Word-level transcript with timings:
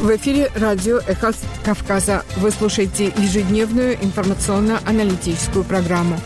В 0.00 0.14
эфире 0.14 0.48
радио 0.54 0.98
«Эхо 1.08 1.32
Кавказа». 1.64 2.24
Вы 2.36 2.52
слушаете 2.52 3.06
ежедневную 3.16 3.96
информационно-аналитическую 3.96 5.64
программу. 5.64 6.20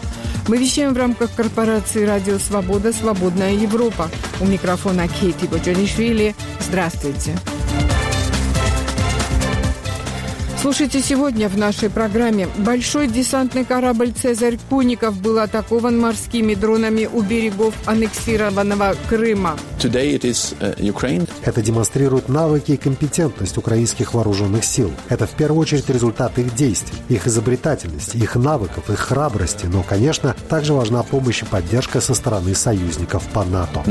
Мы 0.46 0.58
вещаем 0.58 0.92
в 0.92 0.98
рамках 0.98 1.34
корпорации 1.34 2.04
«Радио 2.04 2.38
Свобода. 2.38 2.92
Свободная 2.92 3.54
Европа». 3.54 4.10
У 4.40 4.44
микрофона 4.44 5.08
Кейти 5.08 5.46
Боджанишвили. 5.46 6.34
Здравствуйте. 6.60 7.32
Здравствуйте. 7.32 7.51
Слушайте 10.62 11.00
сегодня 11.00 11.48
в 11.48 11.58
нашей 11.58 11.90
программе. 11.90 12.46
Большой 12.58 13.08
десантный 13.08 13.64
корабль 13.64 14.12
«Цезарь 14.12 14.60
Куников» 14.70 15.20
был 15.20 15.40
атакован 15.40 15.98
морскими 15.98 16.54
дронами 16.54 17.10
у 17.12 17.20
берегов 17.20 17.74
аннексированного 17.84 18.94
Крыма. 19.08 19.56
Uh, 19.80 21.28
Это 21.42 21.62
демонстрирует 21.62 22.28
навыки 22.28 22.70
и 22.70 22.76
компетентность 22.76 23.58
украинских 23.58 24.14
вооруженных 24.14 24.64
сил. 24.64 24.92
Это 25.08 25.26
в 25.26 25.32
первую 25.32 25.62
очередь 25.62 25.90
результат 25.90 26.38
их 26.38 26.54
действий, 26.54 26.96
их 27.08 27.26
изобретательности, 27.26 28.16
их 28.18 28.36
навыков, 28.36 28.88
их 28.88 29.00
храбрости. 29.00 29.66
Но, 29.66 29.82
конечно, 29.82 30.36
также 30.48 30.74
важна 30.74 31.02
помощь 31.02 31.42
и 31.42 31.44
поддержка 31.44 32.00
со 32.00 32.14
стороны 32.14 32.54
союзников 32.54 33.26
по 33.30 33.44
НАТО. 33.44 33.82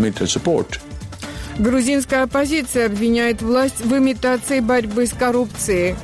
Грузинская 1.59 2.23
оппозиция 2.23 2.87
обвиняет 2.87 3.41
власть 3.41 3.81
в 3.83 3.95
имитации 3.95 4.59
борьбы 4.59 5.05
с 5.05 5.11
коррупцией. 5.11 5.95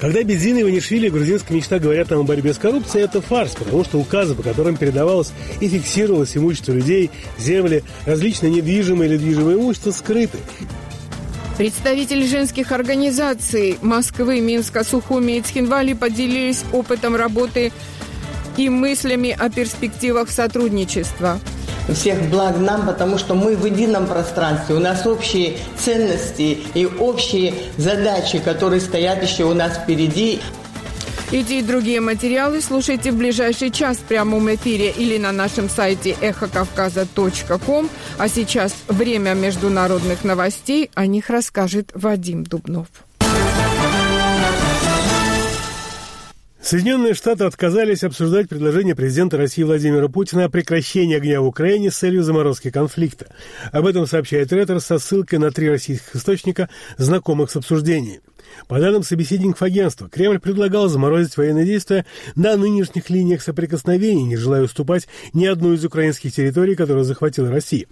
Когда 0.00 0.22
Бедзин 0.22 0.58
и 0.58 0.62
Ванишвили 0.62 1.08
грузинская 1.08 1.56
мечта 1.56 1.78
говорят 1.78 2.10
нам 2.10 2.20
о 2.20 2.22
борьбе 2.22 2.54
с 2.54 2.58
коррупцией, 2.58 3.04
это 3.04 3.20
фарс, 3.20 3.54
потому 3.56 3.84
что 3.84 3.98
указы, 3.98 4.34
по 4.34 4.42
которым 4.42 4.76
передавалось 4.76 5.32
и 5.60 5.68
фиксировалось 5.68 6.36
имущество 6.36 6.72
людей, 6.72 7.10
земли, 7.38 7.82
различные 8.06 8.52
недвижимые 8.52 9.10
или 9.10 9.18
движимое 9.18 9.56
имущество 9.56 9.90
скрыты. 9.90 10.38
Представители 11.58 12.26
женских 12.26 12.70
организаций 12.70 13.78
Москвы, 13.80 14.40
Минска, 14.40 14.84
Сухуми 14.84 15.38
и 15.38 15.40
Цхинвали 15.40 15.94
поделились 15.94 16.64
опытом 16.72 17.16
работы 17.16 17.72
и 18.56 18.68
мыслями 18.68 19.34
о 19.38 19.50
перспективах 19.50 20.30
сотрудничества 20.30 21.40
всех 21.94 22.28
благ 22.30 22.58
нам, 22.58 22.86
потому 22.86 23.18
что 23.18 23.34
мы 23.34 23.56
в 23.56 23.64
едином 23.64 24.06
пространстве. 24.06 24.74
У 24.74 24.80
нас 24.80 25.06
общие 25.06 25.58
ценности 25.78 26.58
и 26.74 26.86
общие 26.86 27.54
задачи, 27.76 28.38
которые 28.38 28.80
стоят 28.80 29.22
еще 29.22 29.44
у 29.44 29.54
нас 29.54 29.74
впереди. 29.76 30.40
Эти 31.32 31.54
и 31.54 31.62
другие 31.62 32.00
материалы 32.00 32.60
слушайте 32.60 33.10
в 33.10 33.16
ближайший 33.16 33.72
час 33.72 33.96
в 33.96 34.02
прямом 34.02 34.54
эфире 34.54 34.92
или 34.92 35.18
на 35.18 35.32
нашем 35.32 35.68
сайте 35.68 36.16
эхокавказа.ком. 36.20 37.90
А 38.16 38.28
сейчас 38.28 38.72
время 38.86 39.34
международных 39.34 40.22
новостей. 40.22 40.88
О 40.94 41.04
них 41.06 41.28
расскажет 41.28 41.90
Вадим 41.94 42.44
Дубнов. 42.44 42.86
Соединенные 46.66 47.14
Штаты 47.14 47.44
отказались 47.44 48.02
обсуждать 48.02 48.48
предложение 48.48 48.96
президента 48.96 49.36
России 49.36 49.62
Владимира 49.62 50.08
Путина 50.08 50.46
о 50.46 50.48
прекращении 50.48 51.16
огня 51.16 51.40
в 51.40 51.46
Украине 51.46 51.92
с 51.92 51.96
целью 51.96 52.24
заморозки 52.24 52.72
конфликта. 52.72 53.28
Об 53.70 53.86
этом 53.86 54.08
сообщает 54.08 54.52
Рейтер 54.52 54.80
со 54.80 54.98
ссылкой 54.98 55.38
на 55.38 55.52
три 55.52 55.70
российских 55.70 56.16
источника, 56.16 56.68
знакомых 56.96 57.52
с 57.52 57.56
обсуждением. 57.56 58.20
По 58.68 58.80
данным 58.80 59.02
собеседников 59.02 59.62
агентства, 59.62 60.08
Кремль 60.08 60.40
предлагал 60.40 60.88
заморозить 60.88 61.36
военные 61.36 61.64
действия 61.64 62.04
на 62.34 62.56
нынешних 62.56 63.10
линиях 63.10 63.42
соприкосновений, 63.42 64.24
не 64.24 64.36
желая 64.36 64.62
уступать 64.62 65.06
ни 65.32 65.46
одну 65.46 65.72
из 65.72 65.84
украинских 65.84 66.32
территорий, 66.34 66.74
которую 66.74 67.04
захватила 67.04 67.50
Россия. 67.50 67.86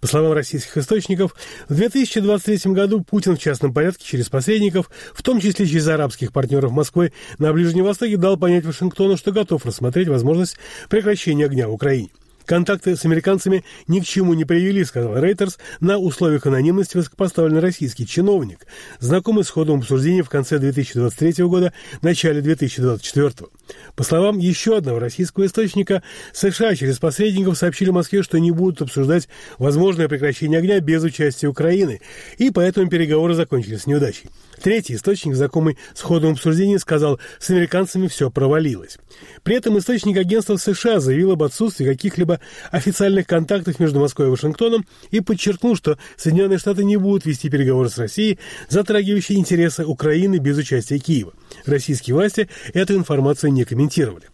По 0.00 0.06
словам 0.06 0.32
российских 0.32 0.76
источников, 0.76 1.34
в 1.68 1.74
2023 1.74 2.72
году 2.72 3.02
Путин 3.02 3.36
в 3.36 3.40
частном 3.40 3.74
порядке 3.74 4.04
через 4.04 4.28
посредников, 4.28 4.90
в 5.12 5.22
том 5.22 5.40
числе 5.40 5.66
через 5.66 5.86
арабских 5.88 6.32
партнеров 6.32 6.72
Москвы, 6.72 7.12
на 7.38 7.52
Ближнем 7.52 7.84
Востоке 7.84 8.16
дал 8.16 8.36
понять 8.36 8.64
Вашингтону, 8.64 9.16
что 9.16 9.32
готов 9.32 9.66
рассмотреть 9.66 10.08
возможность 10.08 10.56
прекращения 10.88 11.44
огня 11.44 11.68
в 11.68 11.72
Украине. 11.72 12.10
Контакты 12.46 12.94
с 12.96 13.04
американцами 13.04 13.64
ни 13.88 14.00
к 14.00 14.04
чему 14.04 14.34
не 14.34 14.44
привели, 14.44 14.84
сказал 14.84 15.18
Рейтерс 15.18 15.58
на 15.80 15.98
условиях 15.98 16.46
анонимности 16.46 16.96
высокопоставленный 16.96 17.60
российский 17.60 18.06
чиновник, 18.06 18.66
знакомый 19.00 19.44
с 19.44 19.50
ходом 19.50 19.78
обсуждения 19.78 20.22
в 20.22 20.28
конце 20.28 20.58
2023 20.58 21.44
года, 21.44 21.72
начале 22.02 22.42
2024. 22.42 23.48
По 23.96 24.02
словам 24.02 24.38
еще 24.38 24.76
одного 24.76 24.98
российского 24.98 25.46
источника, 25.46 26.02
США 26.32 26.74
через 26.74 26.98
посредников 26.98 27.56
сообщили 27.56 27.90
Москве, 27.90 28.22
что 28.22 28.38
не 28.38 28.50
будут 28.50 28.82
обсуждать 28.82 29.28
возможное 29.58 30.08
прекращение 30.08 30.58
огня 30.58 30.80
без 30.80 31.02
участия 31.02 31.48
Украины, 31.48 32.00
и 32.36 32.50
поэтому 32.50 32.90
переговоры 32.90 33.34
закончились 33.34 33.86
неудачей. 33.86 34.28
Третий 34.64 34.94
источник, 34.94 35.34
знакомый 35.34 35.76
с 35.92 36.00
ходом 36.00 36.32
обсуждения, 36.32 36.78
сказал, 36.78 37.20
с 37.38 37.50
американцами 37.50 38.06
все 38.06 38.30
провалилось. 38.30 38.96
При 39.42 39.56
этом 39.56 39.76
источник 39.76 40.16
агентства 40.16 40.56
США 40.56 41.00
заявил 41.00 41.32
об 41.32 41.42
отсутствии 41.42 41.84
каких-либо 41.84 42.40
официальных 42.70 43.26
контактов 43.26 43.78
между 43.78 44.00
Москвой 44.00 44.28
и 44.28 44.30
Вашингтоном 44.30 44.86
и 45.10 45.20
подчеркнул, 45.20 45.76
что 45.76 45.98
Соединенные 46.16 46.56
Штаты 46.56 46.82
не 46.82 46.96
будут 46.96 47.26
вести 47.26 47.50
переговоры 47.50 47.90
с 47.90 47.98
Россией, 47.98 48.38
затрагивающие 48.70 49.36
интересы 49.36 49.84
Украины 49.84 50.38
без 50.38 50.56
участия 50.56 50.98
Киева. 50.98 51.34
Российские 51.66 52.16
власти 52.16 52.48
эту 52.72 52.94
информацию 52.94 53.52
не 53.52 53.64
комментировали. 53.64 54.30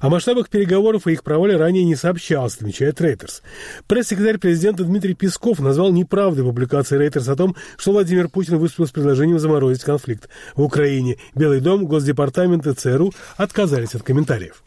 О 0.00 0.08
масштабах 0.08 0.48
переговоров 0.48 1.06
и 1.06 1.12
их 1.12 1.22
провале 1.22 1.56
ранее 1.56 1.84
не 1.84 1.96
сообщалось, 1.96 2.56
отмечает 2.56 3.00
Рейтерс. 3.00 3.42
Пресс-секретарь 3.86 4.38
президента 4.38 4.84
Дмитрий 4.84 5.14
Песков 5.14 5.60
назвал 5.60 5.92
неправдой 5.92 6.44
публикации 6.44 6.98
Рейтерс 6.98 7.28
о 7.28 7.36
том, 7.36 7.56
что 7.76 7.92
Владимир 7.92 8.28
Путин 8.28 8.58
выступил 8.58 8.86
с 8.86 8.90
предложением 8.90 9.38
заморозить 9.38 9.84
конфликт 9.84 10.28
в 10.54 10.62
Украине. 10.62 11.16
Белый 11.34 11.60
дом, 11.60 11.86
Госдепартамент 11.86 12.66
и 12.66 12.74
ЦРУ 12.74 13.12
отказались 13.36 13.94
от 13.94 14.02
комментариев. 14.02 14.62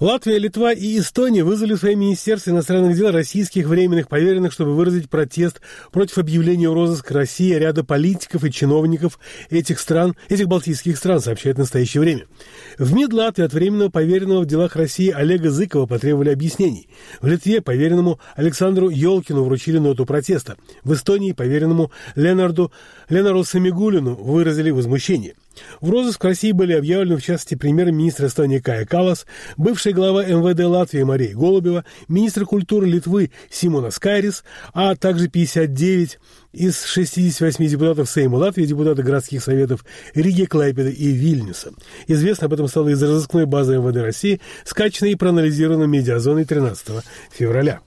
Латвия, 0.00 0.38
Литва 0.38 0.72
и 0.72 0.98
Эстония 0.98 1.44
вызвали 1.44 1.74
в 1.74 1.78
свои 1.78 1.94
министерства 1.94 2.50
иностранных 2.50 2.96
дел 2.96 3.12
российских 3.12 3.66
временных 3.66 4.08
поверенных, 4.08 4.52
чтобы 4.52 4.74
выразить 4.74 5.08
протест 5.08 5.60
против 5.92 6.18
объявления 6.18 6.68
в 6.68 6.74
розыск 6.74 7.10
России 7.12 7.54
ряда 7.54 7.84
политиков 7.84 8.42
и 8.44 8.50
чиновников 8.50 9.20
этих 9.50 9.78
стран, 9.78 10.16
этих 10.28 10.48
балтийских 10.48 10.96
стран, 10.96 11.20
сообщает 11.20 11.56
в 11.56 11.60
настоящее 11.60 12.00
время. 12.00 12.26
В 12.76 12.92
МИД 12.92 13.12
Латвии 13.12 13.44
от 13.44 13.52
временного 13.52 13.88
поверенного 13.88 14.40
в 14.40 14.46
делах 14.46 14.74
России 14.74 15.10
Олега 15.10 15.50
Зыкова 15.50 15.86
потребовали 15.86 16.30
объяснений. 16.30 16.88
В 17.20 17.28
Литве 17.28 17.60
поверенному 17.60 18.18
Александру 18.34 18.88
Елкину 18.88 19.44
вручили 19.44 19.78
ноту 19.78 20.06
протеста. 20.06 20.56
В 20.82 20.94
Эстонии 20.94 21.32
поверенному 21.32 21.92
Ленарду, 22.16 22.72
Ленару 23.08 23.44
Самигулину 23.44 24.14
выразили 24.14 24.70
возмущение. 24.70 25.34
В 25.80 25.90
розыск 25.90 26.24
России 26.24 26.52
были 26.52 26.72
объявлены, 26.72 27.16
в 27.16 27.22
частности, 27.22 27.54
премьер-министр 27.54 28.26
Эстонии 28.26 28.58
Кая 28.58 28.86
Калас, 28.86 29.26
бывший 29.56 29.92
глава 29.92 30.24
МВД 30.24 30.64
Латвии 30.64 31.02
Мария 31.02 31.34
Голубева, 31.34 31.84
министр 32.08 32.44
культуры 32.44 32.86
Литвы 32.86 33.30
Симона 33.50 33.90
Скайрис, 33.90 34.44
а 34.72 34.96
также 34.96 35.28
59 35.28 36.18
из 36.52 36.84
68 36.84 37.66
депутатов 37.66 38.08
Сейма 38.08 38.36
Латвии, 38.36 38.64
депутаты 38.64 39.02
городских 39.02 39.42
советов 39.42 39.84
Риги, 40.14 40.44
Клайпеда 40.44 40.90
и 40.90 41.08
Вильнюса. 41.12 41.72
Известно 42.06 42.46
об 42.46 42.54
этом 42.54 42.68
стало 42.68 42.88
из 42.88 43.02
разыскной 43.02 43.46
базы 43.46 43.78
МВД 43.78 43.96
России, 43.98 44.40
скачанной 44.64 45.12
и 45.12 45.16
проанализированной 45.16 45.86
медиазоной 45.86 46.44
13 46.44 47.04
февраля. 47.32 47.80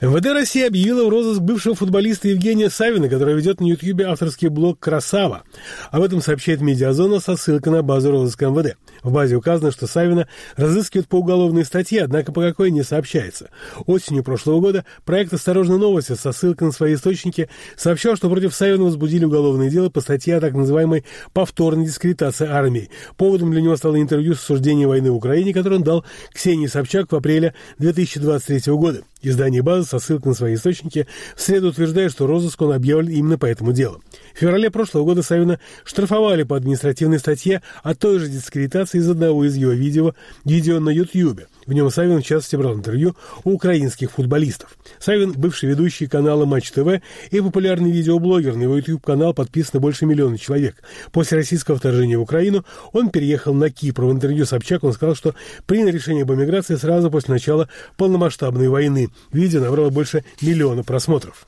МВД 0.00 0.26
России 0.26 0.66
объявила 0.66 1.04
в 1.06 1.08
розыск 1.08 1.40
бывшего 1.40 1.74
футболиста 1.74 2.28
Евгения 2.28 2.68
Савина, 2.68 3.08
который 3.08 3.34
ведет 3.34 3.60
на 3.60 3.66
Ютьюбе 3.66 4.06
авторский 4.06 4.48
блог 4.48 4.80
«Красава». 4.80 5.44
Об 5.90 6.02
этом 6.02 6.20
сообщает 6.20 6.60
Медиазона 6.60 7.20
со 7.20 7.36
ссылкой 7.36 7.72
на 7.72 7.82
базу 7.82 8.10
розыска 8.10 8.46
МВД. 8.46 8.76
В 9.02 9.12
базе 9.12 9.36
указано, 9.36 9.70
что 9.70 9.86
Савина 9.86 10.26
разыскивают 10.56 11.08
по 11.08 11.16
уголовной 11.16 11.64
статье, 11.64 12.02
однако 12.02 12.32
по 12.32 12.42
какой 12.42 12.70
не 12.70 12.82
сообщается. 12.82 13.50
Осенью 13.86 14.24
прошлого 14.24 14.60
года 14.60 14.84
проект 15.04 15.32
«Осторожно 15.32 15.78
новости» 15.78 16.14
со 16.14 16.32
ссылкой 16.32 16.68
на 16.68 16.72
свои 16.72 16.94
источники 16.94 17.48
сообщал, 17.76 18.16
что 18.16 18.28
против 18.28 18.54
Савина 18.54 18.84
возбудили 18.84 19.24
уголовное 19.24 19.70
дело 19.70 19.90
по 19.90 20.00
статье 20.00 20.36
о 20.36 20.40
так 20.40 20.54
называемой 20.54 21.04
повторной 21.32 21.86
дискредитации 21.86 22.48
армии. 22.48 22.90
Поводом 23.16 23.52
для 23.52 23.60
него 23.60 23.76
стало 23.76 24.00
интервью 24.00 24.34
с 24.34 24.42
осуждением 24.42 24.88
войны 24.88 25.12
в 25.12 25.16
Украине, 25.16 25.54
которое 25.54 25.76
он 25.76 25.84
дал 25.84 26.04
Ксении 26.32 26.66
Собчак 26.66 27.12
в 27.12 27.16
апреле 27.16 27.54
2023 27.78 28.72
года. 28.72 29.02
Издание 29.24 29.62
«База» 29.62 29.88
со 29.88 29.98
ссылкой 29.98 30.28
на 30.28 30.34
свои 30.34 30.54
источники 30.54 31.06
в 31.34 31.40
среду 31.40 31.68
утверждает, 31.68 32.12
что 32.12 32.26
розыск 32.26 32.60
он 32.60 32.72
объявлен 32.72 33.10
именно 33.10 33.38
по 33.38 33.46
этому 33.46 33.72
делу. 33.72 34.02
В 34.34 34.38
феврале 34.40 34.68
прошлого 34.68 35.04
года 35.04 35.22
Савина 35.22 35.60
штрафовали 35.84 36.42
по 36.42 36.56
административной 36.56 37.20
статье 37.20 37.62
о 37.84 37.94
той 37.94 38.18
же 38.18 38.28
дискредитации 38.28 38.98
из 38.98 39.08
одного 39.08 39.44
из 39.44 39.54
его 39.54 39.70
видео, 39.70 40.14
видео 40.44 40.80
на 40.80 40.90
Ютьюбе. 40.90 41.46
В 41.66 41.72
нем 41.72 41.88
Савин, 41.88 42.20
в 42.20 42.26
частности, 42.26 42.56
брал 42.56 42.74
интервью 42.74 43.14
у 43.44 43.52
украинских 43.52 44.10
футболистов. 44.10 44.76
Савин– 44.98 45.32
бывший 45.36 45.68
ведущий 45.68 46.08
канала 46.08 46.46
Матч 46.46 46.72
ТВ 46.72 47.00
и 47.30 47.40
популярный 47.40 47.92
видеоблогер. 47.92 48.56
На 48.56 48.64
его 48.64 48.76
YouTube-канал 48.76 49.34
подписано 49.34 49.80
больше 49.80 50.04
миллиона 50.04 50.36
человек. 50.36 50.82
После 51.12 51.38
российского 51.38 51.78
вторжения 51.78 52.18
в 52.18 52.22
Украину 52.22 52.64
он 52.92 53.10
переехал 53.10 53.54
на 53.54 53.70
Кипр. 53.70 54.04
В 54.04 54.12
интервью 54.12 54.46
Собчак 54.46 54.82
он 54.82 54.92
сказал, 54.92 55.14
что 55.14 55.36
принял 55.66 55.88
решение 55.88 56.24
об 56.24 56.32
эмиграции 56.32 56.74
сразу 56.74 57.08
после 57.08 57.34
начала 57.34 57.68
полномасштабной 57.96 58.68
войны. 58.68 59.10
видео 59.32 59.60
набрало 59.60 59.90
больше 59.90 60.24
миллиона 60.42 60.82
просмотров. 60.82 61.46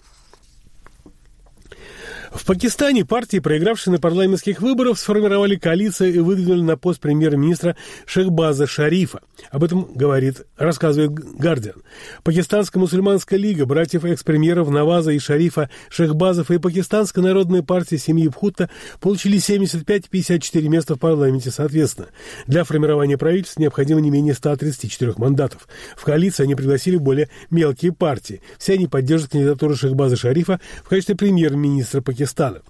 В 2.37 2.44
Пакистане 2.44 3.06
партии, 3.06 3.38
проигравшие 3.38 3.93
на 3.93 3.99
парламентских 3.99 4.61
выборах, 4.61 4.99
сформировали 4.99 5.56
коалицию 5.56 6.15
и 6.15 6.19
выдвинули 6.19 6.61
на 6.61 6.77
пост 6.77 7.00
премьер-министра 7.00 7.77
Шехбаза 8.05 8.67
Шарифа. 8.67 9.21
Об 9.50 9.65
этом 9.65 9.91
говорит, 9.94 10.43
рассказывает 10.59 11.12
Гардиан. 11.12 11.83
Пакистанская 12.25 12.79
мусульманская 12.79 13.38
лига 13.38 13.65
братьев 13.65 14.05
экс-премьеров 14.05 14.69
Наваза 14.69 15.12
и 15.12 15.19
Шарифа 15.19 15.71
Шехбазов 15.88 16.50
и 16.50 16.59
Пакистанская 16.59 17.25
народная 17.25 17.62
партия 17.62 17.97
семьи 17.97 18.29
Бхутта 18.29 18.69
получили 19.00 19.38
75 19.38 20.05
и 20.05 20.09
54 20.09 20.69
места 20.69 20.94
в 20.94 20.99
парламенте 20.99 21.50
соответственно. 21.50 22.09
Для 22.47 22.65
формирования 22.65 23.17
правительства 23.17 23.62
необходимо 23.62 24.00
не 24.00 24.11
менее 24.11 24.35
134 24.35 25.15
мандатов. 25.17 25.67
В 25.97 26.05
коалицию 26.05 26.44
они 26.44 26.55
пригласили 26.55 26.97
более 26.97 27.31
мелкие 27.50 27.93
партии. 27.93 28.43
Все 28.59 28.75
они 28.75 28.88
поддерживают 28.88 29.33
кандидатуру 29.33 29.75
Шехбаза 29.75 30.17
Шарифа 30.17 30.61
в 30.85 30.91
качестве 30.91 31.17
премьер-министра 31.17 32.03
Пакистана 32.03 32.25
Пакистана. 32.26 32.62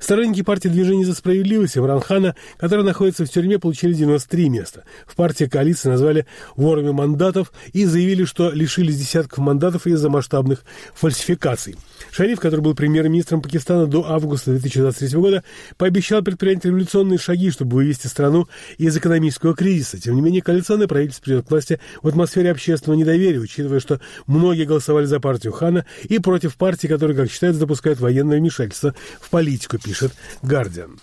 Сторонники 0.00 0.42
партии 0.42 0.68
движения 0.68 1.04
за 1.04 1.14
справедливость 1.14 1.78
Имранхана, 1.78 2.34
который 2.56 2.84
находится 2.84 3.24
в 3.24 3.30
тюрьме, 3.30 3.58
получили 3.58 3.92
93 3.92 4.48
места. 4.48 4.84
В 5.06 5.14
партии 5.14 5.44
коалиции 5.44 5.88
назвали 5.88 6.26
ворами 6.56 6.90
мандатов 6.90 7.52
и 7.72 7.84
заявили, 7.84 8.24
что 8.24 8.50
лишились 8.50 8.98
десятков 8.98 9.38
мандатов 9.38 9.86
из-за 9.86 10.10
масштабных 10.10 10.64
фальсификаций. 10.94 11.76
Шариф, 12.10 12.40
который 12.40 12.60
был 12.60 12.74
премьер-министром 12.74 13.40
Пакистана 13.40 13.86
до 13.86 14.10
августа 14.10 14.50
2023 14.50 15.18
года, 15.18 15.44
пообещал 15.76 16.22
предпринять 16.22 16.64
революционные 16.64 17.18
шаги, 17.18 17.50
чтобы 17.50 17.76
вывести 17.76 18.08
страну 18.08 18.48
из 18.78 18.96
экономического 18.96 19.54
кризиса. 19.54 20.00
Тем 20.00 20.16
не 20.16 20.20
менее, 20.20 20.42
коалиционное 20.42 20.88
правительство 20.88 21.24
придет 21.24 21.46
к 21.46 21.50
власти 21.50 21.80
в 22.02 22.08
атмосфере 22.08 22.50
общественного 22.50 22.98
недоверия, 22.98 23.38
учитывая, 23.38 23.80
что 23.80 24.00
многие 24.26 24.64
голосовали 24.64 25.06
за 25.06 25.20
партию 25.20 25.52
Хана 25.52 25.86
и 26.04 26.18
против 26.18 26.56
партии, 26.56 26.88
которая, 26.88 27.16
как 27.16 27.30
считается, 27.30 27.60
допускает 27.60 28.00
военное 28.00 28.38
вмешательство 28.38 28.93
в 29.20 29.30
политику, 29.30 29.78
пишет 29.78 30.12
«Гардиан». 30.42 30.98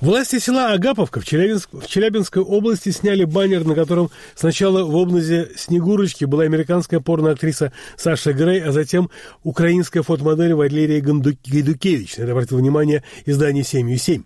Власти 0.00 0.38
села 0.38 0.72
Агаповка 0.72 1.20
в, 1.20 1.24
Челябинск, 1.24 1.70
в 1.72 1.86
Челябинской 1.86 2.42
области 2.42 2.90
сняли 2.90 3.24
баннер, 3.24 3.64
на 3.64 3.74
котором 3.74 4.10
сначала 4.34 4.84
в 4.84 4.94
образе 4.94 5.50
Снегурочки 5.56 6.24
была 6.24 6.44
американская 6.44 7.00
порноактриса 7.00 7.72
Саша 7.96 8.32
Грей, 8.32 8.62
а 8.62 8.72
затем 8.72 9.10
украинская 9.42 10.02
фотомодель 10.02 10.54
Валерия 10.54 11.00
Гайдукевич. 11.00 12.18
На 12.18 12.22
это 12.22 12.32
обратил 12.32 12.58
внимание 12.58 13.04
издание 13.24 13.62
«7.7». 13.62 14.22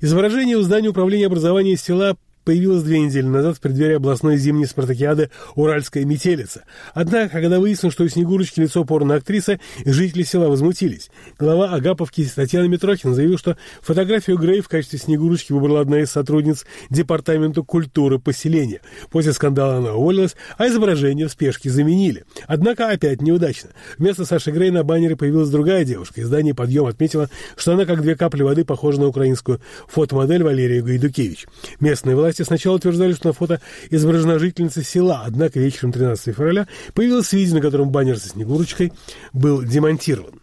Изображение 0.00 0.58
в 0.58 0.64
здании 0.64 0.88
управления 0.88 1.26
образования 1.26 1.76
села 1.76 2.16
появилась 2.44 2.82
две 2.82 3.00
недели 3.00 3.26
назад 3.26 3.56
в 3.56 3.60
преддверии 3.60 3.96
областной 3.96 4.36
зимней 4.36 4.66
спартакиады 4.66 5.30
«Уральская 5.54 6.04
метелица». 6.04 6.64
Однако, 6.92 7.30
когда 7.30 7.58
выяснилось, 7.58 7.94
что 7.94 8.04
у 8.04 8.08
Снегурочки 8.08 8.60
лицо 8.60 8.84
порно-актрисы, 8.84 9.60
жители 9.84 10.22
села 10.22 10.48
возмутились. 10.48 11.10
Глава 11.38 11.70
Агаповки 11.70 12.24
Татьяна 12.24 12.66
Митрохина 12.66 13.14
заявила, 13.14 13.38
что 13.38 13.56
фотографию 13.80 14.38
Грей 14.38 14.60
в 14.60 14.68
качестве 14.68 14.98
Снегурочки 14.98 15.52
выбрала 15.52 15.80
одна 15.80 16.00
из 16.00 16.10
сотрудниц 16.10 16.66
Департамента 16.90 17.62
культуры 17.62 18.18
поселения. 18.18 18.80
После 19.10 19.32
скандала 19.32 19.76
она 19.76 19.94
уволилась, 19.94 20.36
а 20.58 20.68
изображение 20.68 21.28
в 21.28 21.32
спешке 21.32 21.70
заменили. 21.70 22.24
Однако 22.46 22.90
опять 22.90 23.22
неудачно. 23.22 23.70
Вместо 23.98 24.24
Саши 24.24 24.50
Грей 24.50 24.70
на 24.70 24.84
баннере 24.84 25.16
появилась 25.16 25.48
другая 25.48 25.84
девушка. 25.84 26.22
Издание 26.22 26.54
«Подъем» 26.54 26.86
отметило, 26.86 27.30
что 27.56 27.72
она 27.72 27.86
как 27.86 28.02
две 28.02 28.16
капли 28.16 28.42
воды 28.42 28.64
похожа 28.64 29.00
на 29.00 29.06
украинскую 29.06 29.60
фотомодель 29.88 30.42
Валерию 30.42 30.84
Гайдукевич. 30.84 31.46
Местные 31.80 32.16
власти 32.16 32.33
Власти 32.34 32.48
сначала 32.48 32.74
утверждали, 32.74 33.12
что 33.12 33.28
на 33.28 33.32
фото 33.32 33.60
изображена 33.90 34.40
жительница 34.40 34.82
села, 34.82 35.22
однако 35.24 35.60
вечером 35.60 35.92
13 35.92 36.34
февраля 36.34 36.66
появилось 36.92 37.32
видео, 37.32 37.54
на 37.54 37.60
котором 37.60 37.90
баннер 37.90 38.18
со 38.18 38.28
Снегурочкой 38.28 38.92
был 39.32 39.62
демонтирован. 39.62 40.40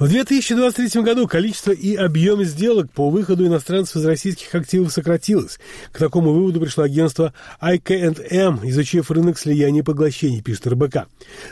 В 0.00 0.08
2023 0.08 1.02
году 1.02 1.28
количество 1.28 1.72
и 1.72 1.94
объем 1.94 2.42
сделок 2.42 2.90
по 2.90 3.10
выходу 3.10 3.46
иностранцев 3.46 3.96
из 3.96 4.06
российских 4.06 4.54
активов 4.54 4.90
сократилось. 4.90 5.58
К 5.92 5.98
такому 5.98 6.32
выводу 6.32 6.58
пришло 6.58 6.84
агентство 6.84 7.34
IK&M, 7.60 8.60
изучив 8.62 9.10
рынок 9.10 9.38
слияния 9.38 9.80
и 9.80 9.84
поглощений, 9.84 10.40
пишет 10.40 10.68
РБК. 10.68 11.00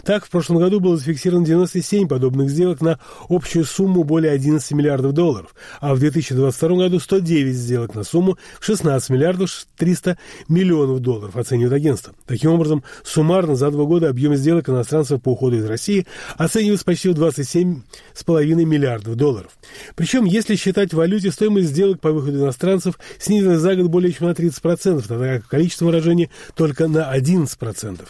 Так, 0.02 0.24
в 0.24 0.30
прошлом 0.30 0.60
году 0.60 0.80
было 0.80 0.96
зафиксировано 0.96 1.44
97 1.44 2.08
подобных 2.08 2.48
сделок 2.48 2.80
на 2.80 2.98
общую 3.28 3.66
сумму 3.66 4.02
более 4.02 4.32
11 4.32 4.70
миллиардов 4.72 5.12
долларов, 5.12 5.54
а 5.82 5.94
в 5.94 5.98
2022 5.98 6.76
году 6.78 7.00
109 7.00 7.54
сделок 7.54 7.94
на 7.94 8.02
сумму 8.02 8.38
в 8.58 8.64
16 8.64 9.10
миллиардов 9.10 9.66
300 9.76 10.16
миллионов 10.48 11.00
долларов, 11.00 11.36
оценивает 11.36 11.74
агентство. 11.74 12.14
Таким 12.24 12.52
образом, 12.52 12.82
суммарно 13.04 13.56
за 13.56 13.70
два 13.70 13.84
года 13.84 14.08
объем 14.08 14.34
сделок 14.36 14.70
иностранцев 14.70 15.20
по 15.20 15.32
уходу 15.32 15.58
из 15.58 15.66
России 15.66 16.06
оценивается 16.38 16.86
почти 16.86 17.10
в 17.10 17.12
27,5 17.12 18.37
2,5 18.42 18.64
миллиардов 18.64 19.16
долларов. 19.16 19.52
Причем, 19.94 20.24
если 20.24 20.56
считать 20.56 20.92
в 20.92 20.96
валюте, 20.96 21.30
стоимость 21.30 21.68
сделок 21.68 22.00
по 22.00 22.12
выходу 22.12 22.38
иностранцев 22.38 22.98
снизилась 23.18 23.60
за 23.60 23.76
год 23.76 23.86
более 23.86 24.12
чем 24.12 24.28
на 24.28 24.32
30%, 24.32 25.06
тогда 25.06 25.38
как 25.38 25.48
количество 25.48 25.86
выражений 25.86 26.30
только 26.54 26.88
на 26.88 27.14
11%. 27.16 28.06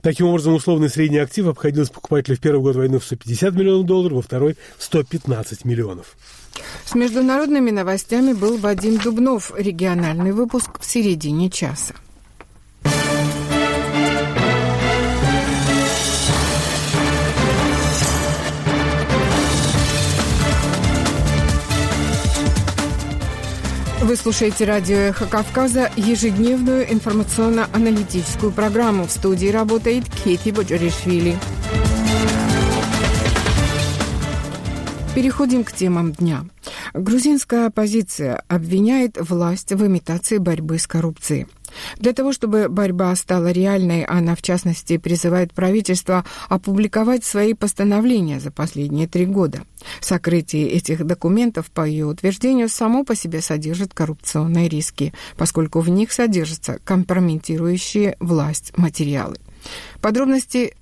Таким 0.00 0.26
образом, 0.26 0.54
условный 0.54 0.88
средний 0.88 1.18
актив 1.18 1.46
обходился 1.46 1.92
покупателю 1.92 2.36
в 2.36 2.40
первый 2.40 2.60
год 2.60 2.76
войны 2.76 2.98
в 2.98 3.04
150 3.04 3.54
миллионов 3.54 3.86
долларов, 3.86 4.16
во 4.16 4.22
второй– 4.22 4.56
в 4.78 4.84
115 4.84 5.64
миллионов. 5.64 6.16
С 6.84 6.94
международными 6.94 7.70
новостями 7.70 8.32
был 8.32 8.58
Вадим 8.58 8.98
Дубнов. 8.98 9.52
Региональный 9.56 10.32
выпуск 10.32 10.78
в 10.80 10.84
середине 10.84 11.50
часа. 11.50 11.94
Вы 24.08 24.16
слушаете 24.16 24.64
радио 24.64 24.96
«Эхо 24.96 25.26
Кавказа» 25.26 25.92
ежедневную 25.94 26.90
информационно-аналитическую 26.90 28.52
программу. 28.52 29.04
В 29.04 29.10
студии 29.10 29.48
работает 29.48 30.04
Кети 30.24 30.48
Боджаришвили. 30.48 31.36
Переходим 35.14 35.62
к 35.62 35.72
темам 35.72 36.12
дня. 36.12 36.46
Грузинская 36.94 37.66
оппозиция 37.66 38.42
обвиняет 38.48 39.18
власть 39.20 39.72
в 39.72 39.86
имитации 39.86 40.38
борьбы 40.38 40.78
с 40.78 40.86
коррупцией. 40.86 41.46
Для 41.96 42.12
того, 42.12 42.32
чтобы 42.32 42.68
борьба 42.68 43.14
стала 43.16 43.50
реальной, 43.50 44.04
она, 44.04 44.34
в 44.34 44.42
частности, 44.42 44.96
призывает 44.96 45.52
правительство 45.52 46.24
опубликовать 46.48 47.24
свои 47.24 47.54
постановления 47.54 48.40
за 48.40 48.50
последние 48.50 49.06
три 49.06 49.26
года. 49.26 49.62
Сокрытие 50.00 50.68
этих 50.68 51.04
документов, 51.04 51.70
по 51.70 51.86
ее 51.86 52.06
утверждению, 52.06 52.68
само 52.68 53.04
по 53.04 53.14
себе 53.14 53.40
содержит 53.40 53.94
коррупционные 53.94 54.68
риски, 54.68 55.12
поскольку 55.36 55.80
в 55.80 55.88
них 55.88 56.12
содержатся 56.12 56.78
компрометирующие 56.84 58.16
власть 58.20 58.76
материалы. 58.76 59.36
Подробности 60.00 60.74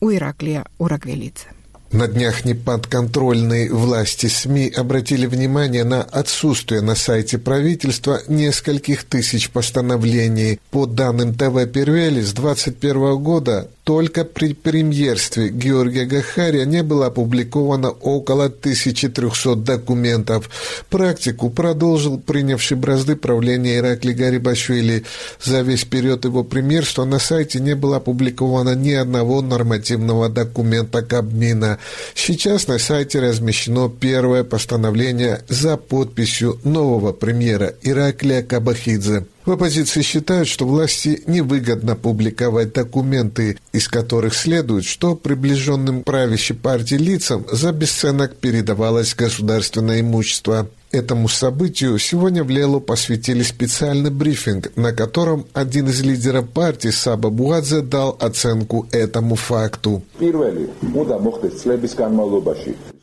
у 0.00 0.10
Ираклия 0.10 0.64
Урагвелица. 0.78 1.48
На 1.92 2.06
днях 2.06 2.44
неподконтрольные 2.44 3.72
власти 3.72 4.26
СМИ 4.26 4.68
обратили 4.76 5.26
внимание 5.26 5.82
на 5.82 6.02
отсутствие 6.02 6.82
на 6.82 6.94
сайте 6.94 7.36
правительства 7.36 8.20
нескольких 8.28 9.02
тысяч 9.02 9.50
постановлений. 9.50 10.60
По 10.70 10.86
данным 10.86 11.34
ТВ 11.34 11.66
Первели, 11.72 12.20
с 12.20 12.32
2021 12.32 13.16
года 13.16 13.68
только 13.84 14.24
при 14.24 14.52
премьерстве 14.52 15.48
Георгия 15.48 16.04
Гахария 16.04 16.64
не 16.64 16.82
было 16.82 17.06
опубликовано 17.06 17.90
около 17.90 18.46
1300 18.46 19.56
документов. 19.56 20.50
Практику 20.90 21.50
продолжил 21.50 22.18
принявший 22.18 22.76
бразды 22.76 23.16
правления 23.16 23.78
Иракли 23.78 24.12
Гарибашвили. 24.12 25.04
За 25.42 25.62
весь 25.62 25.84
период 25.84 26.24
его 26.24 26.44
премьерства 26.44 27.04
на 27.04 27.18
сайте 27.18 27.60
не 27.60 27.74
было 27.74 27.96
опубликовано 27.96 28.74
ни 28.74 28.92
одного 28.92 29.40
нормативного 29.40 30.28
документа 30.28 31.02
Кабмина. 31.02 31.78
Сейчас 32.14 32.68
на 32.68 32.78
сайте 32.78 33.20
размещено 33.20 33.88
первое 33.88 34.44
постановление 34.44 35.42
за 35.48 35.76
подписью 35.76 36.60
нового 36.64 37.12
премьера 37.12 37.74
Ираклия 37.82 38.42
Кабахидзе. 38.42 39.24
В 39.46 39.52
оппозиции 39.52 40.02
считают, 40.02 40.48
что 40.48 40.66
власти 40.66 41.22
невыгодно 41.26 41.96
публиковать 41.96 42.74
документы, 42.74 43.58
из 43.72 43.88
которых 43.88 44.34
следует, 44.34 44.84
что 44.84 45.14
приближенным 45.14 46.02
правящей 46.02 46.54
партии 46.54 46.96
лицам 46.96 47.46
за 47.50 47.72
бесценок 47.72 48.36
передавалось 48.36 49.14
государственное 49.14 50.00
имущество. 50.00 50.68
Этому 50.92 51.28
событию 51.28 51.98
сегодня 51.98 52.44
в 52.44 52.50
Лелу 52.50 52.80
посвятили 52.80 53.42
специальный 53.42 54.10
брифинг, 54.10 54.76
на 54.76 54.92
котором 54.92 55.46
один 55.54 55.88
из 55.88 56.02
лидеров 56.02 56.50
партии 56.50 56.88
Саба 56.88 57.30
Буадзе 57.30 57.80
дал 57.80 58.16
оценку 58.20 58.88
этому 58.90 59.36
факту. 59.36 60.02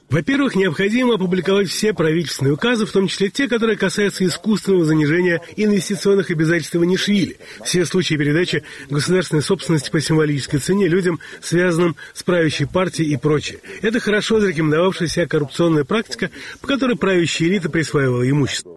Во-первых, 0.10 0.56
необходимо 0.56 1.16
опубликовать 1.16 1.68
все 1.68 1.94
правительственные 1.94 2.54
указы, 2.54 2.86
в 2.86 2.92
том 2.92 3.08
числе 3.08 3.30
те, 3.30 3.50
которые 3.50 3.78
касаются 3.78 4.26
искусственного 4.26 4.86
занижения 4.86 5.42
инвестиционных 5.58 6.30
обязательств 6.32 6.78
Иванишвили. 6.78 7.38
Все 7.66 7.86
случаи 7.86 8.16
передачи 8.16 8.64
государственной 8.90 9.42
собственности 9.42 9.90
по 9.90 10.00
символической 10.00 10.62
цене 10.62 10.88
людям, 10.88 11.20
связанным 11.42 11.98
с 12.14 12.24
правящей 12.24 12.68
партией 12.68 13.12
и 13.12 13.18
прочее. 13.18 13.60
Это 13.82 14.00
хорошо 14.00 14.40
зарекомендовавшаяся 14.40 15.28
коррупционная 15.28 15.84
практика, 15.84 16.30
по 16.62 16.68
которой 16.68 16.96
правящая 16.96 17.50
элита 17.50 17.70
присваивала 17.70 18.30
имущество. 18.30 18.72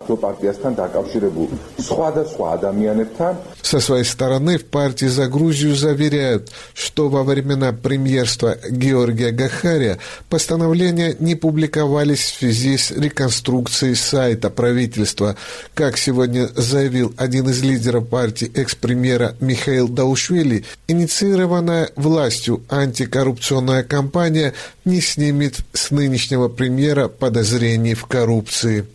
Со 3.62 3.78
своей 3.78 4.04
стороны 4.04 4.58
в 4.58 4.64
партии 4.64 5.06
«За 5.06 5.28
Грузию» 5.28 5.76
заверяют, 5.76 6.50
что 6.74 7.08
во 7.08 7.22
времена 7.22 7.72
премьерства 7.72 8.58
Георгия 8.68 9.30
Гахария 9.30 9.98
постановления 10.28 11.14
не 11.20 11.34
публиковались 11.34 12.20
в 12.20 12.38
связи 12.38 12.76
с 12.76 12.90
реконструкцией 12.90 13.94
сайта 13.94 14.50
правительства. 14.50 15.36
Как 15.74 15.96
сегодня 15.96 16.48
заявил 16.54 17.14
один 17.16 17.48
из 17.48 17.62
лидеров 17.62 18.08
партии 18.08 18.50
экс-премьера 18.54 19.36
Михаил 19.40 19.88
Даушвили, 19.88 20.64
инициированная 20.88 21.90
властью 21.96 22.62
антикоррупционная 22.68 23.82
кампания 23.82 24.54
не 24.84 25.00
снимет 25.00 25.60
с 25.72 25.90
нынешнего 25.90 26.48
премьера 26.48 27.08
подозрений 27.08 27.94
в 27.94 28.06
коррупции. 28.06 28.86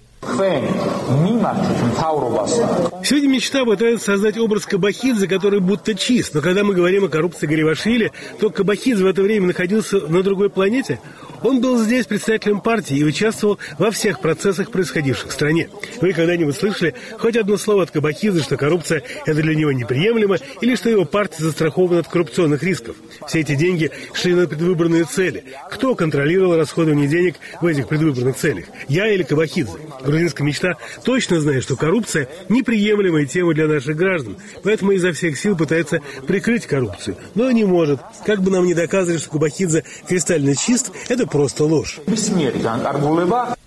Сегодня 3.04 3.30
мечта 3.30 3.64
пытается 3.64 4.06
создать 4.08 4.38
образ 4.38 4.66
Кабахидзе, 4.66 5.28
который 5.28 5.60
будто 5.60 5.94
чист. 5.94 6.34
Но 6.34 6.42
когда 6.42 6.64
мы 6.64 6.74
говорим 6.74 7.06
о 7.06 7.10
коррупции 7.10 7.46
Гаривашвили, 7.46 8.12
то 8.40 8.50
Кабахидзе 8.50 9.04
в 9.04 9.08
это 9.08 9.22
время 9.22 9.48
находился 9.48 10.00
на 10.00 10.24
другой 10.24 10.50
планете. 10.50 11.00
Он 11.46 11.62
был 11.62 11.78
здесь 11.78 12.08
председателем 12.08 12.60
партии 12.60 12.98
и 12.98 13.04
участвовал 13.04 13.60
во 13.78 13.92
всех 13.92 14.20
процессах, 14.20 14.72
происходивших 14.72 15.30
в 15.30 15.32
стране. 15.32 15.70
Вы 16.02 16.12
когда-нибудь 16.12 16.56
слышали 16.56 16.96
хоть 17.20 17.38
одно 17.38 17.56
слово 17.58 17.84
от 17.84 17.92
Кабахидзе, 17.92 18.42
что 18.42 18.58
коррупция– 18.58 19.04
это 19.28 19.44
для 19.44 19.54
него 19.54 19.72
неприемлемо, 19.72 20.40
или 20.62 20.76
что 20.76 20.90
его 20.90 21.06
партия 21.06 21.44
застрахована 21.44 22.00
от 22.00 22.08
коррупционных 22.08 22.64
рисков? 22.64 22.96
Все 23.28 23.42
эти 23.42 23.54
деньги 23.54 23.92
шли 24.16 24.34
на 24.34 24.48
предвыборные 24.48 25.04
цели. 25.04 25.44
Кто 25.70 25.94
контролировал 25.94 26.58
расходование 26.58 27.08
денег 27.08 27.36
в 27.62 27.68
этих 27.68 27.88
предвыборных 27.90 28.38
целях? 28.38 28.66
Я 28.88 29.08
или 29.08 29.22
Кабахидзе? 29.22 29.74
Грузинская 30.04 30.48
мечта 30.48 30.78
точно 31.04 31.42
знает, 31.42 31.62
что 31.62 31.76
коррупция– 31.76 32.28
неприемлемая 32.50 33.28
тема 33.28 33.54
для 33.54 33.68
наших 33.68 33.96
граждан, 33.96 34.38
поэтому 34.64 34.94
изо 34.94 35.12
всех 35.12 35.38
сил 35.38 35.56
пытается 35.56 36.02
прикрыть 36.26 36.66
коррупцию. 36.66 37.18
Но 37.36 37.52
не 37.52 37.66
может. 37.66 38.00
Как 38.26 38.42
бы 38.42 38.50
нам 38.50 38.66
не 38.66 38.74
доказывали, 38.74 39.20
что 39.20 39.30
Кабахидзе 39.30 39.84
кристально 40.08 40.56
чист, 40.56 40.92
это 41.08 41.28
просто 41.36 41.66
ложь. 41.66 42.00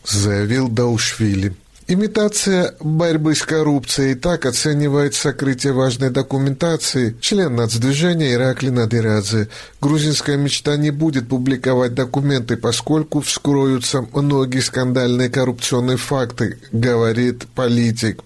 Заявил 0.04 0.68
Даушвили. 0.68 1.52
Имитация 1.90 2.74
борьбы 2.80 3.34
с 3.34 3.40
коррупцией 3.40 4.14
так 4.14 4.44
оценивает 4.44 5.14
сокрытие 5.14 5.72
важной 5.72 6.10
документации 6.10 7.16
член 7.22 7.56
нацдвижения 7.56 8.34
Иракли 8.34 8.68
Надирадзе. 8.68 9.48
Грузинская 9.80 10.36
мечта 10.36 10.76
не 10.76 10.90
будет 10.90 11.30
публиковать 11.30 11.94
документы, 11.94 12.58
поскольку 12.58 13.22
вскроются 13.22 14.06
многие 14.12 14.60
скандальные 14.60 15.30
коррупционные 15.30 15.96
факты, 15.96 16.58
говорит 16.72 17.46
политик. 17.54 18.22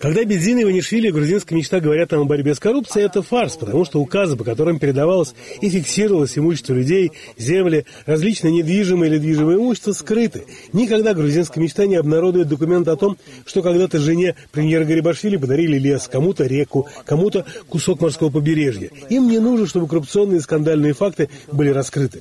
Когда 0.00 0.24
Бедзин 0.24 0.58
и 0.58 0.64
Ванишвили 0.64 1.10
грузинская 1.10 1.56
мечта 1.56 1.78
говорят 1.78 2.10
нам 2.10 2.22
о 2.22 2.24
борьбе 2.24 2.56
с 2.56 2.58
коррупцией, 2.58 3.06
это 3.06 3.22
фарс, 3.22 3.56
потому 3.56 3.84
что 3.84 4.00
указы, 4.00 4.36
по 4.36 4.42
которым 4.42 4.80
передавалось 4.80 5.34
и 5.60 5.68
фиксировалось 5.70 6.36
имущество 6.36 6.74
людей, 6.74 7.12
земли, 7.36 7.84
различные 8.06 8.52
недвижимые 8.52 9.12
или 9.12 9.18
движимое 9.18 9.56
имущество 9.56 9.92
скрыты. 9.92 10.42
Никогда 10.72 11.14
грузинская 11.14 11.27
мечта 11.56 11.86
не 11.86 11.96
обнародует 11.96 12.48
документ 12.48 12.88
о 12.88 12.96
том, 12.96 13.16
что 13.46 13.62
когда-то 13.62 13.98
жене 13.98 14.34
премьера 14.52 14.84
Гарибашвили 14.84 15.36
подарили 15.36 15.78
лес, 15.78 16.08
кому-то 16.10 16.44
реку, 16.44 16.88
кому-то 17.04 17.44
кусок 17.68 18.00
морского 18.00 18.30
побережья. 18.30 18.90
Им 19.08 19.28
не 19.28 19.38
нужно, 19.38 19.66
чтобы 19.66 19.86
коррупционные 19.88 20.38
и 20.38 20.42
скандальные 20.42 20.94
факты 20.94 21.28
были 21.52 21.70
раскрыты. 21.70 22.18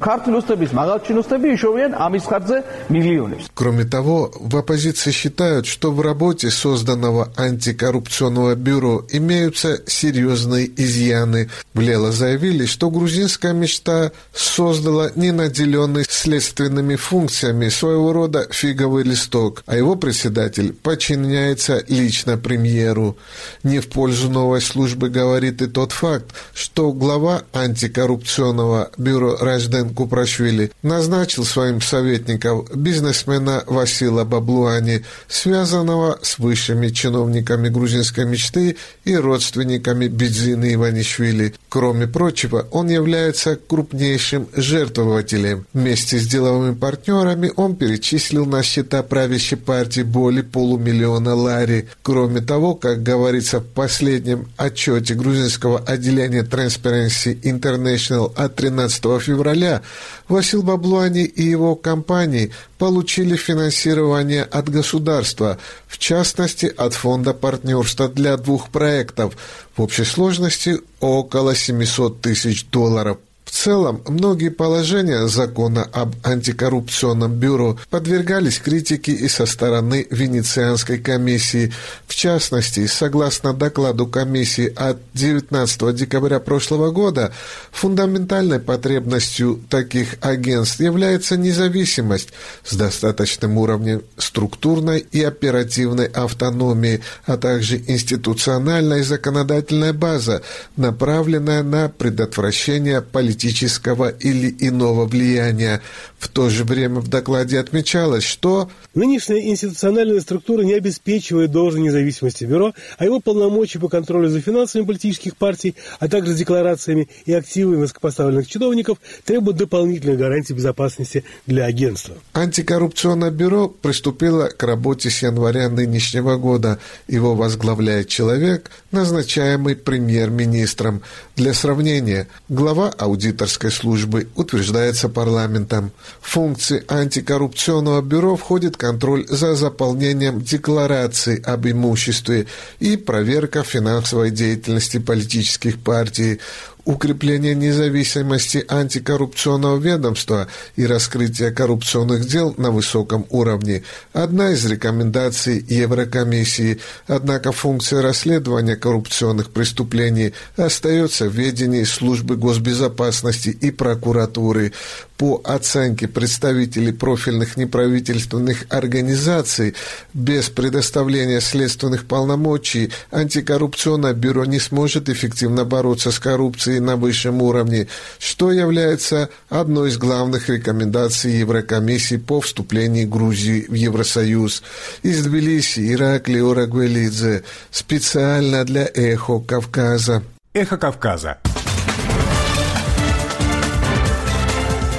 Кроме 3.54 3.86
того, 3.86 4.32
в 4.40 4.56
оппозиции 4.58 5.12
считают, 5.12 5.66
что 5.66 5.92
в 5.92 6.02
работе 6.02 6.50
созданного 6.50 7.32
антикоррупционного 7.36 8.56
бюро 8.56 9.06
имеются 9.10 9.82
серьезные 9.86 10.70
изъяны. 10.76 11.50
В 11.74 11.80
Лела 11.80 12.12
заявили, 12.12 12.66
что 12.66 12.90
грузинская 12.90 13.54
мечта 13.54 14.12
создала 14.34 15.12
ненаделенный 15.16 16.06
следственными 16.08 16.96
функциями 16.96 17.70
своего 17.70 18.14
рода 18.14 18.48
фиговый 18.52 18.97
листок, 19.04 19.64
а 19.66 19.76
его 19.76 19.96
председатель 19.96 20.74
подчиняется 20.74 21.84
лично 21.88 22.38
премьеру. 22.38 23.18
Не 23.64 23.80
в 23.80 23.88
пользу 23.90 24.30
новой 24.30 24.62
службы 24.62 25.10
говорит 25.10 25.62
и 25.62 25.68
тот 25.68 25.92
факт, 25.92 26.26
что 26.54 26.92
глава 26.92 27.44
антикоррупционного 27.54 28.92
бюро 28.98 29.38
Ражден 29.40 29.94
Купрашвили 29.94 30.72
назначил 30.82 31.46
своим 31.46 31.82
советником 31.82 32.66
бизнесмена 32.74 33.64
Васила 33.68 34.24
Баблуани, 34.24 35.06
связанного 35.28 36.20
с 36.22 36.40
высшими 36.40 36.90
чиновниками 36.90 37.70
грузинской 37.70 38.26
мечты 38.26 38.78
и 39.06 39.16
родственниками 39.16 40.08
Бедзины 40.08 40.74
Иванишвили. 40.74 41.54
Кроме 41.70 42.08
прочего, 42.08 42.68
он 42.72 42.90
является 42.90 43.56
крупнейшим 43.56 44.48
жертвователем. 44.56 45.66
Вместе 45.74 46.20
с 46.20 46.28
деловыми 46.28 46.76
партнерами 46.76 47.52
он 47.56 47.76
перечислил 47.76 48.46
на 48.46 48.64
счета 48.88 49.04
правящей 49.04 49.58
партии 49.58 50.02
более 50.02 50.44
полумиллиона 50.44 51.36
лари. 51.36 51.90
Кроме 52.04 52.40
того, 52.40 52.74
как 52.74 53.04
говорится 53.04 53.60
в 53.60 53.66
последнем 53.66 54.48
отчете 54.56 55.14
грузинского 55.14 55.80
отделения 55.80 56.44
Transparency 56.44 57.40
International 57.42 58.34
от 58.36 58.56
13 58.56 59.04
февраля, 59.22 59.82
Васил 60.30 60.64
Баблуани 60.64 61.26
и 61.26 61.44
его 61.44 61.76
компании 61.76 62.52
получили 62.78 63.36
финансирование 63.36 64.44
от 64.44 64.70
государства, 64.70 65.58
в 65.88 65.98
частности 65.98 66.74
от 66.78 66.94
Фонда 66.94 67.34
партнерства 67.34 68.08
для 68.08 68.38
двух 68.38 68.70
проектов, 68.70 69.36
в 69.76 69.82
общей 69.82 70.06
сложности 70.06 70.80
около 71.02 71.56
700 71.56 72.22
тысяч 72.22 72.66
долларов. 72.70 73.18
В 73.48 73.52
целом, 73.52 74.02
многие 74.06 74.50
положения 74.50 75.26
закона 75.30 75.88
об 75.94 76.16
антикоррупционном 76.22 77.32
бюро 77.34 77.78
подвергались 77.90 78.60
критике 78.60 79.14
и 79.14 79.30
со 79.30 79.46
стороны 79.46 80.06
Венецианской 80.12 80.98
комиссии. 80.98 81.72
В 82.08 82.14
частности, 82.14 82.86
согласно 82.88 83.54
докладу 83.54 84.06
комиссии 84.06 84.72
от 84.76 84.98
19 85.14 85.96
декабря 85.96 86.42
прошлого 86.42 86.92
года, 86.92 87.32
фундаментальной 87.72 88.60
потребностью 88.60 89.62
таких 89.70 90.16
агентств 90.20 90.82
является 90.82 91.38
независимость 91.38 92.34
с 92.66 92.76
достаточным 92.76 93.58
уровнем 93.58 94.02
структурной 94.18 95.00
и 95.00 95.24
оперативной 95.24 96.08
автономии, 96.08 97.00
а 97.26 97.38
также 97.38 97.78
институциональная 97.78 99.00
и 99.00 99.04
законодательная 99.04 99.94
база, 99.94 100.42
направленная 100.76 101.64
на 101.64 101.88
предотвращение 101.88 103.02
политических 103.02 103.37
политического 103.38 104.10
или 104.10 104.56
иного 104.60 105.06
влияния. 105.06 105.82
В 106.18 106.28
то 106.28 106.50
же 106.50 106.64
время 106.64 107.00
в 107.00 107.08
докладе 107.08 107.60
отмечалось, 107.60 108.24
что 108.24 108.72
нынешняя 108.96 109.40
институциональная 109.40 110.20
структура 110.22 110.64
не 110.64 110.74
обеспечивает 110.74 111.52
должной 111.52 111.84
независимости 111.84 112.46
бюро, 112.46 112.74
а 112.98 113.06
его 113.06 113.20
полномочия 113.20 113.78
по 113.80 113.90
контролю 113.90 114.30
за 114.30 114.42
финансами 114.42 114.84
политических 114.84 115.38
партий, 115.38 115.76
а 116.00 116.08
также 116.08 116.34
декларациями 116.34 117.08
и 117.28 117.34
активами 117.34 117.76
высокопоставленных 117.76 118.48
чиновников 118.48 118.98
требуют 119.24 119.58
дополнительных 119.58 120.18
гарантий 120.18 120.54
безопасности 120.54 121.24
для 121.46 121.66
агентства. 121.66 122.16
Антикоррупционное 122.34 123.30
бюро 123.30 123.68
приступило 123.68 124.48
к 124.48 124.64
работе 124.64 125.12
с 125.12 125.22
января 125.22 125.70
нынешнего 125.70 126.38
года. 126.38 126.80
Его 127.08 127.36
возглавляет 127.36 128.08
человек, 128.08 128.72
назначаемый 128.92 129.76
премьер-министром. 129.76 131.04
Для 131.36 131.54
сравнения, 131.54 132.28
глава 132.50 132.90
аудитории 132.90 133.27
аудиторской 133.28 133.72
службы 133.72 134.28
утверждается 134.36 135.10
парламентом. 135.10 135.92
В 136.22 136.30
функции 136.32 136.84
антикоррупционного 136.88 138.02
бюро 138.02 138.36
входит 138.36 138.78
контроль 138.78 139.26
за 139.28 139.56
заполнением 139.56 140.42
деклараций 140.42 141.38
об 141.38 141.68
имуществе 141.68 142.48
и 142.80 142.98
проверка 142.98 143.64
финансовой 143.64 144.32
деятельности 144.32 145.00
политических 145.00 145.80
партий. 145.80 146.40
Укрепление 146.88 147.54
независимости 147.54 148.64
антикоррупционного 148.68 149.78
ведомства 149.78 150.48
и 150.78 150.86
раскрытие 150.86 151.52
коррупционных 151.52 152.26
дел 152.26 152.56
на 152.58 152.72
высоком 152.72 153.26
уровне– 153.30 153.84
одна 154.14 154.52
из 154.52 154.66
рекомендаций 154.66 155.64
Еврокомиссии. 155.68 156.80
Однако 157.08 157.52
функция 157.52 158.02
расследования 158.02 158.78
коррупционных 158.78 159.50
преступлений 159.50 160.34
остается 160.56 161.28
в 161.28 161.34
ведении 161.34 161.84
службы 161.84 162.38
госбезопасности 162.38 163.50
и 163.50 163.70
прокуратуры. 163.72 164.72
По 165.18 165.42
оценке 165.44 166.08
представителей 166.08 166.92
профильных 166.92 167.58
неправительственных 167.58 168.66
организаций, 168.70 169.74
без 170.14 170.50
предоставления 170.50 171.42
следственных 171.42 172.06
полномочий 172.06 172.92
антикоррупционное 173.12 174.14
бюро 174.14 174.46
не 174.46 174.60
сможет 174.60 175.10
эффективно 175.10 175.66
бороться 175.66 176.12
с 176.12 176.20
коррупцией 176.20 176.77
на 176.80 176.96
высшем 176.96 177.42
уровне, 177.42 177.88
что 178.20 178.52
является 178.52 179.30
одной 179.50 179.90
из 179.90 179.98
главных 179.98 180.50
рекомендаций 180.50 181.32
Еврокомиссии 181.34 182.18
по 182.18 182.42
вступлению 182.42 183.08
Грузии 183.08 183.66
в 183.68 183.74
Евросоюз. 183.74 184.64
Из 185.04 185.24
Тбилиси 185.24 185.94
Ираклий 185.94 186.42
Орагвелидзе 186.42 187.44
специально 187.72 188.64
для 188.66 188.90
«Эхо 188.94 189.40
Кавказа». 189.40 190.24
«Эхо 190.54 190.78
Кавказа» 190.78 191.38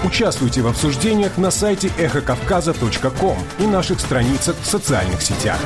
Участвуйте 0.05 0.63
в 0.63 0.69
обсуждениях 0.69 1.37
на 1.37 1.51
сайте 1.51 1.91
эхокавказа.ком 1.99 3.37
и 3.59 3.67
наших 3.67 4.01
страницах 4.01 4.57
в 4.63 4.67
социальных 4.67 5.21
сетях. 5.21 5.59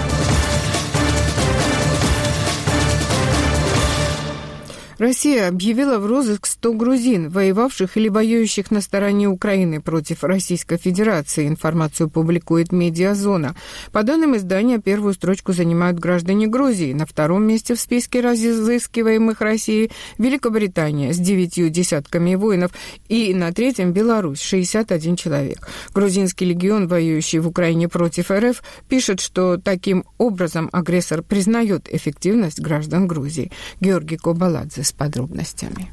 Россия 5.03 5.49
объявила 5.49 5.99
в 5.99 6.07
розыск 6.07 6.47
100 6.47 6.75
грузин, 6.75 7.29
воевавших 7.29 7.97
или 7.97 8.09
воюющих 8.09 8.71
на 8.71 8.81
стороне 8.81 9.27
Украины 9.27 9.81
против 9.81 10.23
Российской 10.23 10.77
Федерации. 10.77 11.49
Информацию 11.49 12.09
публикует 12.09 12.71
«Медиазона». 12.71 13.57
По 13.91 14.05
данным 14.05 14.37
издания, 14.37 14.79
первую 14.79 15.15
строчку 15.15 15.53
занимают 15.53 15.99
граждане 15.99 16.47
Грузии. 16.47 16.93
На 16.93 17.05
втором 17.05 17.45
месте 17.45 17.75
в 17.75 17.81
списке 17.81 18.21
разыскиваемых 18.21 19.41
России 19.41 19.91
Великобритания 20.19 21.13
с 21.13 21.19
девятью 21.19 21.69
десятками 21.69 22.37
воинов. 22.37 22.71
И 23.09 23.35
на 23.35 23.53
третьем 23.53 23.93
Беларусь, 23.93 24.41
61 24.41 25.17
человек. 25.17 25.69
Грузинский 25.93 26.45
легион, 26.45 26.87
воюющий 26.87 27.41
в 27.41 27.49
Украине 27.49 27.89
против 27.89 28.31
РФ, 28.31 28.63
пишет, 28.89 29.19
что 29.19 29.57
таким 29.57 30.05
образом 30.19 30.69
агрессор 30.71 31.23
признает 31.23 31.93
эффективность 31.93 32.61
граждан 32.61 33.09
Грузии. 33.09 33.51
Георгий 33.81 34.17
Кобаладзе 34.17 34.85
с 34.93 34.95
подробностями. 34.95 35.91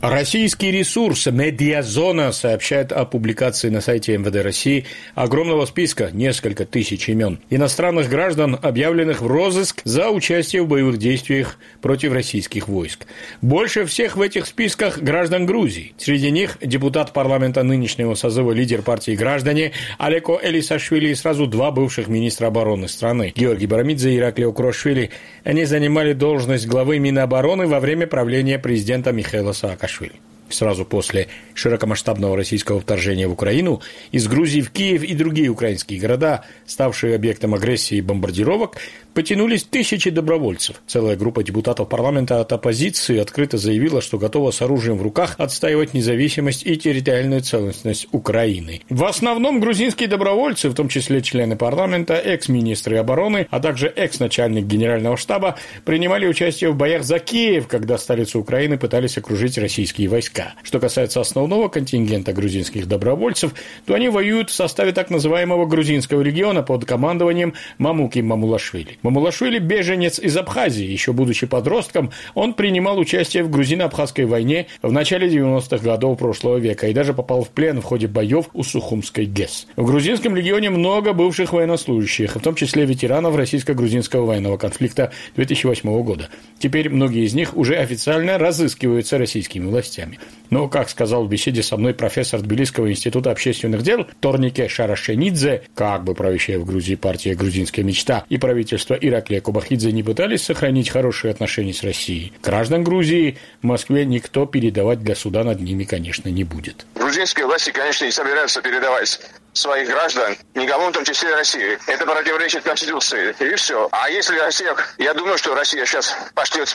Российский 0.00 0.70
ресурс 0.70 1.26
«Медиазона» 1.26 2.32
сообщает 2.32 2.90
о 2.90 3.04
публикации 3.04 3.68
на 3.68 3.82
сайте 3.82 4.16
МВД 4.16 4.36
России 4.36 4.86
огромного 5.14 5.66
списка, 5.66 6.08
несколько 6.10 6.64
тысяч 6.64 7.10
имен, 7.10 7.38
иностранных 7.50 8.08
граждан, 8.08 8.58
объявленных 8.62 9.20
в 9.20 9.26
розыск 9.26 9.82
за 9.84 10.08
участие 10.08 10.62
в 10.62 10.68
боевых 10.68 10.96
действиях 10.96 11.58
против 11.82 12.14
российских 12.14 12.66
войск. 12.66 13.04
Больше 13.42 13.84
всех 13.84 14.16
в 14.16 14.22
этих 14.22 14.46
списках 14.46 15.00
граждан 15.00 15.44
Грузии. 15.44 15.92
Среди 15.98 16.30
них 16.30 16.56
депутат 16.62 17.12
парламента 17.12 17.62
нынешнего 17.62 18.14
созыва, 18.14 18.52
лидер 18.52 18.80
партии 18.80 19.14
«Граждане» 19.14 19.72
Алеко 19.98 20.40
Элисашвили 20.42 21.08
и 21.08 21.14
сразу 21.14 21.46
два 21.46 21.72
бывших 21.72 22.08
министра 22.08 22.46
обороны 22.46 22.88
страны– 22.88 23.34
Георгий 23.36 23.66
Барамидзе 23.66 24.14
и 24.14 24.16
Ираклио 24.16 24.50
Курошвили. 24.54 25.10
Они 25.44 25.66
занимали 25.66 26.14
должность 26.14 26.66
главы 26.66 26.98
Минобороны 26.98 27.66
во 27.66 27.80
время 27.80 28.06
правления 28.06 28.58
президента 28.58 29.12
Михаила 29.12 29.52
Саакашвили. 29.52 29.89
Саакашвили. 29.90 30.29
Сразу 30.50 30.84
после 30.84 31.28
широкомасштабного 31.54 32.36
российского 32.36 32.80
вторжения 32.80 33.28
в 33.28 33.32
Украину 33.32 33.80
из 34.12 34.26
Грузии 34.28 34.60
в 34.60 34.70
Киев 34.70 35.02
и 35.02 35.14
другие 35.14 35.48
украинские 35.48 36.00
города, 36.00 36.44
ставшие 36.66 37.14
объектом 37.14 37.54
агрессии 37.54 37.98
и 37.98 38.00
бомбардировок, 38.00 38.76
потянулись 39.14 39.64
тысячи 39.64 40.10
добровольцев. 40.10 40.82
Целая 40.86 41.16
группа 41.16 41.42
депутатов 41.42 41.88
парламента 41.88 42.40
от 42.40 42.52
оппозиции 42.52 43.18
открыто 43.18 43.58
заявила, 43.58 44.00
что 44.00 44.18
готова 44.18 44.50
с 44.50 44.62
оружием 44.62 44.98
в 44.98 45.02
руках 45.02 45.34
отстаивать 45.38 45.94
независимость 45.94 46.66
и 46.66 46.76
территориальную 46.76 47.42
целостность 47.42 48.08
Украины. 48.12 48.82
В 48.88 49.04
основном 49.04 49.60
грузинские 49.60 50.08
добровольцы, 50.08 50.68
в 50.68 50.74
том 50.74 50.88
числе 50.88 51.22
члены 51.22 51.56
парламента, 51.56 52.14
экс-министры 52.14 52.96
обороны, 52.96 53.46
а 53.50 53.60
также 53.60 53.88
экс-начальник 53.88 54.64
генерального 54.64 55.16
штаба, 55.16 55.58
принимали 55.84 56.26
участие 56.26 56.70
в 56.70 56.76
боях 56.76 57.04
за 57.04 57.18
Киев, 57.18 57.68
когда 57.68 57.98
столицу 57.98 58.40
Украины 58.40 58.78
пытались 58.78 59.18
окружить 59.18 59.58
российские 59.58 60.08
войска. 60.08 60.39
Что 60.62 60.80
касается 60.80 61.20
основного 61.20 61.68
контингента 61.68 62.32
грузинских 62.32 62.86
добровольцев, 62.86 63.54
то 63.86 63.94
они 63.94 64.08
воюют 64.08 64.50
в 64.50 64.54
составе 64.54 64.92
так 64.92 65.10
называемого 65.10 65.66
грузинского 65.66 66.22
региона 66.22 66.62
под 66.62 66.84
командованием 66.84 67.54
Мамуки 67.78 68.20
Мамулашвили. 68.20 68.98
Мамулашвили– 69.02 69.58
беженец 69.60 70.18
из 70.18 70.36
Абхазии. 70.36 70.84
Еще 70.84 71.12
будучи 71.12 71.46
подростком, 71.46 72.10
он 72.34 72.54
принимал 72.54 72.98
участие 72.98 73.42
в 73.42 73.50
грузино-абхазской 73.50 74.24
войне 74.24 74.66
в 74.82 74.92
начале 74.92 75.28
90-х 75.28 75.78
годов 75.84 76.18
прошлого 76.18 76.56
века 76.56 76.88
и 76.88 76.92
даже 76.92 77.14
попал 77.14 77.42
в 77.42 77.50
плен 77.50 77.80
в 77.80 77.84
ходе 77.84 78.06
боев 78.06 78.46
у 78.52 78.62
Сухумской 78.62 79.26
ГЭС. 79.26 79.66
В 79.76 79.86
грузинском 79.86 80.36
легионе 80.36 80.70
много 80.70 81.12
бывших 81.12 81.52
военнослужащих, 81.52 82.36
в 82.36 82.40
том 82.40 82.54
числе 82.54 82.84
ветеранов 82.84 83.36
российско-грузинского 83.36 84.26
военного 84.26 84.56
конфликта 84.56 85.12
2008 85.36 86.02
года. 86.02 86.28
Теперь 86.58 86.88
многие 86.88 87.24
из 87.24 87.34
них 87.34 87.56
уже 87.56 87.76
официально 87.76 88.38
разыскиваются 88.38 89.18
российскими 89.18 89.66
властями. 89.66 90.18
Но, 90.50 90.68
как 90.68 90.90
сказал 90.90 91.24
в 91.24 91.28
беседе 91.28 91.62
со 91.62 91.76
мной 91.76 91.94
профессор 91.94 92.40
Тбилисского 92.40 92.90
института 92.90 93.30
общественных 93.30 93.82
дел 93.82 94.06
Торнике 94.20 94.68
Шарашенидзе, 94.68 95.62
как 95.74 96.04
бы 96.04 96.14
правящая 96.14 96.58
в 96.58 96.64
Грузии 96.64 96.96
партия 96.96 97.34
«Грузинская 97.34 97.84
мечта» 97.84 98.24
и 98.28 98.36
правительство 98.36 98.94
Ираклия 98.94 99.40
Кубахидзе 99.40 99.92
не 99.92 100.02
пытались 100.02 100.42
сохранить 100.42 100.90
хорошие 100.90 101.30
отношения 101.30 101.72
с 101.72 101.82
Россией, 101.82 102.32
граждан 102.42 102.82
Грузии 102.82 103.38
в 103.62 103.66
Москве 103.66 104.04
никто 104.04 104.44
передавать 104.46 105.02
для 105.02 105.14
суда 105.14 105.44
над 105.44 105.60
ними, 105.60 105.84
конечно, 105.84 106.28
не 106.28 106.44
будет. 106.44 106.86
Грузинские 106.94 107.46
власти, 107.46 107.70
конечно, 107.70 108.04
не 108.04 108.12
собираются 108.12 108.60
передавать 108.60 109.20
своих 109.52 109.88
граждан, 109.88 110.36
никому, 110.54 110.88
в 110.88 110.92
том 110.92 111.04
числе 111.04 111.34
России. 111.34 111.78
Это 111.86 112.06
противоречит 112.06 112.62
Конституции. 112.62 113.34
И 113.38 113.54
все. 113.56 113.88
А 113.90 114.08
если 114.10 114.38
Россия... 114.38 114.74
Я 114.98 115.14
думаю, 115.14 115.38
что 115.38 115.54
Россия 115.54 115.84
сейчас 115.84 116.14
пошлет 116.34 116.68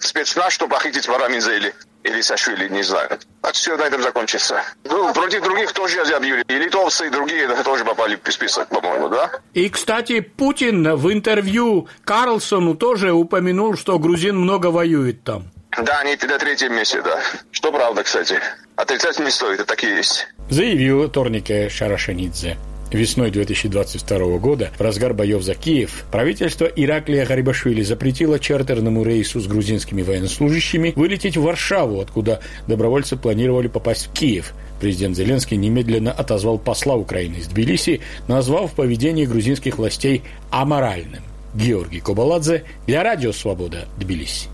спецназ, 0.00 0.52
чтобы 0.52 0.74
похитить 0.74 1.08
Варамидзе 1.08 1.56
или 1.56 1.74
или 2.04 2.20
Сашвили, 2.20 2.68
не 2.68 2.82
знаю. 2.82 3.18
А 3.42 3.52
все 3.52 3.76
на 3.76 3.82
этом 3.82 4.02
закончится. 4.02 4.62
Ну, 4.84 5.12
против 5.12 5.42
других 5.42 5.72
тоже 5.72 6.00
объявили. 6.00 6.44
И 6.48 6.52
литовцы, 6.54 7.06
и 7.06 7.10
другие 7.10 7.48
тоже 7.64 7.84
попали 7.84 8.18
в 8.22 8.32
список, 8.32 8.68
по-моему, 8.68 9.08
да? 9.08 9.30
И, 9.52 9.68
кстати, 9.68 10.20
Путин 10.20 10.96
в 10.96 11.12
интервью 11.12 11.88
Карлсону 12.04 12.76
тоже 12.76 13.12
упомянул, 13.12 13.76
что 13.76 13.98
грузин 13.98 14.36
много 14.38 14.68
воюет 14.68 15.24
там. 15.24 15.50
Да, 15.76 16.00
они 16.00 16.16
на 16.20 16.38
третьем 16.38 16.74
месте, 16.74 17.02
да. 17.02 17.20
Что 17.50 17.70
правда, 17.70 18.02
кстати. 18.02 18.40
Отрицать 18.76 19.18
не 19.18 19.30
стоит, 19.30 19.60
это 19.60 19.68
такие 19.68 19.96
есть. 19.96 20.26
Заявил 20.48 21.08
Торнике 21.08 21.68
Шарашанидзе. 21.68 22.56
Весной 22.90 23.30
2022 23.30 24.38
года, 24.38 24.70
в 24.78 24.80
разгар 24.80 25.12
боев 25.12 25.42
за 25.42 25.54
Киев, 25.54 26.04
правительство 26.10 26.64
Ираклия 26.64 27.26
Гарибашвили 27.26 27.82
запретило 27.82 28.38
чартерному 28.38 29.04
рейсу 29.04 29.40
с 29.40 29.46
грузинскими 29.46 30.00
военнослужащими 30.00 30.94
вылететь 30.96 31.36
в 31.36 31.42
Варшаву, 31.42 32.00
откуда 32.00 32.40
добровольцы 32.66 33.16
планировали 33.16 33.68
попасть 33.68 34.06
в 34.06 34.12
Киев. 34.14 34.54
Президент 34.80 35.16
Зеленский 35.16 35.58
немедленно 35.58 36.12
отозвал 36.12 36.58
посла 36.58 36.94
Украины 36.94 37.36
из 37.36 37.48
Тбилиси, 37.48 38.00
назвав 38.26 38.72
поведение 38.72 39.26
грузинских 39.26 39.76
властей 39.76 40.22
аморальным. 40.50 41.22
Георгий 41.54 42.00
Кобаладзе 42.00 42.64
для 42.86 43.02
Радио 43.02 43.32
Свобода, 43.32 43.86
Тбилиси. 43.98 44.48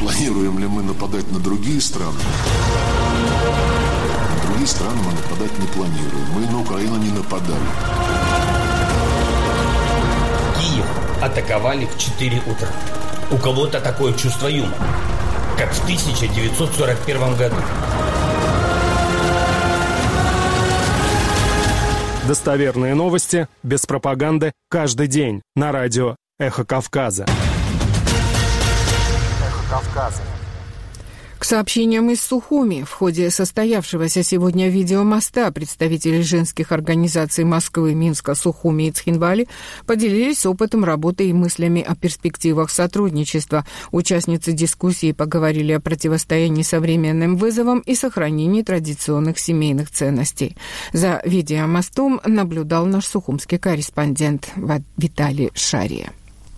Планируем 0.00 0.58
ли 0.58 0.66
мы 0.66 0.82
нападать 0.82 1.30
на 1.30 1.38
другие 1.38 1.80
страны? 1.80 2.20
другие 4.64 4.66
страны 4.66 4.96
мы 5.04 5.12
нападать 5.12 5.58
не 5.58 5.66
планируем. 5.66 6.26
Мы 6.34 6.46
на 6.46 6.60
Украину 6.60 6.96
не 6.96 7.10
нападали. 7.10 7.60
Киев 10.58 10.86
атаковали 11.20 11.86
в 11.86 11.98
4 11.98 12.38
утра. 12.46 12.68
У 13.30 13.36
кого-то 13.36 13.80
такое 13.80 14.14
чувство 14.14 14.48
юмора, 14.48 14.74
как 15.58 15.72
в 15.72 15.82
1941 15.84 17.36
году. 17.36 17.56
Достоверные 22.26 22.94
новости, 22.94 23.48
без 23.62 23.84
пропаганды, 23.84 24.52
каждый 24.70 25.08
день 25.08 25.42
на 25.54 25.72
радио 25.72 26.16
«Эхо 26.38 26.64
Кавказа». 26.64 27.26
«Эхо 29.94 30.00
Кавказа». 30.00 30.22
К 31.38 31.44
сообщениям 31.46 32.10
из 32.10 32.22
Сухуми 32.22 32.84
в 32.84 32.90
ходе 32.90 33.28
состоявшегося 33.30 34.22
сегодня 34.22 34.70
видеомоста 34.70 35.52
представители 35.52 36.22
женских 36.22 36.72
организаций 36.72 37.44
Москвы, 37.44 37.92
Минска, 37.92 38.34
Сухуми 38.34 38.84
и 38.84 38.90
Цхинвали 38.90 39.46
поделились 39.84 40.46
опытом 40.46 40.84
работы 40.84 41.28
и 41.28 41.34
мыслями 41.34 41.82
о 41.82 41.96
перспективах 41.96 42.70
сотрудничества. 42.70 43.66
Участницы 43.92 44.52
дискуссии 44.52 45.12
поговорили 45.12 45.72
о 45.72 45.80
противостоянии 45.80 46.62
современным 46.62 47.36
вызовам 47.36 47.80
и 47.80 47.94
сохранении 47.94 48.62
традиционных 48.62 49.38
семейных 49.38 49.90
ценностей. 49.90 50.56
За 50.94 51.20
видеомостом 51.26 52.22
наблюдал 52.24 52.86
наш 52.86 53.06
сухумский 53.06 53.58
корреспондент 53.58 54.50
Виталий 54.96 55.50
Шария. 55.54 56.10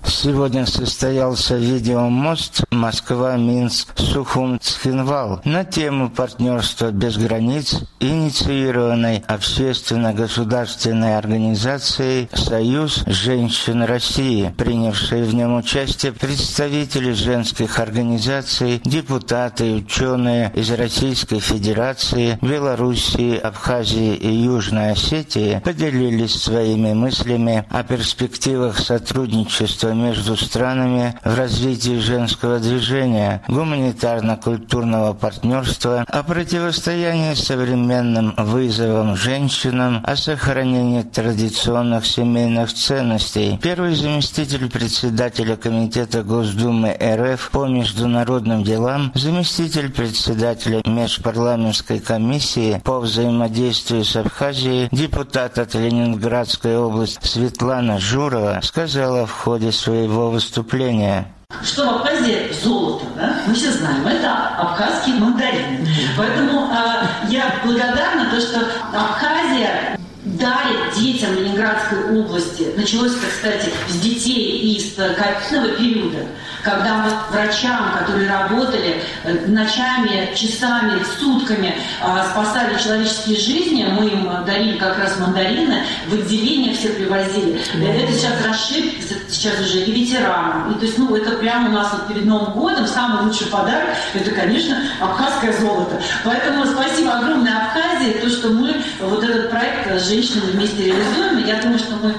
Сегодня 0.09 0.67
состоялся 0.67 1.57
видеомост 1.57 2.63
Москва-Минск-Сухум-Цхинвал 2.71 5.41
на 5.45 5.65
тему 5.65 6.11
партнерства 6.11 6.93
без 6.93 7.17
границ, 7.17 7.81
инициированной 7.99 9.25
общественно-государственной 9.27 11.19
организацией 11.19 12.29
«Союз 12.33 13.03
женщин 13.07 13.83
России», 13.83 14.55
принявшие 14.57 15.25
в 15.25 15.35
нем 15.35 15.57
участие 15.57 16.13
представители 16.13 17.11
женских 17.13 17.81
организаций, 17.81 18.81
депутаты 18.85 19.73
и 19.73 19.75
ученые 19.75 20.53
из 20.55 20.71
Российской 20.71 21.41
Федерации, 21.41 22.39
Белоруссии, 22.41 23.37
Абхазии 23.37 24.15
и 24.15 24.33
Южной 24.33 24.93
Осетии 24.93 25.61
поделились 25.65 26.41
своими 26.41 26.93
мыслями 26.93 27.67
о 27.71 27.83
перспективах 27.83 28.79
сотрудничества 28.79 29.96
между 29.97 30.37
странами 30.37 31.19
в 31.25 31.37
развитии 31.37 31.99
женского 31.99 32.59
движения, 32.59 33.43
гуманитарно-культурного 33.49 35.15
партнерства, 35.15 36.05
о 36.09 36.23
противостоянии 36.23 37.35
современным 37.35 38.35
вызовам 38.37 39.17
женщинам, 39.17 40.03
о 40.05 40.17
сохранении 40.17 41.03
традиционных 41.03 42.07
семейных 42.07 42.73
ценностей. 42.73 43.59
Первый 43.63 43.95
заместитель 43.95 44.71
председателя 44.71 45.57
Комитета 45.57 46.23
Госдумы 46.23 46.97
РФ 47.01 47.51
по 47.51 47.67
международным 47.67 48.63
делам, 48.63 49.13
заместитель 49.15 49.91
председателя 49.91 50.83
Межпарламентской 50.85 52.01
комиссии 52.01 52.81
по 52.85 53.01
взаимодействию 53.01 54.05
с 54.05 54.17
Абхазией, 54.17 54.89
депутат 54.93 55.59
от 55.59 55.75
Ленинградской 55.75 56.77
области 56.77 57.27
Светлана 57.27 57.99
Журова 57.99 58.61
сказала 58.63 59.27
в 59.27 59.33
ходе 59.33 59.73
своего 59.77 60.31
выступления. 60.31 61.33
Что 61.63 61.85
в 61.85 61.89
Абхазии 61.97 62.53
золото, 62.63 63.07
да? 63.15 63.37
Мы 63.47 63.55
все 63.55 63.71
знаем, 63.71 64.07
это 64.07 64.49
абхазские 64.59 65.15
мандарины. 65.17 65.87
Поэтому 66.17 66.69
э, 66.73 67.07
я 67.29 67.61
благодарна 67.65 68.29
то, 68.31 68.41
что 68.41 68.61
Абхазия 68.93 69.97
дарит 70.25 70.95
детям 70.97 71.35
Ленинградской 71.35 72.19
области, 72.19 72.75
началось 72.77 73.13
кстати, 73.15 73.69
с 73.89 74.01
детей 74.01 74.75
из 74.77 74.95
ковидного 74.95 75.77
периода, 75.77 76.27
когда 76.67 76.97
мы 76.97 77.11
врачам, 77.31 77.93
которые 77.97 78.29
работали 78.29 79.01
э, 79.23 79.47
ночами, 79.47 80.35
часами, 80.35 81.01
сутками, 81.19 81.77
а, 82.03 82.27
спасали 82.31 82.77
человеческие 82.77 83.39
жизни, 83.39 83.87
мы 83.89 84.09
им 84.09 84.29
дарили 84.45 84.77
как 84.77 84.99
раз 84.99 85.17
мандарины, 85.19 85.85
в 86.09 86.15
отделение 86.15 86.75
все 86.75 86.89
привозили. 86.89 87.61
Это 87.81 88.13
сейчас 88.13 88.45
расширится, 88.45 89.15
сейчас 89.29 89.61
уже 89.61 89.85
и 89.85 89.93
ветеранам. 89.93 90.73
И, 90.73 90.79
то 90.81 90.87
есть, 90.87 90.99
ну, 90.99 91.15
это 91.15 91.37
прямо 91.37 91.69
у 91.69 91.73
нас 91.73 91.93
вот 91.93 92.09
перед 92.09 92.25
Новым 92.25 92.53
годом 92.53 92.85
самый 92.87 93.23
лучший 93.23 93.47
подарок, 93.47 93.91
это, 94.15 94.31
конечно, 94.33 94.77
абхазское 95.01 95.53
золото. 95.53 96.03
Поэтому 96.25 96.67
спасибо 96.67 97.13
огромное 97.13 97.57
Абхазии, 97.57 98.19
то, 98.21 98.29
что 98.29 98.49
мы 98.49 98.75
вот 99.01 99.23
этот 99.23 99.51
проект 99.51 99.87
с 100.01 100.09
женщинами 100.09 100.51
вместе 100.51 100.87
реализуем. 100.87 101.47
Я 101.47 101.63
думаю, 101.63 101.79
что 101.79 101.95
мы 102.03 102.15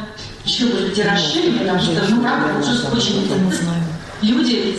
еще, 0.45 0.65
может 0.67 0.87
быть, 0.87 0.97
и 0.97 1.03
расширим, 1.03 1.59
потому 1.59 1.79
что, 1.79 1.91
ну, 2.09 2.21
правда, 2.21 2.53
очень 2.93 3.27
люди, 4.21 4.75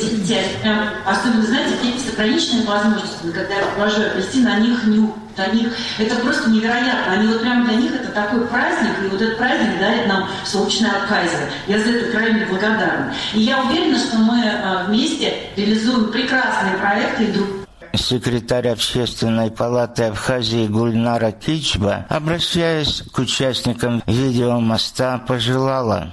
особенно, 1.04 1.42
знаете, 1.42 1.74
дети 1.82 1.98
с 1.98 2.12
ограниченными 2.12 2.66
возможностями, 2.66 3.32
когда 3.32 3.54
я 3.54 3.66
провожаю 3.66 4.10
апельсин, 4.12 4.44
на 4.44 4.58
них 4.58 4.84
нюх, 4.86 5.14
на 5.36 5.46
них, 5.48 5.68
это 5.98 6.16
просто 6.16 6.50
невероятно. 6.50 7.12
Они 7.12 7.28
вот 7.28 7.40
прям 7.40 7.64
для 7.64 7.76
них 7.76 7.94
это 7.94 8.08
такой 8.08 8.46
праздник, 8.46 8.92
и 9.04 9.08
вот 9.08 9.20
этот 9.20 9.38
праздник 9.38 9.78
дарит 9.78 10.06
нам 10.06 10.28
солнечная 10.44 11.02
Абхазия. 11.02 11.50
Я 11.66 11.78
за 11.78 11.90
это 11.90 12.10
крайне 12.10 12.46
благодарна. 12.46 13.14
И 13.34 13.40
я 13.40 13.62
уверена, 13.62 13.98
что 13.98 14.18
мы 14.18 14.42
а, 14.44 14.84
вместе 14.86 15.34
реализуем 15.56 16.10
прекрасные 16.10 16.76
проекты 16.78 17.24
и 17.24 17.32
друг 17.32 17.48
секретарь 17.94 18.68
Общественной 18.68 19.50
палаты 19.50 20.04
Абхазии 20.04 20.66
Гульнара 20.66 21.32
Кичба, 21.32 22.06
обращаясь 22.08 23.02
к 23.12 23.18
участникам 23.18 24.02
видеомоста, 24.06 25.20
пожелала 25.26 26.12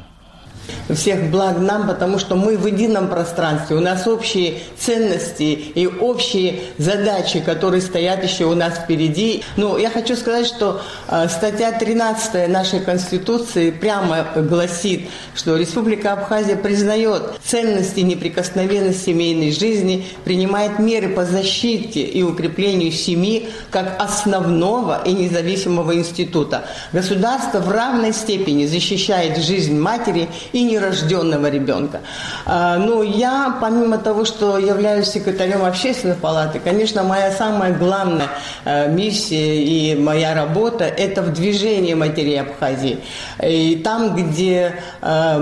всех 0.94 1.30
благ 1.32 1.60
нам, 1.60 1.88
потому 1.88 2.20
что 2.20 2.36
мы 2.36 2.58
в 2.58 2.66
едином 2.68 3.08
пространстве, 3.08 3.76
у 3.76 3.80
нас 3.80 4.08
общие 4.08 4.60
ценности 4.78 5.44
и 5.44 5.88
общие 5.88 6.62
задачи, 6.78 7.40
которые 7.40 7.82
стоят 7.82 8.24
еще 8.24 8.46
у 8.46 8.56
нас 8.56 8.76
впереди. 8.76 9.44
Ну, 9.58 9.78
я 9.78 9.90
хочу 9.90 10.16
сказать, 10.16 10.46
что 10.46 10.82
э, 11.08 11.28
статья 11.30 11.72
13 11.72 12.50
нашей 12.50 12.80
Конституции 12.82 13.72
прямо 13.72 14.28
гласит, 14.36 15.10
что 15.36 15.58
Республика 15.58 16.14
Абхазия 16.14 16.56
признает 16.56 17.24
ценности 17.44 18.02
неприкосновенности 18.02 19.06
семейной 19.06 19.52
жизни, 19.52 20.06
принимает 20.24 20.80
меры 20.80 21.10
по 21.10 21.26
защите 21.26 22.02
и 22.02 22.24
укреплению 22.24 22.92
семьи 22.92 23.50
как 23.70 24.02
основного 24.02 25.02
и 25.06 25.14
независимого 25.14 25.96
института. 25.96 26.66
Государство 26.92 27.60
в 27.60 27.72
равной 27.72 28.14
степени 28.14 28.66
защищает 28.66 29.38
жизнь 29.38 29.78
матери 29.78 30.30
и 30.56 30.64
нерожденного 30.64 31.50
ребенка. 31.50 32.00
А, 32.46 32.78
ну, 32.78 33.04
я, 33.04 33.58
помимо 33.60 33.98
того, 33.98 34.24
что 34.24 34.58
являюсь 34.58 35.10
секретарем 35.10 35.66
общественной 35.66 36.16
палаты, 36.16 36.62
конечно, 36.64 37.04
моя 37.04 37.32
самая 37.32 37.74
главная 37.74 38.30
э, 38.64 38.90
миссия 38.90 39.62
и 39.62 39.96
моя 39.96 40.34
работа– 40.34 40.86
это 40.98 41.22
в 41.24 41.34
движении 41.34 41.94
матерей 41.94 42.40
Абхазии. 42.40 43.00
И 43.44 43.82
там, 43.84 44.16
где 44.16 44.76
э, 45.02 45.40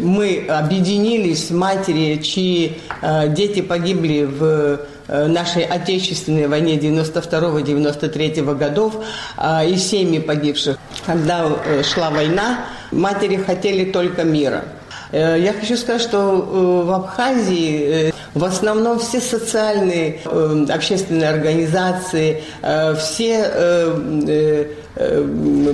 мы 0.00 0.46
объединились, 0.46 1.50
матери, 1.50 2.20
чьи 2.22 2.76
э, 3.00 3.28
дети 3.28 3.62
погибли 3.62 4.24
в 4.24 4.80
нашей 5.06 5.64
отечественной 5.64 6.48
войне 6.48 6.76
92-93 6.76 8.54
годов 8.54 9.04
и 9.66 9.76
семьи 9.76 10.18
погибших. 10.18 10.78
Когда 11.04 11.46
шла 11.82 12.08
война, 12.08 12.64
матери 12.90 13.36
хотели 13.36 13.90
только 13.90 14.24
мира. 14.24 14.64
Э, 15.14 15.36
я 15.38 15.52
хочу 15.52 15.76
сказать, 15.76 16.02
что 16.02 16.18
э, 16.18 16.86
в 16.86 16.90
Абхазии 16.92 18.08
э, 18.08 18.12
в 18.34 18.44
основном 18.44 18.98
все 18.98 19.20
социальные 19.20 20.18
общественные 20.68 21.30
организации, 21.30 22.42
все 22.98 24.66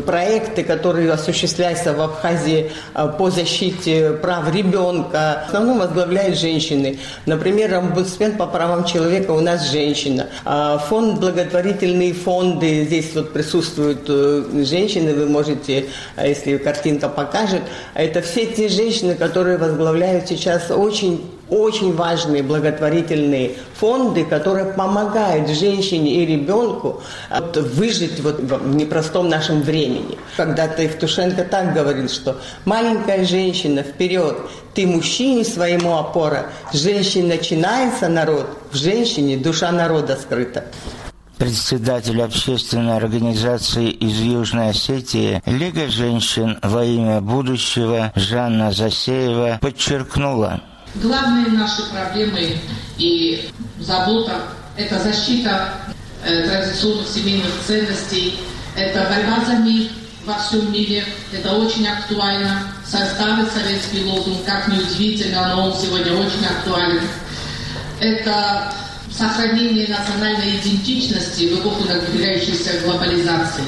проекты, 0.07 0.65
которые 0.65 1.13
осуществляются 1.13 1.93
в 1.93 2.01
Абхазии 2.01 2.73
по 3.19 3.31
защите 3.31 4.13
прав 4.13 4.55
ребенка, 4.55 5.43
в 5.45 5.49
основном 5.49 5.79
возглавляют 5.81 6.39
женщины. 6.39 6.99
Например, 7.27 7.75
омбудсмен 7.75 8.37
по 8.37 8.47
правам 8.47 8.85
человека 8.85 9.33
у 9.33 9.41
нас 9.41 9.71
женщина. 9.71 10.29
А 10.45 10.79
фонд 10.79 11.21
благотворительные 11.21 12.15
фонды, 12.15 12.85
здесь 12.85 13.15
вот 13.15 13.33
присутствуют 13.33 14.07
женщины, 14.67 15.13
вы 15.13 15.27
можете, 15.27 15.87
если 16.23 16.57
картинка 16.57 17.09
покажет, 17.09 17.63
это 17.95 18.23
все 18.23 18.47
те 18.47 18.69
женщины, 18.69 19.15
которые 19.15 19.59
возглавляют 19.59 20.29
сейчас 20.29 20.71
очень 20.71 21.31
очень 21.51 21.95
важные 21.95 22.43
благотворительные 22.43 23.57
фонды, 23.75 24.25
которые 24.25 24.67
помогают 24.67 25.49
женщине 25.49 26.23
и 26.23 26.27
ребенку 26.27 27.03
вот, 27.31 27.57
выжить 27.57 28.21
вот 28.21 28.41
в 28.41 28.75
непростом 28.75 29.29
нашем 29.29 29.63
времени. 29.63 30.19
Когда-то 30.37 30.83
Евтушенко 30.83 31.45
так 31.45 31.75
говорил, 31.75 32.09
что 32.09 32.39
маленькая 32.65 33.25
женщина 33.25 33.83
вперед, 33.83 34.37
ты 34.75 34.87
мужчине 34.87 35.45
своему 35.45 35.97
опора, 35.97 36.47
с 36.73 36.77
женщины 36.77 37.37
начинается 37.37 38.09
народ, 38.09 38.47
в 38.71 38.77
женщине 38.77 39.37
душа 39.37 39.73
народа 39.73 40.17
скрыта 40.17 40.65
председатель 41.41 42.21
общественной 42.21 42.99
организации 42.99 43.89
из 43.89 44.21
Южной 44.21 44.71
Осетии 44.71 45.43
Лига 45.47 45.89
женщин 45.89 46.59
во 46.63 46.85
имя 46.85 47.23
будущего 47.23 48.13
Жанна 48.15 48.73
Засеева 48.73 49.59
подчеркнула. 49.63 50.61
Главные 50.97 51.47
наши 51.47 51.83
проблемы 51.91 52.59
и 52.99 53.49
забота– 53.79 54.43
это 54.77 54.99
защита 54.99 55.73
э, 56.25 56.49
традиционных 56.49 57.07
семейных 57.07 57.53
ценностей, 57.65 58.41
это 58.77 59.09
борьба 59.09 59.45
за 59.45 59.59
мир 59.59 59.89
во 60.27 60.35
всем 60.35 60.73
мире, 60.73 61.05
это 61.33 61.53
очень 61.55 61.87
актуально. 61.87 62.63
Старый 62.85 63.47
советский 63.47 64.05
лозунг, 64.05 64.45
как 64.45 64.67
неудивительно, 64.67 65.55
но 65.55 65.67
он 65.67 65.79
сегодня 65.79 66.13
очень 66.13 66.45
актуален. 66.45 67.03
Это 68.01 68.73
сохранение 69.17 69.87
национальной 69.87 70.57
идентичности 70.57 71.55
в 71.55 71.61
эпоху 71.61 71.85
надвигающейся 71.87 72.81
глобализации. 72.85 73.63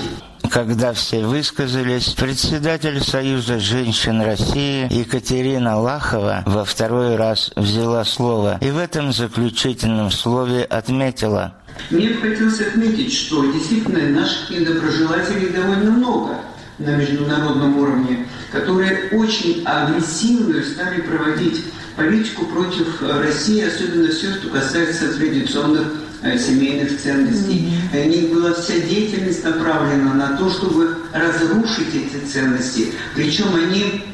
Когда 0.52 0.92
все 0.92 1.24
высказались, 1.24 2.08
председатель 2.08 3.02
Союза 3.02 3.58
женщин 3.58 4.20
России 4.20 4.86
Екатерина 4.92 5.80
Лахова 5.80 6.42
во 6.44 6.66
второй 6.66 7.16
раз 7.16 7.52
взяла 7.56 8.04
слово 8.04 8.58
и 8.60 8.70
в 8.70 8.76
этом 8.76 9.14
заключительном 9.14 10.10
слове 10.10 10.64
отметила. 10.64 11.54
Мне 11.88 12.10
бы 12.10 12.20
хотелось 12.20 12.60
отметить, 12.60 13.14
что 13.14 13.50
действительно 13.50 14.20
наших 14.20 14.50
недоброжелателей 14.50 15.48
довольно 15.48 15.90
много 15.90 16.34
на 16.78 16.96
международном 16.96 17.78
уровне, 17.78 18.26
которые 18.50 19.08
очень 19.12 19.64
агрессивную 19.64 20.64
стали 20.64 21.00
проводить 21.00 21.64
политику 21.96 22.44
против 22.44 23.00
России, 23.00 23.66
особенно 23.66 24.10
все, 24.10 24.34
что 24.34 24.50
касается 24.50 25.16
традиционных 25.16 26.01
семейных 26.38 27.00
ценностей. 27.00 27.72
Mm-hmm. 27.92 28.04
У 28.04 28.08
них 28.08 28.32
была 28.32 28.54
вся 28.54 28.78
деятельность 28.78 29.44
направлена 29.44 30.14
на 30.14 30.36
то, 30.36 30.50
чтобы 30.50 30.96
разрушить 31.12 31.94
эти 31.94 32.24
ценности. 32.24 32.92
Причем 33.14 33.54
они 33.54 34.04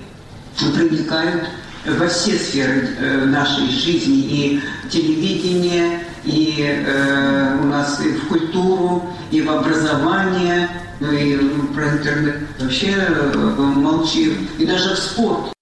проникают 0.74 1.44
во 1.86 2.08
все 2.08 2.36
сферы 2.38 2.88
э, 2.98 3.24
нашей 3.26 3.68
жизни, 3.70 4.18
и 4.18 4.60
телевидение, 4.90 6.00
и 6.24 6.82
э, 6.86 7.58
у 7.62 7.66
нас 7.66 8.00
и 8.00 8.12
в 8.12 8.28
культуру, 8.28 9.08
и 9.30 9.40
в 9.40 9.50
образование, 9.50 10.68
ну 11.00 11.12
и 11.12 11.36
про 11.74 11.90
интернет 11.90 12.36
вообще 12.58 12.94
э, 12.96 13.36
молчим, 13.36 14.48
и 14.58 14.66
даже 14.66 14.94
в 14.94 14.98
спорт. 14.98 15.52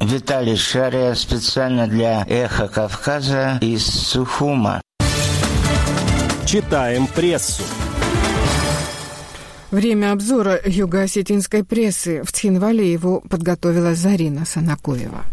Виталий 0.00 0.56
Шария 0.56 1.14
специально 1.14 1.86
для 1.86 2.24
«Эхо 2.26 2.68
Кавказа» 2.68 3.58
из 3.60 3.84
Сухума. 3.84 4.80
Читаем 6.50 7.06
прессу. 7.06 7.62
Время 9.70 10.12
обзора 10.12 10.58
юго-осетинской 10.64 11.62
прессы. 11.62 12.22
В 12.24 12.32
Тхинвале 12.32 12.90
его 12.90 13.20
подготовила 13.20 13.94
Зарина 13.94 14.46
Санакоева. 14.46 15.26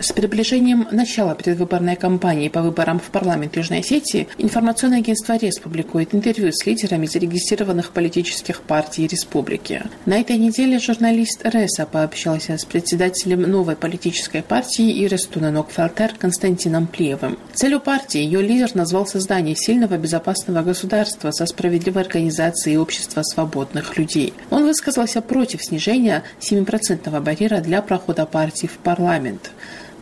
С 0.00 0.14
приближением 0.14 0.88
начала 0.92 1.34
предвыборной 1.34 1.94
кампании 1.94 2.48
по 2.48 2.62
выборам 2.62 2.98
в 2.98 3.10
парламент 3.10 3.54
Южной 3.58 3.80
Осетии 3.80 4.28
информационное 4.38 5.00
агентство 5.00 5.36
РЕС 5.36 5.58
публикует 5.58 6.14
интервью 6.14 6.52
с 6.52 6.64
лидерами 6.64 7.04
зарегистрированных 7.04 7.90
политических 7.90 8.62
партий 8.62 9.06
республики. 9.06 9.82
На 10.06 10.18
этой 10.18 10.38
неделе 10.38 10.78
журналист 10.78 11.42
РЕСа 11.44 11.84
пообщался 11.84 12.56
с 12.56 12.64
председателем 12.64 13.42
новой 13.42 13.76
политической 13.76 14.42
партии 14.42 15.04
Ирестуна 15.04 15.50
Нокфелтер 15.50 16.14
Константином 16.18 16.86
Плиевым. 16.86 17.38
Целью 17.52 17.78
партии 17.78 18.20
ее 18.20 18.40
лидер 18.40 18.74
назвал 18.74 19.06
создание 19.06 19.54
сильного 19.54 19.98
безопасного 19.98 20.62
государства 20.62 21.30
со 21.30 21.44
справедливой 21.44 22.04
организацией 22.04 22.78
общества 22.78 23.22
свободных 23.22 23.98
людей. 23.98 24.32
Он 24.48 24.64
высказался 24.64 25.20
против 25.20 25.62
снижения 25.62 26.22
7% 26.40 27.20
барьера 27.20 27.60
для 27.60 27.82
прохода 27.82 28.24
партии 28.24 28.66
в 28.66 28.78
парламент. 28.78 29.50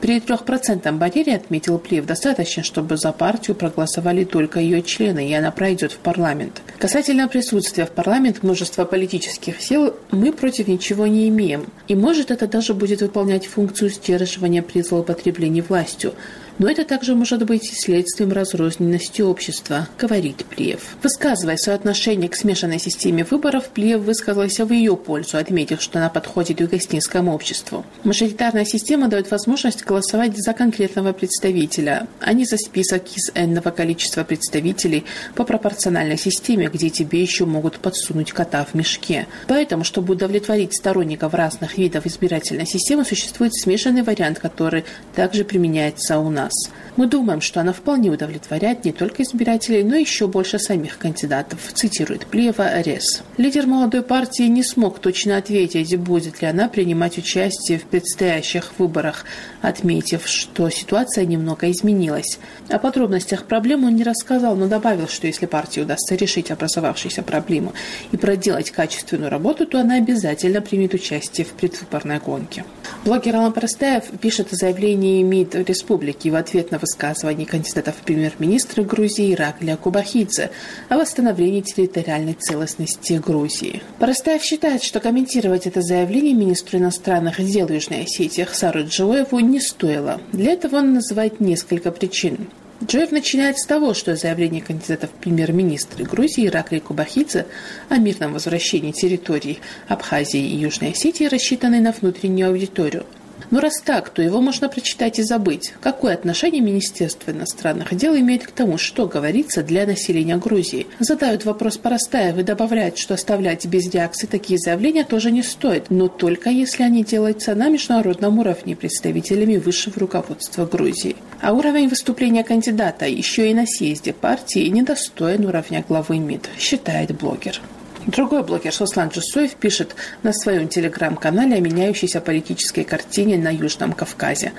При 0.00 0.20
трехпроцентном 0.20 0.98
барьере, 0.98 1.34
отметил 1.34 1.78
Плев, 1.78 2.06
достаточно, 2.06 2.62
чтобы 2.62 2.96
за 2.96 3.10
партию 3.12 3.56
проголосовали 3.56 4.24
только 4.24 4.60
ее 4.60 4.82
члены, 4.82 5.28
и 5.28 5.34
она 5.34 5.50
пройдет 5.50 5.92
в 5.92 5.98
парламент. 5.98 6.62
Касательно 6.78 7.26
присутствия 7.26 7.84
в 7.84 7.90
парламент 7.90 8.44
множества 8.44 8.84
политических 8.84 9.60
сил, 9.60 9.94
мы 10.12 10.32
против 10.32 10.68
ничего 10.68 11.08
не 11.08 11.28
имеем. 11.28 11.66
И 11.88 11.96
может 11.96 12.30
это 12.30 12.46
даже 12.46 12.74
будет 12.74 13.00
выполнять 13.00 13.46
функцию 13.46 13.90
сдерживания 13.90 14.62
при 14.62 14.82
злоупотреблении 14.82 15.62
властью. 15.62 16.14
Но 16.58 16.68
это 16.68 16.84
также 16.84 17.14
может 17.14 17.44
быть 17.46 17.70
следствием 17.72 18.32
разрозненности 18.32 19.22
общества, 19.22 19.88
говорит 19.96 20.44
Плиев. 20.44 20.96
Высказывая 21.04 21.56
свое 21.56 21.76
отношение 21.76 22.28
к 22.28 22.34
смешанной 22.34 22.80
системе 22.80 23.24
выборов, 23.24 23.68
Плиев 23.68 24.00
высказался 24.00 24.64
в 24.64 24.72
ее 24.72 24.96
пользу, 24.96 25.36
отметив, 25.38 25.80
что 25.80 26.00
она 26.00 26.08
подходит 26.08 26.60
югостинскому 26.60 27.32
обществу. 27.32 27.86
Мажоритарная 28.02 28.64
система 28.64 29.06
дает 29.06 29.30
возможность 29.30 29.84
голосовать 29.84 30.36
за 30.36 30.52
конкретного 30.52 31.12
представителя, 31.12 32.08
а 32.18 32.32
не 32.32 32.44
за 32.44 32.56
список 32.56 33.04
из 33.16 33.30
энного 33.36 33.70
количества 33.70 34.24
представителей 34.24 35.04
по 35.36 35.44
пропорциональной 35.44 36.18
системе, 36.18 36.68
где 36.72 36.90
тебе 36.90 37.22
еще 37.22 37.44
могут 37.44 37.78
подсунуть 37.78 38.32
кота 38.32 38.64
в 38.64 38.74
мешке. 38.74 39.28
Поэтому, 39.46 39.84
чтобы 39.84 40.14
удовлетворить 40.14 40.74
сторонников 40.74 41.34
разных 41.34 41.78
видов 41.78 42.04
избирательной 42.06 42.66
системы, 42.66 43.04
существует 43.04 43.54
смешанный 43.54 44.02
вариант, 44.02 44.40
который 44.40 44.84
также 45.14 45.44
применяется 45.44 46.18
у 46.18 46.28
нас 46.30 46.47
нас. 46.48 46.70
Мы 46.96 47.06
думаем, 47.06 47.40
что 47.40 47.60
она 47.60 47.72
вполне 47.72 48.10
удовлетворяет 48.10 48.84
не 48.84 48.92
только 48.92 49.22
избирателей, 49.22 49.84
но 49.84 49.94
еще 49.94 50.26
больше 50.26 50.58
самих 50.58 50.98
кандидатов, 50.98 51.60
цитирует 51.72 52.26
Плева 52.26 52.80
РЕС. 52.80 53.22
Лидер 53.36 53.66
молодой 53.66 54.02
партии 54.02 54.44
не 54.44 54.62
смог 54.62 54.98
точно 54.98 55.36
ответить, 55.36 55.96
будет 55.98 56.42
ли 56.42 56.48
она 56.48 56.68
принимать 56.68 57.18
участие 57.18 57.78
в 57.78 57.84
предстоящих 57.84 58.72
выборах, 58.78 59.24
отметив, 59.62 60.26
что 60.26 60.68
ситуация 60.70 61.24
немного 61.24 61.70
изменилась. 61.70 62.38
О 62.68 62.78
подробностях 62.78 63.44
проблемы 63.44 63.88
он 63.88 63.96
не 63.96 64.02
рассказал, 64.02 64.56
но 64.56 64.66
добавил, 64.66 65.08
что 65.08 65.26
если 65.26 65.46
партии 65.46 65.80
удастся 65.80 66.14
решить 66.16 66.50
образовавшуюся 66.50 67.22
проблему 67.22 67.72
и 68.12 68.16
проделать 68.16 68.70
качественную 68.70 69.30
работу, 69.30 69.66
то 69.66 69.80
она 69.80 69.96
обязательно 69.96 70.60
примет 70.60 70.94
участие 70.94 71.46
в 71.46 71.50
предвыборной 71.50 72.18
гонке. 72.18 72.64
Блогер 73.04 73.36
Алан 73.36 73.52
Простаев 73.52 74.04
пишет 74.20 74.52
о 74.52 74.56
заявлении 74.56 75.22
МИД 75.22 75.68
республики 75.68 76.28
в 76.28 76.34
ответ 76.38 76.70
на 76.70 76.78
высказывание 76.78 77.46
кандидатов 77.46 77.96
в 77.96 78.02
премьер-министры 78.02 78.84
Грузии 78.84 79.34
Ираклия 79.34 79.76
Кубахидзе 79.76 80.50
о 80.88 80.96
восстановлении 80.96 81.60
территориальной 81.60 82.34
целостности 82.34 83.14
Грузии. 83.14 83.82
Простаев 83.98 84.42
считает, 84.42 84.82
что 84.82 85.00
комментировать 85.00 85.66
это 85.66 85.82
заявление 85.82 86.34
министру 86.34 86.78
иностранных 86.78 87.44
дел 87.44 87.68
Южной 87.68 88.04
Осетии 88.04 88.42
Хсару 88.42 88.84
Джоеву 88.84 89.40
не 89.40 89.60
стоило. 89.60 90.20
Для 90.32 90.52
этого 90.52 90.76
он 90.76 90.94
называет 90.94 91.40
несколько 91.40 91.90
причин. 91.90 92.48
Джоев 92.84 93.10
начинает 93.10 93.58
с 93.58 93.66
того, 93.66 93.92
что 93.92 94.14
заявление 94.14 94.62
кандидатов 94.62 95.10
в 95.10 95.20
премьер-министры 95.20 96.04
Грузии 96.04 96.46
Ираклия 96.46 96.80
Кубахидзе 96.80 97.46
о 97.88 97.98
мирном 97.98 98.32
возвращении 98.32 98.92
территорий 98.92 99.58
Абхазии 99.88 100.40
и 100.40 100.56
Южной 100.56 100.92
Осетии 100.92 101.24
рассчитаны 101.24 101.80
на 101.80 101.92
внутреннюю 101.92 102.50
аудиторию– 102.50 103.04
но 103.50 103.60
раз 103.60 103.80
так, 103.80 104.10
то 104.10 104.22
его 104.22 104.40
можно 104.40 104.68
прочитать 104.68 105.18
и 105.18 105.22
забыть. 105.22 105.72
Какое 105.80 106.14
отношение 106.14 106.60
Министерство 106.60 107.30
иностранных 107.30 107.94
дел 107.94 108.16
имеет 108.16 108.46
к 108.46 108.50
тому, 108.50 108.78
что 108.78 109.06
говорится 109.06 109.62
для 109.62 109.86
населения 109.86 110.36
Грузии? 110.36 110.86
Задают 110.98 111.44
вопрос 111.44 111.78
Поростаев 111.78 112.38
и 112.38 112.42
добавляют, 112.42 112.98
что 112.98 113.14
оставлять 113.14 113.66
без 113.66 113.92
реакции 113.92 114.26
такие 114.26 114.58
заявления 114.58 115.04
тоже 115.04 115.30
не 115.30 115.42
стоит, 115.42 115.90
но 115.90 116.08
только 116.08 116.50
если 116.50 116.82
они 116.82 117.04
делаются 117.04 117.54
на 117.54 117.68
международном 117.68 118.38
уровне 118.38 118.76
представителями 118.76 119.56
высшего 119.56 119.98
руководства 119.98 120.66
Грузии. 120.66 121.16
А 121.40 121.52
уровень 121.52 121.88
выступления 121.88 122.44
кандидата 122.44 123.06
еще 123.06 123.50
и 123.50 123.54
на 123.54 123.66
съезде 123.66 124.12
партии 124.12 124.66
недостоин 124.68 125.46
уровня 125.46 125.84
главы 125.88 126.18
МИД, 126.18 126.50
считает 126.58 127.16
блогер. 127.16 127.60
Другой 128.08 128.42
блогер 128.42 128.72
Сослан 128.72 129.08
Джусуев 129.08 129.54
пишет 129.56 129.94
на 130.22 130.32
своем 130.32 130.68
телеграм-канале 130.68 131.56
о 131.56 131.60
меняющейся 131.60 132.22
политической 132.22 132.82
картине 132.82 133.36
на 133.36 133.50
Южном 133.50 133.92
Кавказе 133.92 134.52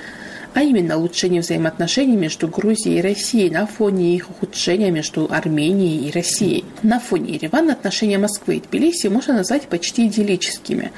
а 0.53 0.61
именно 0.61 0.97
улучшение 0.97 1.41
взаимоотношений 1.41 2.15
между 2.15 2.47
Грузией 2.47 2.99
и 2.99 3.01
Россией 3.01 3.49
на 3.49 3.65
фоне 3.67 4.15
их 4.15 4.29
ухудшения 4.29 4.89
между 4.89 5.27
Арменией 5.31 6.07
и 6.07 6.11
Россией. 6.11 6.65
На 6.81 6.99
фоне 6.99 7.33
Еревана 7.33 7.73
отношения 7.73 8.17
Москвы 8.17 8.57
и 8.57 8.59
Тбилиси 8.59 9.07
можно 9.07 9.35
назвать 9.35 9.67
почти 9.67 10.07
идиллическими. 10.07 10.91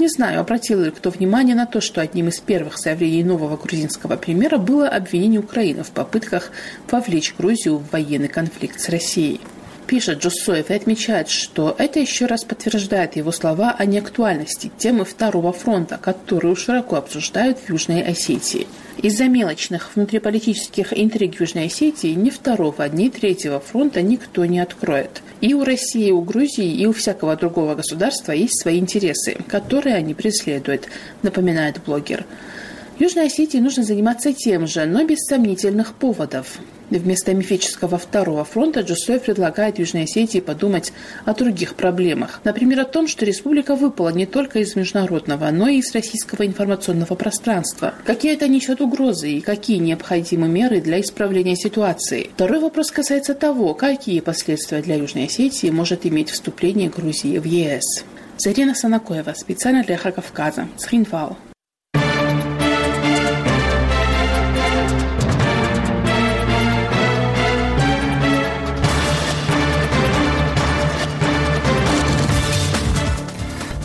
Не 0.00 0.08
знаю, 0.08 0.40
обратил 0.40 0.82
ли 0.82 0.90
кто 0.90 1.10
внимание 1.10 1.54
на 1.54 1.66
то, 1.66 1.80
что 1.80 2.00
одним 2.00 2.28
из 2.28 2.38
первых 2.40 2.78
заявлений 2.78 3.22
нового 3.22 3.56
грузинского 3.56 4.16
премьера 4.16 4.58
было 4.58 4.88
обвинение 4.88 5.40
Украины 5.40 5.84
в 5.84 5.90
попытках 5.90 6.50
вовлечь 6.90 7.34
Грузию 7.38 7.78
в 7.78 7.92
военный 7.92 8.28
конфликт 8.28 8.80
с 8.80 8.88
Россией 8.88 9.40
пишет 9.86 10.18
Джусоев 10.18 10.70
и 10.70 10.74
отмечает, 10.74 11.28
что 11.28 11.74
это 11.78 12.00
еще 12.00 12.26
раз 12.26 12.44
подтверждает 12.44 13.16
его 13.16 13.32
слова 13.32 13.74
о 13.76 13.84
неактуальности 13.84 14.70
темы 14.76 15.04
Второго 15.04 15.52
фронта, 15.52 15.98
которую 15.98 16.56
широко 16.56 16.96
обсуждают 16.96 17.58
в 17.58 17.68
Южной 17.68 18.02
Осетии. 18.02 18.66
Из-за 19.02 19.24
мелочных 19.24 19.94
внутриполитических 19.94 20.98
интриг 20.98 21.40
Южной 21.40 21.66
Осетии 21.66 22.14
ни 22.14 22.30
второго, 22.30 22.88
ни 22.88 23.08
третьего 23.08 23.60
фронта 23.60 24.00
никто 24.00 24.44
не 24.46 24.58
откроет. 24.58 25.22
И 25.40 25.52
у 25.52 25.64
России, 25.64 26.08
и 26.08 26.12
у 26.12 26.22
Грузии, 26.22 26.66
и 26.66 26.86
у 26.86 26.92
всякого 26.92 27.36
другого 27.36 27.74
государства 27.74 28.32
есть 28.32 28.60
свои 28.60 28.78
интересы, 28.78 29.36
которые 29.48 29.96
они 29.96 30.14
преследуют, 30.14 30.88
напоминает 31.22 31.82
блогер. 31.84 32.24
Южной 32.98 33.26
Осетии 33.26 33.58
нужно 33.58 33.82
заниматься 33.82 34.32
тем 34.32 34.66
же, 34.66 34.86
но 34.86 35.04
без 35.04 35.18
сомнительных 35.26 35.94
поводов. 35.94 36.58
Вместо 36.90 37.34
мифического 37.34 37.98
второго 37.98 38.44
фронта 38.44 38.80
Джусой 38.80 39.18
предлагает 39.18 39.78
Южной 39.78 40.04
Осетии 40.04 40.40
подумать 40.40 40.92
о 41.24 41.34
других 41.34 41.74
проблемах. 41.74 42.40
Например, 42.44 42.80
о 42.80 42.84
том, 42.84 43.08
что 43.08 43.24
республика 43.24 43.74
выпала 43.74 44.10
не 44.10 44.26
только 44.26 44.60
из 44.60 44.76
международного, 44.76 45.50
но 45.50 45.68
и 45.68 45.78
из 45.78 45.92
российского 45.92 46.46
информационного 46.46 47.14
пространства. 47.14 47.94
Какие 48.04 48.34
это 48.34 48.48
несет 48.48 48.80
угрозы 48.80 49.30
и 49.30 49.40
какие 49.40 49.78
необходимы 49.78 50.48
меры 50.48 50.80
для 50.80 51.00
исправления 51.00 51.56
ситуации? 51.56 52.30
Второй 52.34 52.60
вопрос 52.60 52.90
касается 52.90 53.34
того, 53.34 53.74
какие 53.74 54.20
последствия 54.20 54.80
для 54.80 54.96
Южной 54.96 55.26
Осетии 55.26 55.70
может 55.70 56.06
иметь 56.06 56.30
вступление 56.30 56.88
Грузии 56.88 57.38
в 57.38 57.44
ЕС. 57.44 58.04
Зарина 58.38 58.74
Санакоева, 58.74 59.34
специально 59.36 59.82
для 59.82 59.96
Кавказа, 59.96 60.68
Схинвал. 60.76 61.36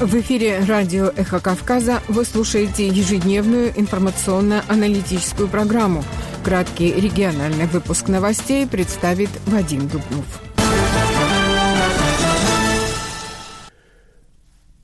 В 0.01 0.15
эфире 0.15 0.63
радио 0.67 1.11
«Эхо 1.15 1.39
Кавказа» 1.39 2.01
вы 2.07 2.25
слушаете 2.25 2.87
ежедневную 2.87 3.71
информационно-аналитическую 3.79 5.47
программу. 5.47 6.03
Краткий 6.43 6.91
региональный 6.91 7.67
выпуск 7.67 8.07
новостей 8.07 8.65
представит 8.65 9.29
Вадим 9.45 9.87
Дубнов. 9.87 10.50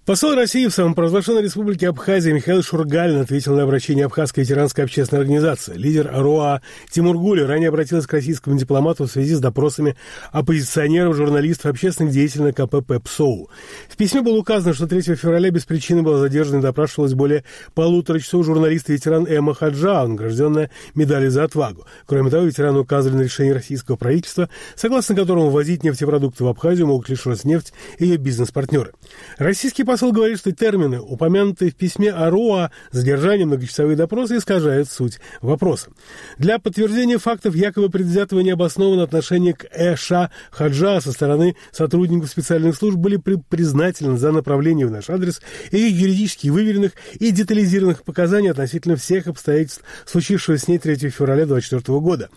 Посол 0.07 0.35
России 0.35 0.67
в 0.67 0.71
самопровозглашенной 0.71 1.41
республике 1.41 1.89
Абхазия 1.89 2.33
Михаил 2.33 2.63
Шургалин 2.63 3.19
ответил 3.19 3.57
на 3.57 3.63
обращение 3.63 4.05
Абхазской 4.05 4.45
ветеранской 4.45 4.85
общественной 4.85 5.23
организации. 5.23 5.73
Лидер 5.73 6.09
РОА 6.09 6.61
Тимур 6.89 7.17
Гули 7.17 7.41
ранее 7.41 7.67
обратился 7.67 8.07
к 8.07 8.13
российскому 8.13 8.57
дипломату 8.57 9.05
в 9.05 9.11
связи 9.11 9.35
с 9.35 9.41
допросами 9.41 9.97
оппозиционеров, 10.31 11.17
журналистов, 11.17 11.65
общественных 11.65 12.13
деятелей 12.13 12.45
на 12.45 12.53
КПП 12.53 13.03
ПСОУ. 13.03 13.49
В 13.89 13.97
письме 13.97 14.21
было 14.21 14.37
указано, 14.37 14.73
что 14.73 14.87
3 14.87 15.01
февраля 15.15 15.51
без 15.51 15.65
причины 15.65 16.03
была 16.03 16.19
задержана 16.19 16.59
и 16.59 16.61
допрашивалась 16.61 17.13
более 17.13 17.43
полутора 17.75 18.19
часов 18.21 18.45
журналист 18.45 18.89
и 18.89 18.93
ветеран 18.93 19.27
Эмма 19.27 19.55
Хаджа, 19.55 20.07
награжденная 20.07 20.71
медалью 20.95 21.31
за 21.31 21.43
отвагу. 21.43 21.85
Кроме 22.05 22.29
того, 22.29 22.45
ветерану 22.45 22.79
указывали 22.79 23.17
на 23.17 23.23
решение 23.23 23.53
российского 23.53 23.97
правительства, 23.97 24.47
согласно 24.77 25.15
которому 25.15 25.49
возить 25.49 25.83
нефтепродукты 25.83 26.45
в 26.45 26.47
Абхазию 26.47 26.87
могут 26.87 27.09
лишь 27.09 27.25
Роснефть 27.25 27.73
и 27.99 28.05
ее 28.05 28.15
бизнес-партнеры. 28.15 28.93
Российский 29.37 29.83
посол 29.83 29.96
говорит, 30.01 30.39
что 30.39 30.51
термины, 30.51 30.99
упомянутые 30.99 31.71
в 31.71 31.75
письме 31.75 32.11
АРОА, 32.11 32.71
задержание, 32.91 33.45
многочасовые 33.45 33.95
допросы, 33.95 34.37
искажают 34.37 34.89
суть 34.89 35.19
вопроса. 35.41 35.91
Для 36.37 36.59
подтверждения 36.59 37.17
фактов 37.17 37.55
якобы 37.55 37.89
предвзятого 37.89 38.41
необоснованного 38.41 39.03
отношения 39.03 39.53
к 39.53 39.65
Эша 39.71 40.31
Хаджа 40.51 41.01
со 41.01 41.11
стороны 41.11 41.55
сотрудников 41.71 42.29
специальных 42.29 42.75
служб 42.75 42.97
были 42.97 43.17
при 43.17 43.35
признательны 43.35 44.17
за 44.17 44.31
направление 44.31 44.87
в 44.87 44.91
наш 44.91 45.09
адрес 45.09 45.41
и 45.71 45.77
юридически 45.77 46.49
выверенных 46.49 46.91
и 47.19 47.31
детализированных 47.31 48.03
показаний 48.03 48.51
относительно 48.51 48.95
всех 48.95 49.27
обстоятельств, 49.27 49.83
случившегося 50.05 50.65
с 50.65 50.67
ней 50.67 50.77
3 50.77 51.09
февраля 51.09 51.45
2024 51.45 51.99
года. 51.99 52.29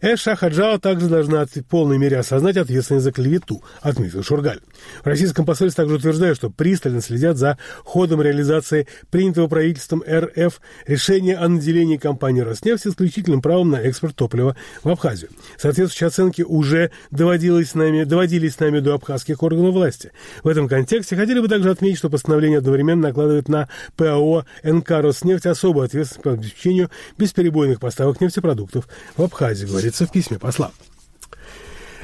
Эша 0.00 0.36
Хаджа 0.36 0.78
также 0.78 1.08
должна 1.08 1.46
в 1.46 1.62
полной 1.62 1.98
мере 1.98 2.18
осознать 2.18 2.56
ответственность 2.56 3.04
за 3.04 3.12
клевету, 3.12 3.62
отметил 3.80 4.22
Шургаль. 4.22 4.60
В 5.02 5.06
российском 5.06 5.46
посольстве 5.46 5.82
также 5.82 5.96
утверждают, 5.96 6.36
что 6.36 6.50
пристально 6.50 7.00
следят 7.04 7.36
за 7.36 7.58
ходом 7.84 8.22
реализации 8.22 8.86
принятого 9.10 9.46
правительством 9.46 10.02
РФ 10.08 10.60
решения 10.86 11.36
о 11.36 11.48
наделении 11.48 11.96
компании 11.96 12.40
«Роснефть» 12.40 12.86
исключительным 12.86 13.42
правом 13.42 13.70
на 13.70 13.76
экспорт 13.76 14.16
топлива 14.16 14.56
в 14.82 14.88
Абхазию. 14.88 15.30
Соответствующие 15.56 16.08
оценки 16.08 16.42
уже 16.42 16.90
доводились 17.10 17.74
нами, 17.74 18.04
доводились 18.04 18.58
нами 18.58 18.80
до 18.80 18.94
абхазских 18.94 19.42
органов 19.42 19.74
власти. 19.74 20.12
В 20.42 20.48
этом 20.48 20.68
контексте 20.68 21.16
хотели 21.16 21.40
бы 21.40 21.48
также 21.48 21.70
отметить, 21.70 21.98
что 21.98 22.10
постановление 22.10 22.58
одновременно 22.58 23.08
накладывает 23.08 23.48
на 23.48 23.68
ПАО 23.96 24.44
НК 24.62 24.90
«Роснефть» 24.90 25.46
особую 25.46 25.86
ответственность 25.86 26.22
по 26.22 26.32
обеспечению 26.32 26.90
бесперебойных 27.18 27.80
поставок 27.80 28.20
нефтепродуктов 28.20 28.88
в 29.16 29.22
Абхазии, 29.22 29.66
говорится 29.66 30.06
в 30.06 30.12
письме 30.12 30.38
посла. 30.38 30.72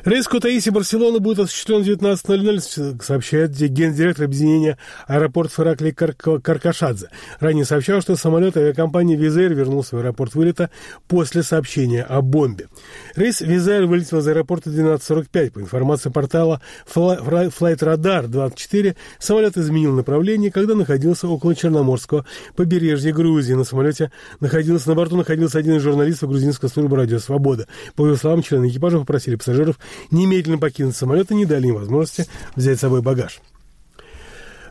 Рейс 0.04 0.26
Кутаиси 0.26 0.70
Барселона 0.70 1.18
будет 1.18 1.40
осуществлен 1.40 1.82
в 1.82 1.86
19.00, 1.86 3.02
сообщает 3.02 3.50
гендиректор 3.50 4.24
объединения 4.24 4.78
аэропорт 5.06 5.52
Феракли 5.52 5.90
Каркашадзе. 5.90 7.10
Ранее 7.38 7.66
сообщал, 7.66 8.00
что 8.00 8.16
самолет 8.16 8.56
авиакомпании 8.56 9.16
«Визер» 9.16 9.52
вернулся 9.52 9.96
в 9.96 9.98
аэропорт 9.98 10.34
вылета 10.34 10.70
после 11.06 11.42
сообщения 11.42 12.02
о 12.02 12.22
бомбе. 12.22 12.68
Рейс 13.14 13.42
«Визер» 13.42 13.84
вылетел 13.84 14.18
из 14.18 14.28
аэропорта 14.28 14.70
12.45. 14.70 15.50
По 15.50 15.60
информации 15.60 16.08
портала 16.08 16.62
Flight 16.86 17.50
Radar 17.58 18.26
24, 18.26 18.96
самолет 19.18 19.58
изменил 19.58 19.94
направление, 19.94 20.50
когда 20.50 20.74
находился 20.74 21.28
около 21.28 21.54
Черноморского 21.54 22.24
побережья 22.56 23.12
Грузии. 23.12 23.52
На 23.52 23.64
самолете 23.64 24.10
находился, 24.40 24.88
на 24.88 24.94
борту 24.94 25.16
находился 25.16 25.58
один 25.58 25.76
из 25.76 25.82
журналистов 25.82 26.30
грузинской 26.30 26.70
службы 26.70 26.96
«Радио 26.96 27.18
Свобода». 27.18 27.66
По 27.96 28.06
его 28.06 28.16
словам, 28.16 28.42
члены 28.42 28.68
экипажа 28.68 28.98
попросили 28.98 29.36
пассажиров 29.36 29.78
немедленно 30.10 30.58
покинуть 30.58 30.96
самолет 30.96 31.30
и 31.30 31.34
не 31.34 31.44
дали 31.44 31.68
им 31.68 31.74
возможности 31.74 32.26
взять 32.56 32.78
с 32.78 32.80
собой 32.80 33.02
багаж. 33.02 33.40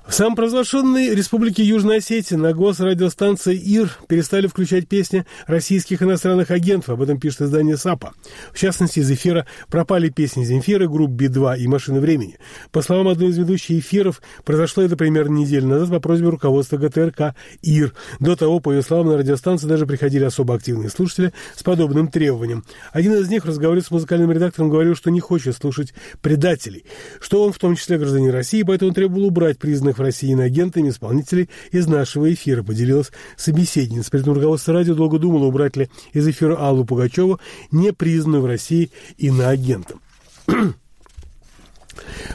В 0.10 0.14
самопровозглашенной 0.16 1.14
республике 1.14 1.64
Южная 1.64 1.98
Осетия 1.98 2.36
на 2.36 2.52
госрадиостанции 2.52 3.56
ИР 3.56 3.92
перестали 4.08 4.48
включать 4.48 4.88
песни 4.88 5.24
российских 5.46 6.02
иностранных 6.02 6.50
агентов. 6.50 6.90
Об 6.90 7.04
этом 7.04 7.20
пишет 7.20 7.42
издание 7.42 7.78
САПа. 7.78 8.14
В 8.52 8.58
частности, 8.58 9.02
из 9.02 9.12
эфира 9.12 9.46
пропали 9.70 10.10
песни 10.10 10.44
Земфиры, 10.44 10.90
групп 10.90 11.12
Би-2 11.12 11.60
и 11.60 11.68
«Машины 11.68 12.00
времени». 12.00 12.40
По 12.72 12.82
словам 12.82 13.08
одной 13.08 13.30
из 13.30 13.38
ведущих 13.38 13.82
эфиров, 13.82 14.24
произошло 14.44 14.82
это 14.82 14.98
примерно 14.98 15.36
неделю 15.36 15.68
назад 15.68 15.90
по 15.92 16.00
просьбе 16.00 16.30
руководства 16.30 16.78
ГТРК 16.78 17.36
ИР. 17.62 17.94
До 18.20 18.36
того, 18.36 18.60
по 18.60 18.74
ее 18.74 18.82
словам, 18.82 19.10
на 19.10 19.18
радиостанции 19.20 19.68
даже 19.68 19.86
приходили 19.86 20.24
особо 20.24 20.56
активные 20.56 20.90
слушатели 20.90 21.34
с 21.56 21.62
подобным 21.62 22.08
требованием. 22.08 22.66
Один 22.92 23.14
из 23.14 23.30
них 23.30 23.46
в 23.46 23.48
разговоре 23.48 23.84
с 23.84 23.92
музыкальным 23.92 24.32
редактором 24.32 24.72
говорил, 24.72 24.96
что 24.96 25.12
не 25.12 25.20
хочет 25.20 25.56
слушать 25.56 25.94
предателей, 26.24 26.86
что 27.22 27.44
он 27.46 27.54
в 27.54 27.60
том 27.60 27.76
числе 27.76 28.00
гражданин 28.00 28.32
России, 28.32 28.64
поэтому 28.64 28.92
требовал 28.92 29.28
убрать 29.28 29.60
признанных 29.60 29.99
в 30.00 30.02
России 30.02 30.32
иноагентами 30.32 30.90
исполнителей 30.90 31.50
из 31.72 31.88
нашего 31.88 32.34
эфира, 32.34 32.64
поделилась 32.64 33.12
собеседница. 33.38 34.10
При 34.10 34.22
этом 34.22 34.34
руководство 34.34 34.74
радио 34.74 34.96
долго 34.96 35.20
думало, 35.20 35.46
убрать 35.46 35.78
ли 35.78 35.90
из 36.14 36.28
эфира 36.28 36.56
Аллу 36.56 36.86
Пугачеву, 36.86 37.40
не 37.72 37.94
признанную 37.94 38.42
в 38.42 38.48
России 38.48 38.90
иноагентом. 39.18 40.02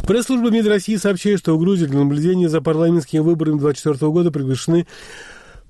Пресс-служба 0.06 0.50
МИД 0.50 0.66
России 0.66 0.96
сообщает, 0.96 1.40
что 1.40 1.56
в 1.56 1.60
Грузии 1.60 1.86
для 1.86 1.98
наблюдения 1.98 2.48
за 2.48 2.60
парламентскими 2.60 3.20
выборами 3.20 3.58
2024 3.58 4.12
года 4.12 4.30
приглашены 4.30 4.86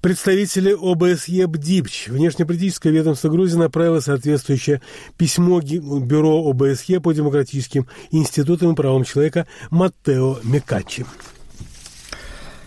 представители 0.05 0.77
ОБСЕ 0.79 1.47
БДИПЧ. 1.47 2.09
Внешнеполитическое 2.09 2.93
ведомство 2.93 3.31
Грузии 3.31 3.57
направило 3.57 4.01
соответствующее 4.01 4.83
письмо 5.17 5.61
Бюро 5.61 6.47
ОБСЕ 6.51 7.01
по 7.01 7.13
демократическим 7.13 7.87
институтам 8.11 8.73
и 8.73 8.77
правам 8.77 9.05
человека 9.05 9.47
Маттео 9.71 10.41
Мекачи. 10.43 11.07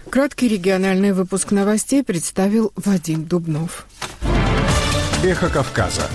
Краткий 0.09 0.47
региональный 0.47 1.11
выпуск 1.11 1.51
новостей 1.51 2.03
представил 2.03 2.71
Вадим 2.75 3.25
Дубнов. 3.25 3.85
Эхо 5.23 5.49
Кавказа. 5.49 6.09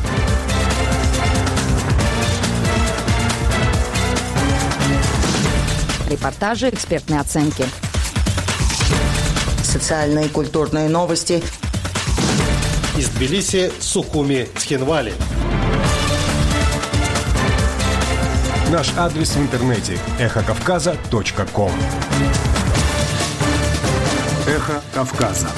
Репортажи, 6.08 6.70
экспертные 6.70 7.20
оценки. 7.20 7.64
Социальные 9.62 10.26
и 10.26 10.28
культурные 10.28 10.88
новости. 10.88 11.42
Из 12.96 13.08
Тбилиси, 13.08 13.72
Сухуми, 13.80 14.48
Тхинвали. 14.54 15.12
Наш 18.70 18.92
адрес 18.96 19.34
в 19.34 19.38
интернете– 19.38 19.98
эхокавказа.ком 20.18 21.72
Эхо 21.72 22.51
Кавказа. 24.92 25.48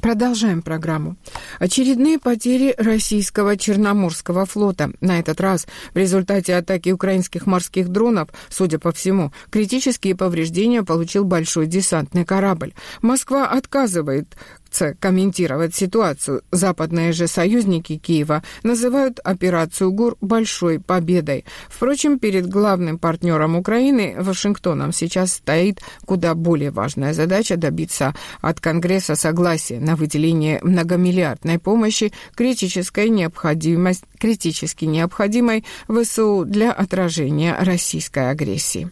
Продолжаем 0.00 0.62
программу. 0.62 1.16
Очередные 1.58 2.20
потери 2.20 2.74
российского 2.78 3.56
Черноморского 3.56 4.46
флота. 4.46 4.92
На 5.00 5.18
этот 5.18 5.40
раз 5.40 5.66
в 5.94 5.98
результате 5.98 6.54
атаки 6.54 6.90
украинских 6.90 7.46
морских 7.46 7.88
дронов, 7.88 8.28
судя 8.48 8.78
по 8.78 8.92
всему, 8.92 9.32
критические 9.50 10.14
повреждения 10.14 10.84
получил 10.84 11.24
большой 11.24 11.66
десантный 11.66 12.24
корабль. 12.24 12.72
Москва 13.02 13.48
отказывает 13.48 14.36
берутся 14.76 14.96
комментировать 15.00 15.74
ситуацию. 15.74 16.42
Западные 16.50 17.12
же 17.12 17.26
союзники 17.26 17.96
Киева 17.96 18.42
называют 18.62 19.20
операцию 19.24 19.92
ГУР 19.92 20.16
большой 20.20 20.80
победой. 20.80 21.44
Впрочем, 21.68 22.18
перед 22.18 22.48
главным 22.48 22.98
партнером 22.98 23.56
Украины, 23.56 24.16
Вашингтоном, 24.18 24.92
сейчас 24.92 25.34
стоит 25.34 25.80
куда 26.04 26.34
более 26.34 26.70
важная 26.70 27.12
задача 27.12 27.56
добиться 27.56 28.14
от 28.40 28.60
Конгресса 28.60 29.16
согласия 29.16 29.80
на 29.80 29.96
выделение 29.96 30.60
многомиллиардной 30.62 31.58
помощи 31.58 32.12
критической 32.34 33.08
необходимость, 33.08 34.04
критически 34.18 34.84
необходимой 34.84 35.64
ВСУ 35.88 36.44
для 36.46 36.72
отражения 36.72 37.56
российской 37.60 38.30
агрессии. 38.30 38.90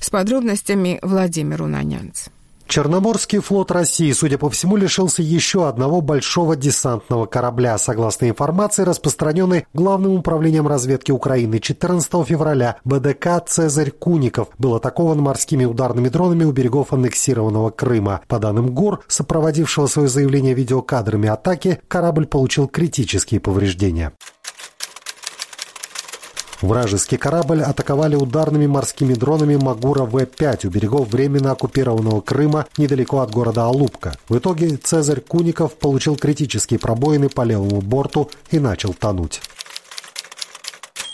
С 0.00 0.10
подробностями 0.10 0.98
Владимир 1.02 1.62
Унанянц. 1.62 2.28
Черноморский 2.72 3.40
флот 3.40 3.70
России, 3.70 4.10
судя 4.12 4.38
по 4.38 4.48
всему, 4.48 4.76
лишился 4.76 5.20
еще 5.20 5.68
одного 5.68 6.00
большого 6.00 6.56
десантного 6.56 7.26
корабля. 7.26 7.76
Согласно 7.76 8.30
информации, 8.30 8.82
распространенной 8.82 9.66
Главным 9.74 10.14
управлением 10.14 10.66
разведки 10.66 11.10
Украины 11.10 11.60
14 11.60 12.10
февраля, 12.26 12.78
БДК 12.86 13.44
«Цезарь 13.46 13.90
Куников» 13.90 14.48
был 14.56 14.74
атакован 14.74 15.18
морскими 15.18 15.66
ударными 15.66 16.08
дронами 16.08 16.44
у 16.44 16.52
берегов 16.52 16.94
аннексированного 16.94 17.68
Крыма. 17.68 18.22
По 18.26 18.38
данным 18.38 18.72
ГОР, 18.72 19.00
сопроводившего 19.06 19.86
свое 19.86 20.08
заявление 20.08 20.54
видеокадрами 20.54 21.28
атаки, 21.28 21.78
корабль 21.88 22.24
получил 22.24 22.68
критические 22.68 23.40
повреждения. 23.40 24.14
Вражеский 26.62 27.18
корабль 27.18 27.60
атаковали 27.60 28.14
ударными 28.14 28.68
морскими 28.68 29.14
дронами 29.14 29.56
Магура 29.56 30.04
В-5 30.04 30.68
у 30.68 30.70
берегов 30.70 31.08
временно 31.08 31.50
оккупированного 31.50 32.20
Крыма 32.20 32.66
недалеко 32.76 33.18
от 33.18 33.32
города 33.32 33.64
Алупка. 33.64 34.14
В 34.28 34.38
итоге 34.38 34.76
Цезарь 34.76 35.20
Куников 35.20 35.74
получил 35.74 36.16
критические 36.16 36.78
пробоины 36.78 37.28
по 37.28 37.42
левому 37.42 37.80
борту 37.80 38.30
и 38.52 38.60
начал 38.60 38.94
тонуть. 38.94 39.42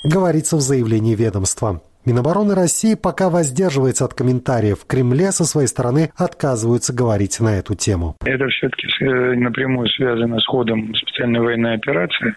Говорится 0.04 0.56
в 0.56 0.60
заявлении 0.60 1.14
ведомства. 1.14 1.80
Минобороны 2.08 2.54
России 2.54 2.94
пока 2.94 3.28
воздерживается 3.28 4.06
от 4.06 4.14
комментариев. 4.14 4.78
В 4.80 4.86
Кремле 4.86 5.30
со 5.30 5.44
своей 5.44 5.68
стороны 5.68 6.10
отказываются 6.16 6.94
говорить 6.94 7.38
на 7.38 7.58
эту 7.58 7.74
тему. 7.74 8.16
Это 8.24 8.48
все-таки 8.48 8.88
э, 9.00 9.34
напрямую 9.34 9.88
связано 9.88 10.40
с 10.40 10.46
ходом 10.46 10.94
специальной 10.94 11.40
военной 11.40 11.74
операции. 11.74 12.34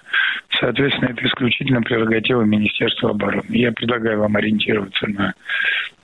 Соответственно, 0.59 1.11
это 1.11 1.25
исключительно 1.25 1.81
прерогатива 1.81 2.41
Министерства 2.41 3.11
обороны. 3.11 3.45
Я 3.47 3.71
предлагаю 3.71 4.19
вам 4.19 4.35
ориентироваться 4.35 5.07
на 5.07 5.33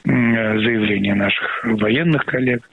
заявления 0.05 1.15
наших 1.15 1.63
военных 1.63 2.25
коллег. 2.25 2.63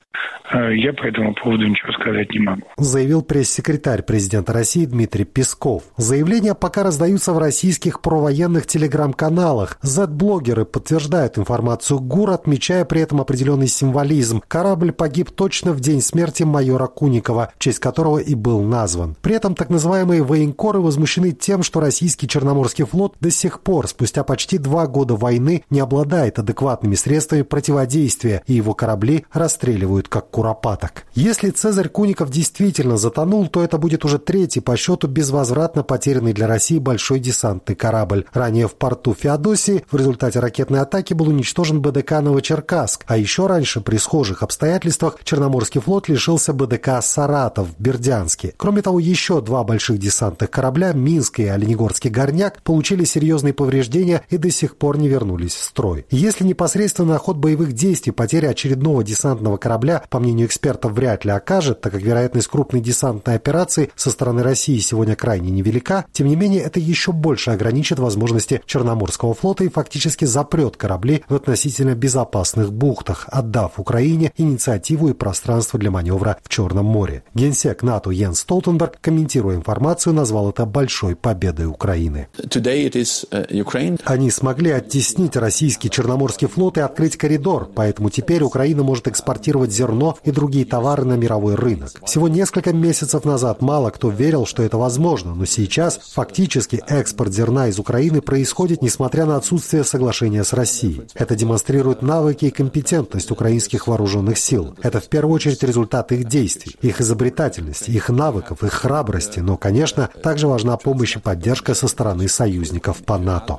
А 0.45 0.71
я 0.71 0.93
по 0.93 1.05
этому 1.05 1.35
поводу 1.35 1.67
ничего 1.67 1.91
сказать 1.93 2.31
не 2.31 2.39
могу. 2.39 2.63
Заявил 2.77 3.23
пресс-секретарь 3.23 4.03
президента 4.03 4.53
России 4.53 4.85
Дмитрий 4.85 5.25
Песков. 5.25 5.83
Заявления 5.97 6.55
пока 6.55 6.85
раздаются 6.85 7.33
в 7.33 7.39
российских 7.39 8.01
провоенных 8.01 8.67
телеграм-каналах. 8.67 9.79
Z-блогеры 9.83 10.67
подтверждают 10.67 11.39
информацию 11.39 11.99
ГУР, 11.99 12.31
отмечая 12.31 12.85
при 12.85 13.01
этом 13.01 13.21
определенный 13.21 13.67
символизм. 13.67 14.43
Корабль 14.47 14.93
погиб 14.93 15.31
точно 15.31 15.73
в 15.73 15.81
день 15.81 16.01
смерти 16.01 16.45
майора 16.45 16.87
Куникова, 16.87 17.53
в 17.57 17.59
честь 17.59 17.81
которого 17.81 18.19
и 18.19 18.35
был 18.35 18.63
назван. 18.63 19.17
При 19.21 19.35
этом 19.35 19.55
так 19.55 19.71
называемые 19.71 20.23
военкоры 20.23 20.81
возмущены 20.81 21.33
тем, 21.33 21.63
что 21.63 21.81
российский 21.81 22.29
Черноморский 22.29 22.85
флот 22.85 23.17
до 23.21 23.31
сих 23.31 23.63
пор, 23.63 23.89
спустя 23.89 24.23
почти 24.23 24.59
два 24.59 24.87
года 24.87 25.17
войны, 25.17 25.65
не 25.71 25.81
обладает 25.81 26.39
адекватными 26.39 26.95
средствами 26.95 27.24
средствами 27.25 27.43
противодействия, 27.43 28.43
и 28.47 28.55
его 28.55 28.75
корабли 28.75 29.25
расстреливают 29.33 30.09
как 30.09 30.31
куропаток. 30.31 31.05
Если 31.15 31.51
Цезарь 31.51 31.89
Куников 31.89 32.31
действительно 32.31 32.99
затонул, 32.99 33.49
то 33.49 33.63
это 33.63 33.79
будет 33.79 34.05
уже 34.05 34.19
третий 34.19 34.61
по 34.61 34.77
счету 34.77 35.09
безвозвратно 35.09 35.83
потерянный 35.83 36.35
для 36.35 36.47
России 36.47 36.79
большой 36.79 37.21
десантный 37.21 37.75
корабль. 37.75 38.27
Ранее 38.35 38.69
в 38.69 38.75
порту 38.75 39.15
Феодосии 39.15 39.85
в 39.91 39.97
результате 39.97 40.39
ракетной 40.41 40.81
атаки 40.81 41.15
был 41.15 41.29
уничтожен 41.29 41.81
БДК 41.81 42.21
Новочеркасск, 42.21 43.05
а 43.07 43.17
еще 43.17 43.47
раньше 43.47 43.81
при 43.81 43.97
схожих 43.97 44.43
обстоятельствах 44.43 45.19
Черноморский 45.25 45.81
флот 45.81 46.09
лишился 46.09 46.53
БДК 46.53 47.01
Саратов 47.01 47.69
в 47.69 47.81
Бердянске. 47.81 48.53
Кроме 48.57 48.83
того, 48.83 49.01
еще 49.01 49.41
два 49.41 49.65
больших 49.65 49.99
десантных 49.99 50.51
корабля, 50.51 50.93
Минск 50.93 51.41
и 51.41 51.47
Оленегорский 51.47 52.11
горняк, 52.11 52.61
получили 52.63 53.05
серьезные 53.05 53.55
повреждения 53.55 54.23
и 54.29 54.37
до 54.37 54.51
сих 54.51 54.77
пор 54.77 54.99
не 54.99 55.09
вернулись 55.09 55.55
в 55.55 55.63
строй. 55.63 56.05
Если 56.11 56.45
непосредственно 56.45 57.04
на 57.05 57.19
ход 57.19 57.37
боевых 57.37 57.73
действий 57.73 58.13
потеря 58.13 58.49
очередного 58.49 59.03
десантного 59.03 59.57
корабля, 59.57 60.03
по 60.11 60.19
мнению 60.19 60.47
экспертов, 60.47 60.93
вряд 60.93 61.25
ли 61.25 61.31
окажет, 61.31 61.81
так 61.81 61.93
как 61.93 62.03
вероятность 62.03 62.49
крупной 62.49 62.81
десантной 62.81 63.37
операции 63.37 63.91
со 63.97 64.11
стороны 64.11 64.43
России 64.43 64.79
сегодня 64.79 65.17
крайне 65.17 65.51
невелика, 65.51 66.07
тем 66.13 66.29
не 66.29 66.37
менее 66.37 66.63
это 66.63 66.81
еще 66.81 67.13
больше 67.13 67.51
ограничит 67.51 67.99
возможности 67.99 68.63
Черноморского 68.67 69.35
флота 69.35 69.65
и 69.65 69.69
фактически 69.69 70.25
запрет 70.25 70.77
корабли 70.77 71.25
в 71.29 71.35
относительно 71.35 71.95
безопасных 71.95 72.73
бухтах, 72.73 73.27
отдав 73.31 73.79
Украине 73.79 74.33
инициативу 74.37 75.09
и 75.09 75.13
пространство 75.13 75.79
для 75.79 75.91
маневра 75.91 76.39
в 76.43 76.49
Черном 76.49 76.87
море. 76.87 77.25
Генсек 77.35 77.83
НАТО 77.83 78.11
Йенс 78.11 78.41
Столтенберг, 78.41 78.99
комментируя 79.01 79.57
информацию, 79.57 80.13
назвал 80.15 80.51
это 80.51 80.67
большой 80.67 81.17
победой 81.17 81.67
Украины. 81.67 82.29
Uh, 82.37 84.01
Они 84.05 84.31
смогли 84.31 84.71
оттеснить 84.71 85.37
российский 85.37 85.91
Черноморский 85.91 86.49
флот 86.49 86.79
и 86.79 86.81
открыть 86.81 86.94
открыть 86.95 87.17
коридор, 87.17 87.69
поэтому 87.75 88.09
теперь 88.09 88.45
Украина 88.45 88.85
может 88.85 89.09
экспортировать 89.09 89.73
зерно 89.73 90.17
и 90.23 90.31
другие 90.31 90.65
товары 90.65 91.05
на 91.05 91.15
мировой 91.15 91.57
рынок. 91.57 91.91
Всего 92.07 92.29
несколько 92.29 92.73
месяцев 92.73 93.25
назад 93.25 93.63
мало 93.63 93.91
кто 93.91 94.11
верил, 94.11 94.47
что 94.47 94.63
это 94.63 94.79
возможно, 94.79 95.35
но 95.35 95.45
сейчас 95.45 95.99
фактически 96.15 96.81
экспорт 96.87 97.33
зерна 97.33 97.67
из 97.67 97.81
Украины 97.81 98.21
происходит, 98.21 98.81
несмотря 98.81 99.27
на 99.27 99.37
отсутствие 99.37 99.83
соглашения 99.83 100.45
с 100.45 100.53
Россией. 100.53 101.03
Это 101.15 101.35
демонстрирует 101.35 102.01
навыки 102.01 102.45
и 102.45 102.51
компетентность 102.51 103.33
украинских 103.33 103.89
вооруженных 103.89 104.39
сил. 104.39 104.77
Это 104.81 105.01
в 105.01 105.09
первую 105.09 105.35
очередь 105.35 105.65
результат 105.65 106.13
их 106.13 106.29
действий, 106.29 106.77
их 106.81 107.01
изобретательности, 107.01 107.91
их 107.91 108.09
навыков, 108.09 108.63
их 108.63 108.73
храбрости, 108.73 109.41
но, 109.41 109.57
конечно, 109.57 110.11
также 110.23 110.47
важна 110.47 110.77
помощь 110.77 111.17
и 111.17 111.19
поддержка 111.19 111.75
со 111.75 111.89
стороны 111.89 112.29
союзников 112.29 112.99
по 112.99 113.19
НАТО. 113.19 113.59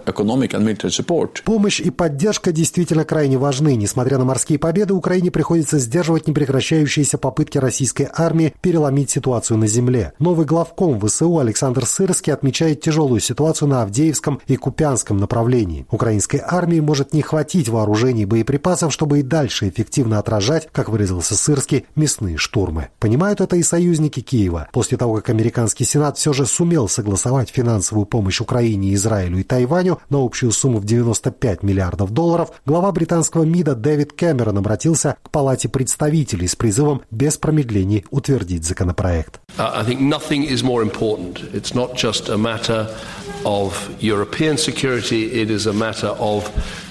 Помощь 1.43 1.81
и 1.81 1.89
поддержка 1.89 2.53
действительно 2.53 3.03
крайне 3.03 3.24
крайне 3.25 3.39
важны. 3.39 3.75
Несмотря 3.75 4.19
на 4.19 4.25
морские 4.25 4.59
победы, 4.59 4.93
Украине 4.93 5.31
приходится 5.31 5.79
сдерживать 5.79 6.27
непрекращающиеся 6.27 7.17
попытки 7.17 7.57
российской 7.57 8.07
армии 8.13 8.53
переломить 8.61 9.09
ситуацию 9.09 9.57
на 9.57 9.65
земле. 9.65 10.13
Новый 10.19 10.45
главком 10.45 10.99
ВСУ 10.99 11.39
Александр 11.39 11.87
Сырский 11.87 12.31
отмечает 12.31 12.81
тяжелую 12.81 13.21
ситуацию 13.21 13.67
на 13.67 13.81
Авдеевском 13.81 14.41
и 14.45 14.57
Купянском 14.57 15.17
направлении. 15.17 15.87
Украинской 15.89 16.39
армии 16.45 16.79
может 16.79 17.13
не 17.13 17.23
хватить 17.23 17.67
вооружений 17.67 18.21
и 18.21 18.25
боеприпасов, 18.25 18.93
чтобы 18.93 19.21
и 19.21 19.23
дальше 19.23 19.69
эффективно 19.69 20.19
отражать, 20.19 20.69
как 20.71 20.89
выразился 20.89 21.35
Сырский, 21.35 21.85
мясные 21.95 22.37
штурмы. 22.37 22.89
Понимают 22.99 23.41
это 23.41 23.55
и 23.55 23.63
союзники 23.63 24.19
Киева. 24.19 24.67
После 24.71 24.99
того, 24.99 25.15
как 25.15 25.31
американский 25.31 25.83
Сенат 25.83 26.19
все 26.19 26.31
же 26.31 26.45
сумел 26.45 26.87
согласовать 26.87 27.49
финансовую 27.49 28.05
помощь 28.05 28.39
Украине, 28.39 28.93
Израилю 28.93 29.39
и 29.39 29.43
Тайваню 29.43 29.97
на 30.11 30.23
общую 30.23 30.51
сумму 30.51 30.77
в 30.77 30.85
95 30.85 31.63
миллиардов 31.63 32.11
долларов, 32.11 32.51
глава 32.67 32.91
британского 32.91 33.14
британского 33.15 33.43
МИДа 33.43 33.75
Дэвид 33.75 34.11
Кэмерон 34.11 34.57
обратился 34.57 35.15
к 35.23 35.29
Палате 35.29 35.69
представителей 35.69 36.49
с 36.49 36.55
призывом 36.57 37.01
без 37.11 37.37
промедлений 37.37 38.03
утвердить 38.11 38.65
законопроект. 38.65 39.39
I 39.57 39.83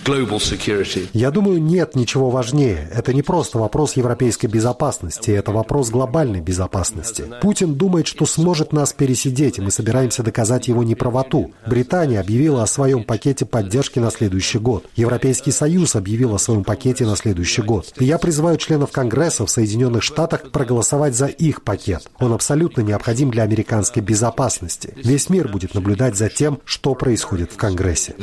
is 0.05 0.53
is 0.53 1.09
я 1.13 1.31
думаю, 1.31 1.63
нет 1.63 1.95
ничего 1.95 2.31
важнее. 2.31 2.91
Это 2.95 3.15
не 3.15 3.23
просто 3.23 3.59
вопрос 3.59 3.97
европейской 3.97 4.47
безопасности, 4.47 5.31
это 5.31 5.51
вопрос 5.53 5.91
глобальной 5.91 6.41
безопасности. 6.41 7.25
Путин 7.41 7.75
думает, 7.75 8.07
что 8.07 8.27
сможет 8.27 8.73
нас 8.73 8.93
пересидеть, 8.93 9.59
и 9.59 9.63
мы 9.63 9.71
собираемся 9.71 10.23
доказать 10.23 10.69
его 10.69 10.83
неправоту. 10.83 11.53
Британия 11.67 12.21
объявила 12.21 12.63
о 12.63 12.67
своем 12.67 13.05
пакете 13.05 13.47
поддержки 13.47 13.99
на 13.99 14.11
следующий 14.11 14.59
год. 14.59 14.85
Европейский 14.97 15.53
Союз 15.53 15.97
объявил 15.97 16.35
о 16.35 16.39
своем 16.39 16.65
пакете 16.65 17.07
на 17.07 17.17
следующий 17.17 17.63
год. 17.63 17.93
И 17.99 18.05
я 18.05 18.19
призываю 18.19 18.59
членов 18.59 18.93
Конгресса 18.93 19.47
в 19.47 19.51
Соединенных 19.51 20.03
Штатах 20.03 20.51
проголосовать 20.51 21.15
за 21.15 21.27
их 21.27 21.63
пакет. 21.63 22.09
Он 22.19 22.33
абсолютно 22.33 22.83
необходим 22.83 23.31
для 23.31 23.43
американской 23.43 24.03
безопасности. 24.03 24.93
Весь 24.97 25.31
мир 25.31 25.49
будет 25.49 25.75
наблюдать 25.75 26.17
за 26.17 26.29
тем, 26.29 26.61
что 26.65 26.95
происходит 26.95 27.53
в 27.53 27.57
Конгрессе. 27.57 28.15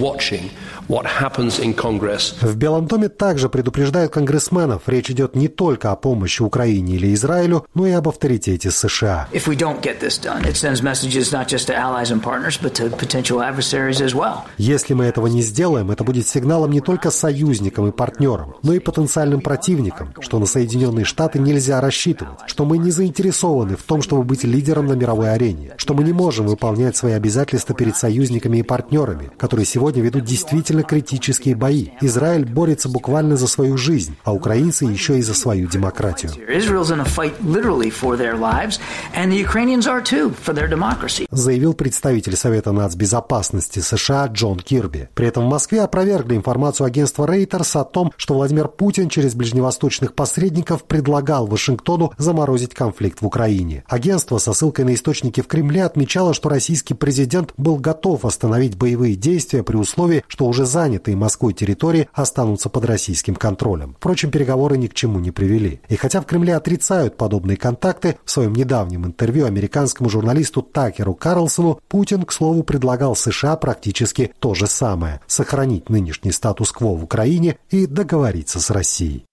watching 0.00 0.08
what 0.10 0.18
happens 0.20 0.32
in 0.32 0.39
Congress. 0.39 0.39
В 0.88 2.56
Белом 2.56 2.86
доме 2.86 3.08
также 3.08 3.48
предупреждают 3.48 4.12
конгрессменов, 4.12 4.82
речь 4.86 5.10
идет 5.10 5.36
не 5.36 5.48
только 5.48 5.92
о 5.92 5.96
помощи 5.96 6.42
Украине 6.42 6.96
или 6.96 7.14
Израилю, 7.14 7.66
но 7.74 7.86
и 7.86 7.92
об 7.92 8.08
авторитете 8.08 8.70
США. 8.70 9.28
If 9.32 9.46
we 9.46 9.56
don't 9.56 9.80
get 9.80 10.00
this 10.00 10.20
done, 10.20 10.44
it 10.44 10.56
sends 10.56 10.82
messages 10.82 11.32
not 11.32 11.48
just 11.48 11.68
to 11.68 11.74
allies 11.74 12.10
and 12.10 12.22
partners, 12.22 12.58
but 12.60 12.72
to 12.74 12.90
potential 12.96 13.40
adversaries 13.40 14.00
as 14.00 14.14
well. 14.14 14.44
Если 14.58 14.94
мы 14.94 15.04
этого 15.04 15.26
не 15.28 15.42
сделаем, 15.42 15.90
это 15.90 16.04
будет 16.04 16.26
сигналом 16.26 16.72
не 16.72 16.80
только 16.80 17.10
союзникам 17.10 17.86
и 17.88 17.92
партнерам, 17.92 18.54
но 18.62 18.72
и 18.72 18.78
потенциальным 18.78 19.40
противникам, 19.40 20.12
что 20.20 20.38
на 20.38 20.46
Соединенные 20.46 21.04
Штаты 21.04 21.38
нельзя 21.38 21.80
рассчитывать, 21.80 22.38
что 22.46 22.64
мы 22.64 22.78
не 22.78 22.90
заинтересованы 22.90 23.76
в 23.76 23.82
том, 23.82 24.02
чтобы 24.02 24.24
быть 24.24 24.44
лидером 24.44 24.86
на 24.86 24.94
мировой 24.94 25.32
арене, 25.32 25.74
что 25.76 25.94
мы 25.94 26.04
не 26.04 26.12
можем 26.12 26.46
выполнять 26.46 26.96
свои 26.96 27.12
обязательства 27.12 27.74
перед 27.74 27.96
союзниками 27.96 28.58
и 28.58 28.62
партнерами, 28.62 29.30
которые 29.38 29.66
сегодня 29.66 30.02
ведут 30.02 30.24
действительно 30.30 30.84
критические 30.84 31.56
бои. 31.56 31.88
Израиль 32.00 32.44
борется 32.44 32.88
буквально 32.88 33.36
за 33.36 33.48
свою 33.48 33.76
жизнь, 33.76 34.16
а 34.22 34.32
украинцы 34.32 34.84
еще 34.84 35.18
и 35.18 35.22
за 35.22 35.34
свою 35.34 35.66
демократию. 35.66 36.30
Заявил 41.32 41.74
представитель 41.74 42.36
Совета 42.36 42.70
нацбезопасности 42.70 43.80
США 43.80 44.26
Джон 44.26 44.60
Кирби. 44.60 45.08
При 45.14 45.26
этом 45.26 45.46
в 45.46 45.50
Москве 45.50 45.82
опровергли 45.82 46.36
информацию 46.36 46.86
агентства 46.86 47.26
Reuters 47.26 47.80
о 47.80 47.84
том, 47.84 48.12
что 48.16 48.34
Владимир 48.34 48.68
Путин 48.68 49.08
через 49.08 49.34
ближневосточных 49.34 50.14
посредников 50.14 50.84
предлагал 50.84 51.46
Вашингтону 51.46 52.12
заморозить 52.18 52.74
конфликт 52.74 53.20
в 53.20 53.26
Украине. 53.26 53.82
Агентство 53.88 54.38
со 54.38 54.52
ссылкой 54.52 54.84
на 54.84 54.94
источники 54.94 55.40
в 55.40 55.48
Кремле 55.48 55.84
отмечало, 55.84 56.34
что 56.34 56.48
российский 56.48 56.94
президент 56.94 57.52
был 57.56 57.76
готов 57.76 58.24
остановить 58.24 58.76
боевые 58.76 59.16
действия 59.16 59.64
при 59.64 59.76
условии, 59.76 60.19
что 60.28 60.46
уже 60.46 60.66
занятые 60.66 61.16
Москвой 61.16 61.52
территории 61.52 62.08
останутся 62.12 62.68
под 62.68 62.84
российским 62.84 63.34
контролем. 63.34 63.94
Впрочем, 63.98 64.30
переговоры 64.30 64.76
ни 64.76 64.86
к 64.86 64.94
чему 64.94 65.18
не 65.18 65.30
привели. 65.30 65.80
И 65.88 65.96
хотя 65.96 66.20
в 66.20 66.26
Кремле 66.26 66.56
отрицают 66.56 67.16
подобные 67.16 67.56
контакты, 67.56 68.16
в 68.24 68.30
своем 68.30 68.54
недавнем 68.54 69.06
интервью 69.06 69.46
американскому 69.46 70.08
журналисту 70.08 70.62
Такеру 70.62 71.14
Карлсону 71.14 71.80
Путин, 71.88 72.22
к 72.24 72.32
слову, 72.32 72.62
предлагал 72.62 73.16
США 73.16 73.56
практически 73.56 74.32
то 74.38 74.54
же 74.54 74.66
самое– 74.66 75.20
сохранить 75.26 75.88
нынешний 75.88 76.32
статус-кво 76.32 76.96
в 76.96 77.04
Украине 77.04 77.58
и 77.70 77.86
договориться 77.86 78.60
с 78.60 78.70
Россией. 78.70 79.24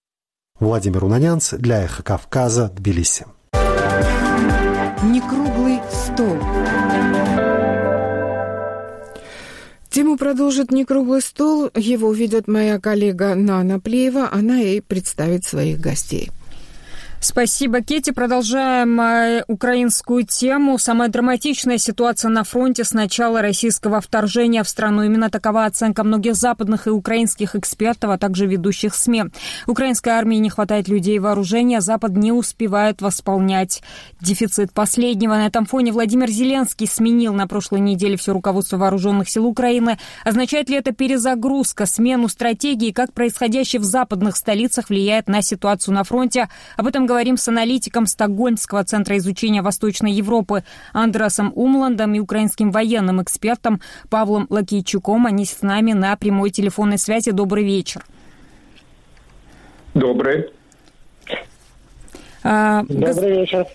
Владимир 0.60 1.04
Унанянц 1.04 1.52
для 1.52 1.84
«Эхо 1.84 2.02
Кавказа», 2.02 2.68
Тбилиси. 2.74 3.26
Некруглый 5.04 5.37
Тему 9.90 10.16
продолжит 10.18 10.70
«Некруглый 10.70 11.22
стол». 11.22 11.70
Его 11.74 12.12
ведет 12.12 12.46
моя 12.46 12.78
коллега 12.78 13.34
Нана 13.34 13.80
Плеева. 13.80 14.28
Она 14.30 14.60
и 14.60 14.80
представит 14.80 15.44
своих 15.44 15.80
гостей. 15.80 16.30
Спасибо, 17.20 17.80
Кетти. 17.80 18.12
Продолжаем 18.12 19.00
э, 19.00 19.42
украинскую 19.48 20.24
тему. 20.24 20.78
Самая 20.78 21.08
драматичная 21.08 21.76
ситуация 21.76 22.28
на 22.28 22.44
фронте 22.44 22.84
с 22.84 22.92
начала 22.92 23.42
российского 23.42 24.00
вторжения 24.00 24.62
в 24.62 24.68
страну. 24.68 25.02
Именно 25.02 25.28
такова 25.28 25.64
оценка 25.64 26.04
многих 26.04 26.36
западных 26.36 26.86
и 26.86 26.90
украинских 26.90 27.56
экспертов, 27.56 28.10
а 28.10 28.18
также 28.18 28.46
ведущих 28.46 28.94
СМИ. 28.94 29.24
Украинской 29.66 30.10
армии 30.10 30.36
не 30.36 30.48
хватает 30.48 30.86
людей 30.86 31.16
и 31.16 31.18
вооружения, 31.18 31.80
Запад 31.80 32.12
не 32.12 32.30
успевает 32.30 33.02
восполнять 33.02 33.82
дефицит 34.20 34.72
последнего. 34.72 35.32
На 35.32 35.46
этом 35.48 35.66
фоне 35.66 35.90
Владимир 35.90 36.30
Зеленский 36.30 36.86
сменил 36.86 37.34
на 37.34 37.48
прошлой 37.48 37.80
неделе 37.80 38.16
все 38.16 38.32
руководство 38.32 38.76
вооруженных 38.76 39.28
сил 39.28 39.44
Украины. 39.44 39.98
Означает 40.24 40.70
ли 40.70 40.76
это 40.76 40.92
перезагрузка, 40.92 41.86
смену 41.86 42.28
стратегии, 42.28 42.92
как 42.92 43.12
происходящее 43.12 43.80
в 43.80 43.84
западных 43.84 44.36
столицах 44.36 44.88
влияет 44.88 45.28
на 45.28 45.42
ситуацию 45.42 45.94
на 45.94 46.04
фронте? 46.04 46.48
Об 46.76 46.86
этом 46.86 47.07
говорим 47.08 47.38
с 47.38 47.48
аналитиком 47.48 48.06
Стокгольмского 48.06 48.84
центра 48.84 49.16
изучения 49.16 49.62
Восточной 49.62 50.12
Европы 50.12 50.62
Андресом 50.92 51.52
Умландом 51.56 52.14
и 52.14 52.20
украинским 52.20 52.70
военным 52.70 53.22
экспертом 53.22 53.80
Павлом 54.10 54.46
Лакейчуком. 54.50 55.26
Они 55.26 55.46
с 55.46 55.62
нами 55.62 55.94
на 55.94 56.14
прямой 56.16 56.50
телефонной 56.50 56.98
связи. 56.98 57.30
Добрый 57.30 57.64
вечер. 57.64 58.04
Добрый. 59.94 60.50
А, 62.44 62.82
Добрый 62.84 63.40
вечер. 63.40 63.66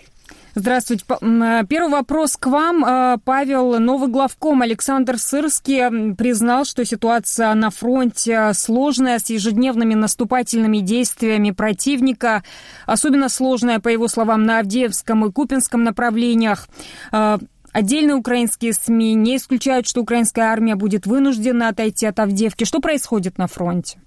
Здравствуйте. 0.56 1.04
Э, 1.10 1.64
первый 1.68 1.90
вопрос 1.90 2.38
к 2.38 2.46
вам. 2.46 2.86
Э, 2.86 3.18
Павел, 3.26 3.80
новый 3.80 4.08
главком 4.08 4.62
Александр 4.62 5.18
Сырский 5.18 6.14
признал, 6.16 6.66
что 6.66 6.86
ситуация 6.86 7.52
на 7.56 7.72
фронте 7.72 8.52
сложная, 8.54 9.18
с 9.18 9.32
ежедневными 9.32 9.96
наступательными 9.96 10.78
действиями 10.78 11.50
противника. 11.50 12.44
Особенно 12.86 13.30
сложная, 13.30 13.80
по 13.80 13.88
его 13.88 14.08
словам, 14.08 14.44
на 14.44 14.60
Авдеевском 14.60 15.26
и 15.26 15.32
Купинском 15.32 15.84
направлениях. 15.84 16.68
Э, 17.12 17.40
отдельные 17.72 18.16
украинские 18.16 18.74
СМИ 18.74 19.16
не 19.16 19.38
исключают, 19.38 19.88
что 19.88 20.02
украинская 20.02 20.52
армия 20.52 20.76
будет 20.76 21.08
вынуждена 21.08 21.70
отойти 21.70 22.06
от 22.06 22.20
Авдеевки. 22.20 22.66
Что 22.66 22.80
происходит 22.80 23.40
на 23.40 23.48
фронте? 23.48 23.98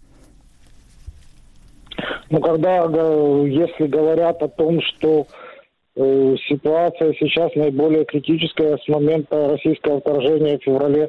Ну, 2.30 2.40
когда, 2.40 2.84
если 2.84 3.86
говорят 3.88 4.42
о 4.42 4.48
том, 4.48 4.80
что 4.82 5.26
ситуация 5.96 7.14
сейчас 7.14 7.54
наиболее 7.54 8.04
критическая 8.04 8.76
с 8.76 8.88
момента 8.88 9.48
российского 9.48 10.00
вторжения 10.00 10.58
в 10.58 10.62
феврале 10.62 11.08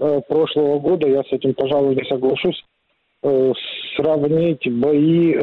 э, 0.00 0.20
прошлого 0.28 0.80
года. 0.80 1.06
Я 1.06 1.22
с 1.22 1.32
этим, 1.32 1.54
пожалуй, 1.54 1.94
не 1.94 2.04
соглашусь. 2.04 2.64
Э, 3.22 3.52
сравнить 3.96 4.68
бои 4.70 5.34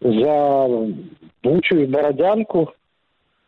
за 0.00 0.68
Бучу 1.42 1.76
и 1.76 1.86
Бородянку 1.86 2.72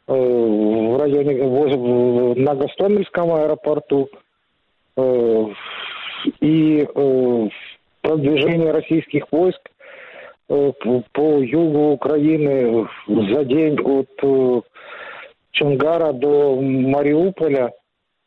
в 0.06 0.98
районе 0.98 2.34
на 2.34 2.54
Гастомельском 2.54 3.32
аэропорту 3.32 4.08
и 6.40 6.86
продвижение 8.02 8.70
российских 8.70 9.24
войск 9.32 9.71
Э, 9.71 9.71
по 11.12 11.38
югу 11.38 11.92
Украины 11.92 12.88
за 13.06 13.44
день 13.44 13.78
от 13.80 14.10
э, 14.22 14.60
Чунгара 15.52 16.12
до 16.12 16.60
Мариуполя, 16.60 17.72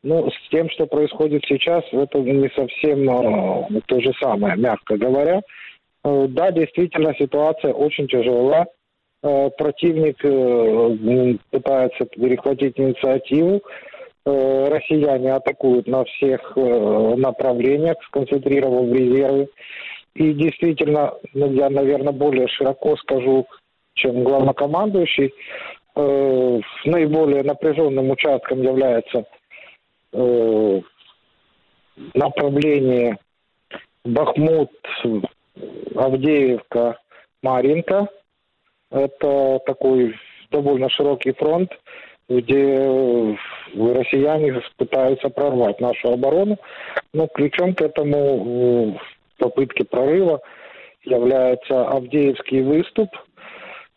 ну, 0.03 0.29
с 0.29 0.49
тем, 0.49 0.69
что 0.69 0.87
происходит 0.87 1.43
сейчас, 1.47 1.83
это 1.91 2.19
не 2.19 2.49
совсем 2.49 3.09
э, 3.09 3.81
то 3.87 3.99
же 3.99 4.11
самое, 4.19 4.55
мягко 4.55 4.97
говоря. 4.97 5.41
Э, 6.03 6.25
да, 6.29 6.51
действительно, 6.51 7.13
ситуация 7.15 7.73
очень 7.73 8.07
тяжела. 8.07 8.65
Э, 9.21 9.49
противник 9.57 10.23
э, 10.23 11.37
пытается 11.51 12.05
перехватить 12.05 12.79
инициативу. 12.79 13.61
Э, 14.25 14.67
россияне 14.69 15.33
атакуют 15.33 15.87
на 15.87 16.03
всех 16.05 16.53
э, 16.55 17.15
направлениях, 17.17 17.97
сконцентрировав 18.07 18.91
резервы. 18.91 19.47
И 20.15 20.33
действительно, 20.33 21.13
ну, 21.33 21.51
я, 21.51 21.69
наверное, 21.69 22.13
более 22.13 22.47
широко 22.47 22.95
скажу, 22.97 23.45
чем 23.95 24.23
главнокомандующий, 24.23 25.33
э, 25.95 26.59
наиболее 26.85 27.43
напряженным 27.43 28.09
участком 28.09 28.61
является 28.61 29.25
э, 30.13 30.81
направление 32.13 33.17
Бахмут, 34.05 34.71
Авдеевка, 35.95 36.97
Маринка. 37.41 38.07
Это 38.91 39.59
такой 39.65 40.15
довольно 40.49 40.89
широкий 40.89 41.33
фронт, 41.33 41.71
где 42.29 43.37
россияне 43.75 44.61
пытаются 44.77 45.29
прорвать 45.29 45.81
нашу 45.81 46.13
оборону. 46.13 46.57
Но 47.13 47.27
ключом 47.27 47.73
к 47.73 47.81
этому 47.81 48.97
попытки 49.37 49.83
прорыва 49.83 50.41
является 51.03 51.87
Авдеевский 51.87 52.61
выступ, 52.61 53.09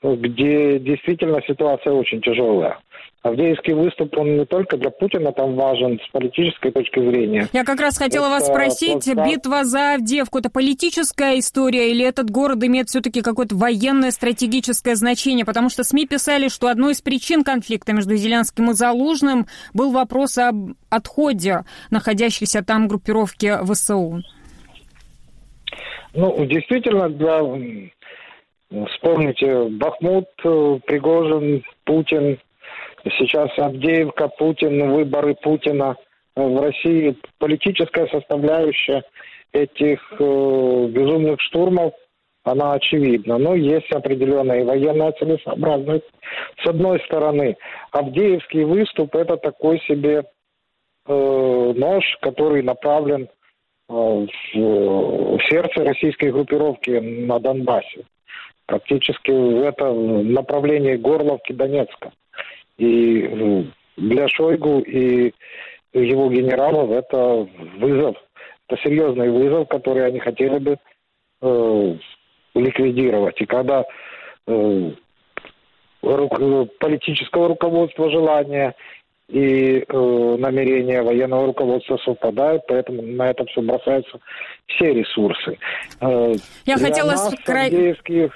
где 0.03 0.79
действительно 0.79 1.41
ситуация 1.47 1.93
очень 1.93 2.21
тяжелая. 2.21 2.79
Авдеевский 3.23 3.73
выступ, 3.75 4.17
он 4.17 4.37
не 4.37 4.47
только 4.47 4.77
для 4.77 4.91
Путина 4.91 5.33
там 5.33 5.57
важен 5.57 5.99
с 5.99 6.09
политической 6.13 6.71
точки 6.71 7.01
зрения. 7.01 7.49
Я 7.53 7.65
как 7.65 7.81
раз 7.81 7.99
хотела 7.99 8.27
это 8.27 8.35
вас 8.35 8.47
спросить, 8.47 9.13
просто... 9.13 9.25
битва 9.25 9.65
за 9.65 9.95
Авдеевку, 9.95 10.39
это 10.39 10.51
политическая 10.51 11.39
история 11.39 11.91
или 11.91 12.05
этот 12.05 12.31
город 12.31 12.63
имеет 12.63 12.89
все-таки 12.89 13.21
какое-то 13.21 13.57
военное 13.57 14.13
стратегическое 14.13 14.95
значение? 14.95 15.45
Потому 15.45 15.69
что 15.69 15.83
СМИ 15.83 16.07
писали, 16.07 16.47
что 16.49 16.69
одной 16.69 16.93
из 16.93 17.03
причин 17.03 17.43
конфликта 17.43 17.93
между 17.93 18.15
Зеленским 18.15 18.71
и 18.71 18.75
Залужным 18.75 19.47
был 19.75 19.91
вопрос 19.91 20.39
об 20.39 20.75
отходе 20.89 21.65
находящейся 21.91 22.63
там 22.63 22.87
группировки 22.87 23.59
ВСУ. 23.65 24.23
Ну, 26.19 26.45
действительно, 26.47 27.09
для... 27.09 27.41
Вспомните, 28.89 29.69
Бахмут, 29.79 30.27
э, 30.45 30.79
Пригожин, 30.85 31.63
Путин, 31.85 32.39
сейчас 33.19 33.57
Авдеевка, 33.57 34.27
Путин, 34.27 34.91
выборы 34.91 35.37
Путина. 35.37 35.97
в 36.35 36.61
России 36.61 37.17
политическая 37.39 38.09
составляющая 38.09 39.05
этих 39.53 40.01
э, 40.19 40.87
безумных 40.91 41.41
штурмов, 41.41 41.95
она 42.43 42.73
очевидна. 42.73 43.39
Но 43.39 43.55
есть 43.55 43.91
определенная 43.93 44.65
военная 44.65 45.13
целесообразность. 45.13 46.11
С 46.65 46.69
одной 46.69 46.99
стороны, 47.07 47.57
Авдеевский 47.93 48.65
выступ– 48.65 49.15
это 49.17 49.37
такой 49.37 49.79
себе 49.87 50.25
э, 51.07 51.73
нож, 51.77 52.05
который 52.23 52.63
направлен 52.63 53.23
э, 53.23 53.29
в, 53.89 54.27
в 54.55 55.41
сердце 55.49 55.85
российской 55.85 56.31
группировки 56.31 56.91
на 56.91 57.39
Донбассе. 57.39 58.05
Практически 58.67 59.31
это 59.67 59.93
направлении 59.93 60.97
Горловки 60.97 61.53
Донецка. 61.53 62.13
И 62.77 63.23
э, 63.23 63.65
для 63.97 64.29
Шойгу 64.29 64.81
и 64.81 65.33
его 65.95 66.31
генералов 66.31 66.91
это 66.91 67.49
вызов, 67.79 68.17
это 68.69 68.81
серьезный 68.83 69.31
вызов, 69.31 69.69
который 69.69 70.07
они 70.07 70.19
хотели 70.19 70.59
бы 70.59 70.77
э, 71.41 71.95
ликвидировать. 72.55 73.41
И 73.41 73.47
когда 73.47 73.85
э, 74.47 74.91
ру, 76.03 76.69
политического 76.79 77.49
руководства 77.49 78.11
желания 78.11 78.75
и 79.29 79.85
э, 79.87 80.37
намерения 80.39 81.03
военного 81.03 81.47
руководства 81.47 81.99
совпадают, 81.99 82.63
поэтому 82.67 83.03
на 83.03 83.31
это 83.31 83.45
все 83.47 83.61
бросаются 83.61 84.19
все 84.67 84.95
ресурсы. 84.95 85.59
Э, 86.01 86.35
Я 86.65 86.79
хотела... 86.79 87.13
Нас, 87.13 87.35
край... 87.45 87.71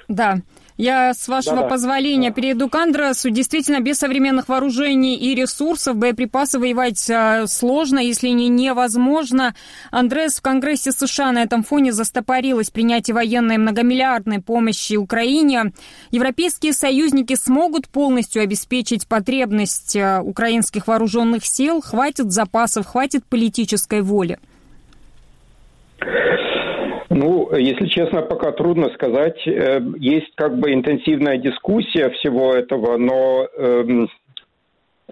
Да. 0.07 0.35
Я, 0.77 1.13
с 1.13 1.27
вашего 1.27 1.57
Да-да. 1.57 1.67
позволения, 1.67 2.31
перейду 2.31 2.67
к 2.67 2.75
Андресу. 2.75 3.29
Действительно, 3.29 3.79
без 3.79 3.99
современных 3.99 4.49
вооружений 4.49 5.15
и 5.15 5.35
ресурсов 5.35 5.97
боеприпасы 5.97 6.57
воевать 6.57 7.09
а, 7.11 7.45
сложно, 7.45 7.99
если 7.99 8.29
не 8.29 8.49
невозможно. 8.49 9.53
Андрес 9.91 10.39
в 10.39 10.41
Конгрессе 10.41 10.91
США 10.91 11.31
на 11.31 11.43
этом 11.43 11.63
фоне 11.63 11.93
застопорилось 11.93 12.71
принятие 12.71 13.13
военной 13.13 13.57
многомиллиардной 13.57 14.41
помощи 14.41 14.95
Украине. 14.95 15.73
Европейские 16.09 16.73
союзники 16.73 17.35
смогут 17.35 17.87
полностью 17.87 18.41
обеспечить 18.41 19.07
потребность 19.07 19.95
а, 19.95 20.21
украинских 20.23 20.87
вооруженных 20.87 21.45
сил? 21.45 21.81
Хватит 21.81 22.31
запасов, 22.31 22.87
хватит 22.87 23.23
политической 23.25 24.01
воли? 24.01 24.39
Ну, 27.13 27.55
если 27.55 27.85
честно, 27.85 28.21
пока 28.23 28.51
трудно 28.51 28.89
сказать. 28.95 29.47
Э, 29.47 29.79
есть 29.97 30.33
как 30.35 30.57
бы 30.57 30.73
интенсивная 30.73 31.37
дискуссия 31.37 32.09
всего 32.09 32.53
этого, 32.53 32.97
но 32.97 33.47
эм, 33.55 34.09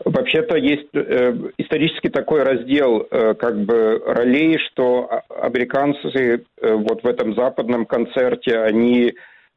Вообще-то 0.05 0.57
есть 0.57 0.87
э, 0.93 1.33
исторически 1.57 2.09
такой 2.09 2.43
раздел 2.43 3.05
э, 3.11 3.33
как 3.35 3.59
бы 3.59 4.01
ролей, 4.05 4.57
что 4.57 5.21
американцы 5.29 6.07
э, 6.07 6.73
вот 6.73 7.03
в 7.03 7.07
этом 7.07 7.35
западном 7.35 7.85
концерте, 7.85 8.59
они 8.59 9.13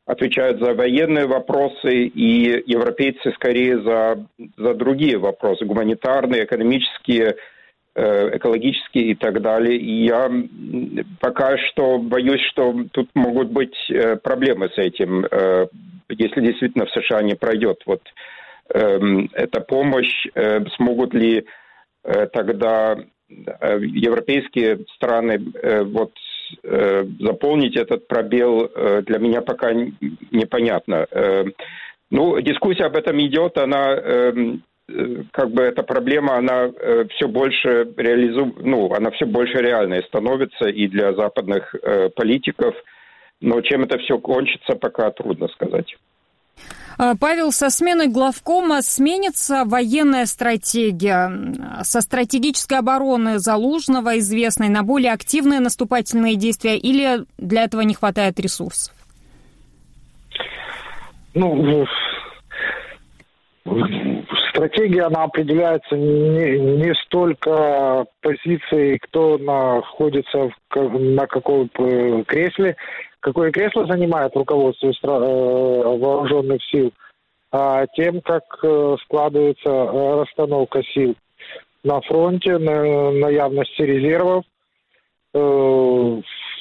отвечают 0.06 0.60
за 0.60 0.74
военные 0.74 1.26
вопросы, 1.26 2.06
и 2.06 2.62
европейцы 2.66 3.32
скорее 3.36 3.80
за, 3.82 4.26
за 4.58 4.74
другие 4.74 5.16
вопросы, 5.16 5.64
гуманитарные, 5.64 6.44
экономические, 6.44 7.36
экологические 7.96 9.12
и 9.12 9.14
так 9.14 9.40
далее. 9.40 9.78
И 9.78 10.04
я 10.06 10.30
пока 11.20 11.56
что 11.58 11.98
боюсь, 11.98 12.42
что 12.50 12.74
тут 12.92 13.08
могут 13.14 13.50
быть 13.50 13.76
э, 13.88 14.16
проблемы 14.16 14.68
с 14.68 14.78
этим, 14.78 15.24
э, 15.24 15.66
если 16.08 16.40
действительно 16.40 16.86
в 16.86 16.90
США 16.90 17.22
не 17.22 17.34
пройдет 17.34 17.82
вот 17.86 18.02
эм, 18.74 19.30
эта 19.32 19.60
помощь, 19.60 20.26
смогут 20.76 21.14
ли 21.14 21.46
тогда 22.32 22.98
европейские 23.28 24.84
страны 24.96 25.40
вот 25.84 26.12
заполнить 27.20 27.76
этот 27.76 28.06
пробел, 28.06 28.70
для 29.06 29.18
меня 29.18 29.40
пока 29.40 29.72
непонятно. 29.72 31.06
Ну, 32.10 32.38
дискуссия 32.40 32.84
об 32.84 32.96
этом 32.96 33.18
идет, 33.22 33.56
она 33.56 33.94
эм, 33.94 34.62
как 35.32 35.50
бы 35.50 35.62
эта 35.62 35.82
проблема, 35.82 36.36
она 36.36 36.64
э, 36.66 37.06
все 37.14 37.26
больше 37.26 37.88
реализу... 37.96 38.54
ну, 38.60 38.92
она 38.92 39.10
все 39.12 39.24
больше 39.24 39.58
реальной 39.58 40.02
становится 40.04 40.68
и 40.68 40.86
для 40.88 41.14
западных 41.14 41.74
э, 41.74 42.10
политиков. 42.10 42.74
Но 43.40 43.60
чем 43.62 43.84
это 43.84 43.98
все 43.98 44.18
кончится, 44.18 44.74
пока 44.74 45.10
трудно 45.10 45.48
сказать. 45.48 45.96
А, 46.96 47.14
Павел, 47.16 47.50
со 47.50 47.70
сменой 47.70 48.08
главкома 48.08 48.82
сменится 48.82 49.64
военная 49.64 50.26
стратегия. 50.26 51.32
Со 51.82 52.00
стратегической 52.00 52.78
обороны 52.78 53.38
Залужного, 53.38 54.18
известной, 54.18 54.68
на 54.68 54.82
более 54.82 55.12
активные 55.12 55.60
наступательные 55.60 56.36
действия 56.36 56.76
или 56.76 57.24
для 57.38 57.64
этого 57.64 57.80
не 57.80 57.94
хватает 57.94 58.38
ресурсов? 58.38 58.94
Ну, 61.34 61.84
стратегия, 64.50 65.04
она 65.04 65.24
определяется 65.24 65.96
не, 65.96 66.58
не 66.58 66.94
столько 67.06 68.06
позицией, 68.20 68.98
кто 68.98 69.38
находится 69.38 70.50
в, 70.70 70.98
на 70.98 71.26
каком 71.26 71.68
кресле, 72.26 72.76
какое 73.20 73.50
кресло 73.50 73.86
занимает 73.86 74.36
руководство 74.36 74.88
э, 74.88 75.98
вооруженных 75.98 76.62
сил, 76.70 76.92
а 77.52 77.86
тем, 77.94 78.20
как 78.20 78.44
э, 78.62 78.96
складывается 79.04 79.68
э, 79.68 80.20
расстановка 80.20 80.82
сил 80.82 81.14
на 81.82 82.00
фронте, 82.02 82.58
на 82.58 83.10
наявности 83.10 83.82
резервов, 83.82 84.44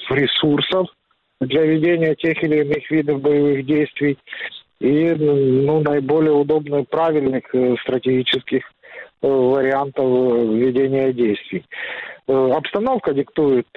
ресурсов 0.09 0.87
для 1.39 1.61
ведения 1.61 2.15
тех 2.15 2.43
или 2.43 2.61
иных 2.61 2.89
видов 2.89 3.21
боевых 3.21 3.65
действий 3.65 4.17
и 4.83 5.15
ну, 5.15 5.79
наиболее 5.79 6.33
удобных, 6.33 6.89
правильных 6.89 7.43
э, 7.55 7.75
стратегических 7.83 8.63
э, 9.21 9.27
вариантов 9.27 10.05
э, 10.05 10.55
ведения 10.57 11.13
действий. 11.13 11.65
Обстановка 12.27 13.13
диктует 13.13 13.67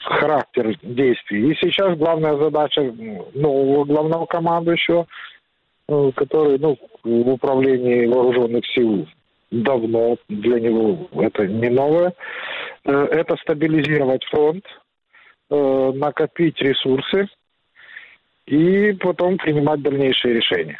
характер 0.00 0.76
действий. 0.82 1.52
И 1.52 1.56
сейчас 1.56 1.96
главная 1.96 2.36
задача 2.36 2.92
нового 3.34 3.84
главного 3.84 4.26
командующего, 4.26 5.06
который 5.86 6.58
ну, 6.58 6.76
в 7.04 7.28
управлении 7.28 8.06
вооруженных 8.06 8.66
сил 8.66 9.06
давно, 9.52 10.16
для 10.28 10.58
него 10.58 11.08
это 11.12 11.46
не 11.46 11.68
новое, 11.68 12.12
это 12.82 13.36
стабилизировать 13.36 14.24
фронт, 14.24 14.64
накопить 15.48 16.60
ресурсы, 16.60 17.28
и 18.46 18.92
потом 18.92 19.36
принимать 19.38 19.82
дальнейшие 19.82 20.34
решения. 20.34 20.78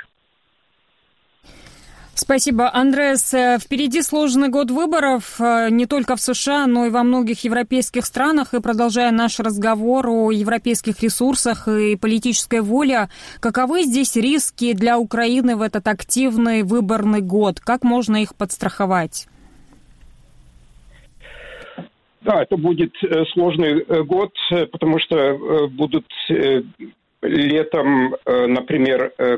Спасибо, 2.17 2.73
Андрес. 2.73 3.35
Э, 3.35 3.59
впереди 3.61 4.01
сложный 4.01 4.49
год 4.49 4.71
выборов 4.71 5.41
э, 5.41 5.69
не 5.71 5.87
только 5.87 6.15
в 6.15 6.21
США, 6.21 6.67
но 6.69 6.87
и 6.87 6.91
во 6.91 7.03
многих 7.03 7.43
европейских 7.43 8.07
странах. 8.07 8.55
И 8.55 8.61
продолжая 8.61 9.11
наш 9.11 9.41
разговор 9.41 10.09
о 10.09 10.31
европейских 10.31 11.03
ресурсах 11.03 11.67
и 11.67 11.97
политической 11.97 12.61
воле, 12.61 13.09
каковы 13.41 13.83
здесь 13.83 14.15
риски 14.15 14.75
для 14.75 14.97
Украины 14.97 15.57
в 15.57 15.63
этот 15.63 15.89
активный 15.89 16.63
выборный 16.63 17.21
год? 17.21 17.59
Как 17.59 17.83
можно 17.83 18.23
их 18.23 18.37
подстраховать? 18.37 19.27
Да, 22.21 22.43
это 22.43 22.57
будет 22.57 22.95
э, 23.03 23.25
сложный 23.33 23.85
год, 24.05 24.31
потому 24.71 25.01
что 25.01 25.69
будут 25.69 26.07
летом, 27.25 28.15
э, 28.15 28.47
например, 28.47 29.13
э, 29.19 29.37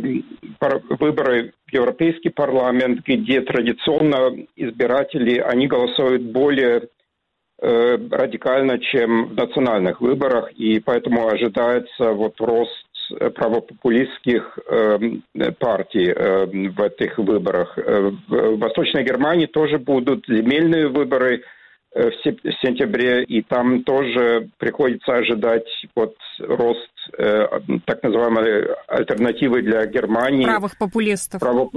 выборы 0.98 1.52
в 1.66 1.72
Европейский 1.72 2.30
парламент, 2.30 3.00
где 3.06 3.40
традиционно 3.40 4.32
избиратели, 4.56 5.38
они 5.38 5.66
голосуют 5.66 6.22
более 6.22 6.88
э, 7.58 7.98
радикально, 8.10 8.78
чем 8.78 9.28
в 9.28 9.34
национальных 9.34 10.00
выборах, 10.00 10.52
и 10.52 10.80
поэтому 10.80 11.28
ожидается 11.28 12.12
вот 12.12 12.40
рост 12.40 12.86
правопопулистских 13.36 14.58
партий 15.60 16.12
в 16.12 16.82
этих 16.82 17.18
выборах. 17.18 17.78
В 17.78 18.56
Восточной 18.56 19.04
Германии 19.04 19.46
тоже 19.46 19.78
будут 19.78 20.26
земельные 20.26 20.88
выборы– 20.88 21.44
в 21.96 22.52
сентябре, 22.62 23.24
и 23.24 23.42
там 23.42 23.82
тоже 23.82 24.48
приходится 24.58 25.14
ожидать 25.14 25.68
вот 25.94 26.14
рост 26.38 26.90
э, 27.16 27.46
так 27.86 28.02
называемой 28.02 28.66
альтернативы 28.86 29.62
для 29.62 29.86
Германии. 29.86 30.44
Правых 30.44 30.76
популистов. 30.78 31.40
Право, 31.40 31.70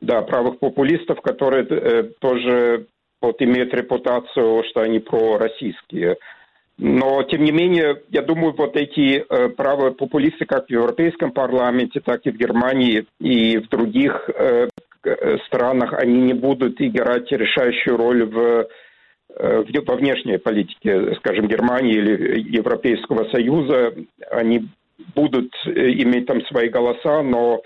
да, 0.00 0.22
правых 0.22 0.58
популистов, 0.58 1.20
которые 1.20 1.66
э, 1.68 2.02
тоже 2.20 2.86
вот 3.20 3.40
имеют 3.42 3.74
репутацию, 3.74 4.62
что 4.70 4.82
они 4.82 5.00
пророссийские. 5.00 6.16
Но, 6.76 7.22
тем 7.22 7.44
не 7.44 7.52
менее, 7.52 8.02
я 8.10 8.22
думаю, 8.22 8.54
вот 8.56 8.76
эти 8.76 9.24
э, 9.28 9.48
правые 9.48 9.92
популисты 9.92 10.44
как 10.44 10.66
в 10.66 10.70
Европейском 10.70 11.32
парламенте, 11.32 12.00
так 12.00 12.20
и 12.24 12.30
в 12.30 12.36
Германии 12.36 13.06
и 13.20 13.58
в 13.58 13.68
других 13.68 14.28
э, 14.28 14.68
странах, 15.46 15.92
они 15.94 16.20
не 16.20 16.34
будут 16.34 16.80
играть 16.80 17.30
решающую 17.30 17.96
роль 17.96 18.24
в 18.24 18.66
во 19.36 19.96
внешней 19.96 20.38
политике, 20.38 21.14
скажем, 21.16 21.48
Германии 21.48 21.94
или 21.94 22.56
Европейского 22.56 23.28
Союза, 23.30 23.94
они 24.30 24.68
будут 25.14 25.52
иметь 25.66 26.26
там 26.26 26.44
свои 26.46 26.68
голоса, 26.68 27.22
но 27.22 27.62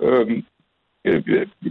эм, 0.00 0.44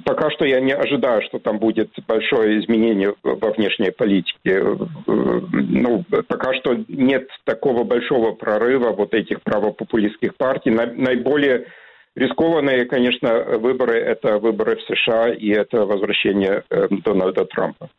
пока 0.06 0.30
что 0.32 0.46
я 0.46 0.60
не 0.60 0.74
ожидаю, 0.74 1.22
что 1.24 1.40
там 1.40 1.60
будет 1.60 1.90
большое 2.08 2.60
изменение 2.60 3.14
во 3.24 3.52
внешней 3.52 3.92
политике. 3.92 4.64
Ну, 5.06 6.04
пока 6.28 6.54
что 6.56 6.78
нет 6.88 7.30
такого 7.46 7.84
большого 7.84 8.34
прорыва 8.34 8.92
вот 8.92 9.14
этих 9.14 9.42
правопопулистских 9.44 10.36
партий. 10.36 10.72
Наиболее 10.72 11.68
рискованные, 12.16 12.86
конечно, 12.86 13.58
выборы– 13.60 13.98
это 14.00 14.40
выборы 14.40 14.78
в 14.78 14.82
США 14.84 15.34
и 15.34 15.50
это 15.50 15.86
возвращение 15.86 16.64
эм, 16.70 17.02
Дональда 17.02 17.46
Трампа. 17.46 17.90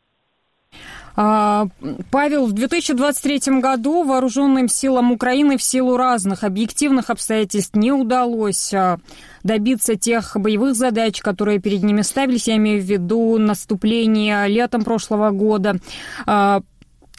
А, 1.21 1.67
Павел, 2.13 2.47
в 2.47 2.53
2023 2.53 3.59
году 3.61 4.05
вооруженным 4.05 4.69
силам 4.69 5.11
Украины 5.11 5.59
в 5.59 5.63
силу 5.65 5.97
разных 5.97 6.45
объективных 6.45 7.11
обстоятельств 7.11 7.75
не 7.75 7.91
удалось 7.91 8.73
а, 8.73 8.99
добиться 9.43 9.97
тех 9.97 10.37
боевых 10.37 10.77
задач, 10.77 11.21
которые 11.21 11.59
перед 11.59 11.83
ними 11.83 12.03
ставились, 12.03 12.47
я 12.47 12.57
имею 12.57 12.81
в 12.81 12.85
виду 12.85 13.37
наступление 13.37 14.47
летом 14.47 14.85
прошлого 14.85 15.31
года. 15.31 15.79
А, 16.25 16.61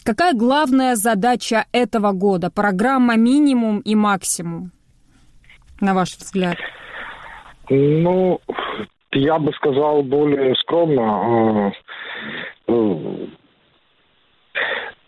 какая 0.06 0.34
главная 0.34 0.96
задача 0.96 1.66
этого 1.74 2.14
года? 2.14 2.50
Программа 2.50 3.18
минимум 3.18 3.80
и 3.80 3.96
максимум, 3.96 4.72
на 5.82 5.94
ваш 5.94 6.16
взгляд? 6.16 6.56
Ну, 7.70 8.40
я 9.12 9.40
бы 9.40 9.52
сказал 9.56 10.04
более 10.04 10.56
скромно. 10.56 11.74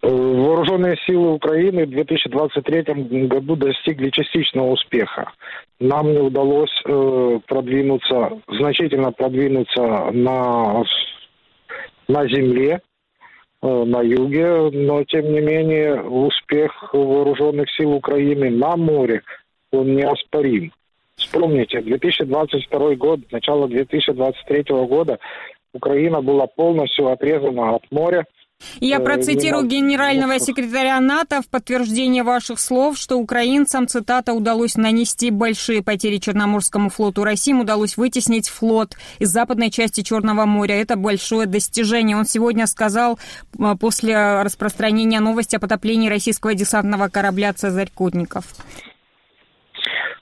Вооруженные 0.01 0.97
силы 1.05 1.33
Украины 1.33 1.85
в 1.85 1.91
2023 1.91 3.27
году 3.27 3.55
достигли 3.55 4.09
частичного 4.09 4.71
успеха. 4.71 5.31
Нам 5.79 6.11
не 6.11 6.17
удалось 6.17 6.71
э, 6.85 7.39
продвинуться, 7.45 8.31
значительно 8.47 9.11
продвинуться 9.11 10.09
на, 10.11 10.83
на 12.07 12.27
земле, 12.27 12.81
э, 13.61 13.67
на 13.67 14.01
юге, 14.01 14.71
но 14.71 15.03
тем 15.03 15.31
не 15.31 15.39
менее 15.39 16.01
успех 16.01 16.93
вооруженных 16.93 17.69
сил 17.77 17.91
Украины 17.91 18.49
на 18.49 18.75
море, 18.75 19.21
он 19.71 19.95
неоспорим. 19.95 20.73
Вспомните, 21.15 21.79
2022 21.79 22.95
год, 22.95 23.19
начало 23.31 23.67
2023 23.67 24.63
года 24.87 25.19
Украина 25.73 26.21
была 26.21 26.47
полностью 26.47 27.09
отрезана 27.09 27.75
от 27.75 27.83
моря– 27.91 28.25
я 28.79 28.97
э, 28.97 29.03
процитирую 29.03 29.65
генерального 29.65 30.39
секретаря 30.39 30.99
НАТО 30.99 31.41
в 31.41 31.47
подтверждение 31.49 32.23
ваших 32.23 32.59
слов, 32.59 32.97
что 32.97 33.17
украинцам, 33.17 33.87
цитата, 33.87 34.33
удалось 34.33 34.75
нанести 34.75 35.31
большие 35.31 35.83
потери 35.83 36.17
Черноморскому 36.17 36.89
флоту 36.89 37.23
России, 37.23 37.51
им 37.51 37.61
удалось 37.61 37.97
вытеснить 37.97 38.49
флот 38.49 38.95
из 39.19 39.29
западной 39.29 39.69
части 39.71 40.01
Черного 40.01 40.45
моря. 40.45 40.79
Это 40.81 40.95
большое 40.95 41.47
достижение. 41.47 42.17
Он 42.17 42.25
сегодня 42.25 42.67
сказал 42.67 43.19
э, 43.57 43.75
после 43.79 44.41
распространения 44.41 45.19
новости 45.19 45.55
о 45.55 45.59
потоплении 45.59 46.09
российского 46.09 46.53
десантного 46.53 47.07
корабля 47.09 47.53
«Цезарь 47.53 47.91
Кутников». 47.93 48.45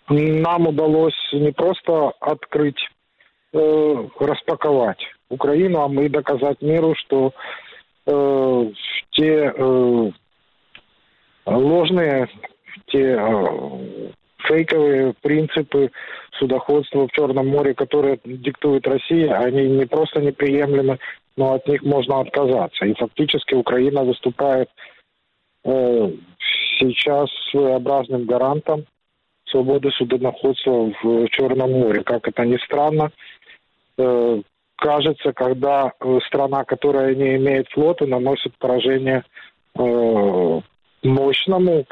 Нам 0.10 0.68
удалось 0.68 1.14
не 1.34 1.52
просто 1.52 2.14
открыть, 2.20 2.80
э, 3.54 4.08
распаковать 4.20 5.00
Украину, 5.30 5.82
а 5.82 5.88
мы 5.88 6.10
доказать 6.10 6.62
миру, 6.62 6.96
что 6.96 7.34
э, 8.10 8.72
те 9.12 9.53
э, 9.55 10.12
ложные, 11.45 12.30
те 12.88 13.18
э, 13.20 14.12
фейковые 14.47 15.14
принципы 15.22 15.91
судоходства 16.38 17.07
в 17.07 17.12
Черном 17.12 17.47
море, 17.47 17.74
которые 17.74 18.20
диктует 18.24 18.88
Россия, 18.88 19.36
они 19.38 19.68
не 19.68 19.86
просто 19.86 20.22
неприемлемы, 20.22 20.99
но 21.36 21.53
от 21.53 21.68
них 21.68 21.84
можно 21.84 22.22
отказаться. 22.22 22.86
И 22.86 22.93
фактически 22.93 23.53
Украина 23.53 24.03
выступает 24.03 24.70
э, 25.64 26.12
сейчас 26.80 27.30
своеобразным 27.51 28.26
гарантом 28.26 28.86
свободы 29.45 29.89
судоходства 29.91 30.93
в 31.01 31.28
Черном 31.30 31.72
море. 31.72 32.03
Как 32.03 32.28
это 32.28 32.45
ни 32.45 32.57
странно, 32.57 33.12
э, 33.97 34.41
кажется, 34.80 35.34
когда 35.34 35.92
э, 36.00 36.20
страна, 36.26 36.64
которая 36.64 37.14
не 37.14 37.36
имеет 37.36 37.68
флота, 37.70 38.06
наносит 38.06 38.58
поражение 38.58 39.24
э, 39.76 40.62
мощному 41.04 41.80
э, 41.80 41.86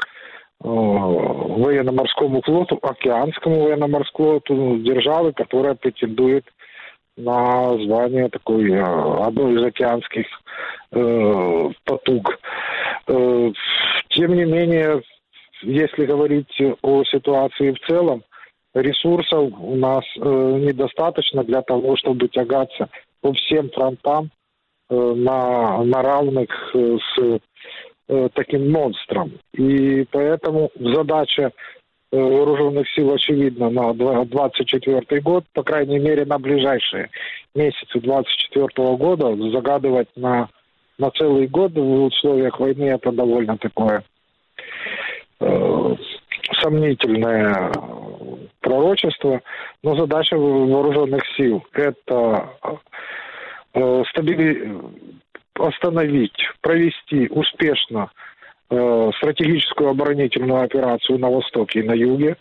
военно-морскому 0.62 2.42
флоту, 2.42 2.78
океанскому 2.82 3.62
военно-морскому 3.62 4.40
флоту 4.44 4.78
державы, 4.78 5.32
которая 5.32 5.74
претендует 5.74 6.44
на 7.16 7.76
звание 7.78 8.28
такой 8.28 8.80
одной 8.80 9.54
из 9.54 9.64
океанских 9.64 10.26
потуг. 10.90 12.38
Тем 13.06 14.34
не 14.34 14.44
менее, 14.44 15.02
если 15.62 16.06
говорить 16.06 16.62
о 16.82 17.02
ситуации 17.02 17.72
в 17.72 17.80
целом, 17.88 18.22
ресурсов 18.74 19.52
у 19.58 19.76
нас 19.76 20.04
э, 20.16 20.20
недостаточно 20.20 21.44
для 21.44 21.62
того, 21.62 21.96
чтобы 21.96 22.28
тягаться 22.28 22.88
по 23.20 23.32
всем 23.32 23.70
фронтам 23.70 24.30
э, 24.88 24.94
на, 24.94 25.82
на 25.84 26.02
равных 26.02 26.50
э, 26.74 26.98
с 26.98 27.40
э, 28.08 28.28
таким 28.34 28.70
монстром. 28.70 29.32
И 29.52 30.06
поэтому 30.10 30.70
задача 30.78 31.52
э, 32.12 32.16
вооруженных 32.16 32.88
сил 32.94 33.12
очевидна 33.12 33.70
на 33.70 33.94
2024 33.94 35.20
год, 35.20 35.44
по 35.52 35.62
крайней 35.62 35.98
мере 35.98 36.24
на 36.24 36.38
ближайшие 36.38 37.10
месяцы 37.54 38.00
2024 38.00 38.96
года 38.96 39.50
загадывать 39.50 40.08
на, 40.16 40.48
на 40.98 41.10
целый 41.10 41.46
год 41.46 41.72
в 41.72 42.04
условиях 42.04 42.58
войны 42.60 42.84
это 42.84 43.12
довольно 43.12 43.56
такое 43.58 44.04
э, 45.40 45.94
сомнительное 46.60 47.72
пророчество, 48.60 49.40
но 49.82 49.96
задача 49.96 50.36
вооруженных 50.36 51.22
сил– 51.36 51.64
это 51.72 52.50
э, 53.74 54.04
стабили... 54.10 54.78
остановить, 55.54 56.38
провести 56.60 57.28
успешно 57.28 58.10
э, 58.70 59.10
стратегическую 59.16 59.90
оборонительную 59.90 60.62
операцию 60.62 61.18
на 61.18 61.30
Востоке 61.30 61.80
и 61.80 61.88
на 61.88 61.94
Юге, 61.94 62.36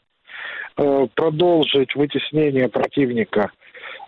э, 0.77 1.07
продолжить 1.15 1.95
вытеснение 1.95 2.69
противника 2.69 3.51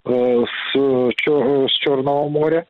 с, 0.06 0.72
чер... 0.72 1.70
с 1.70 1.74
Черного 1.80 2.30
моря, 2.30 2.66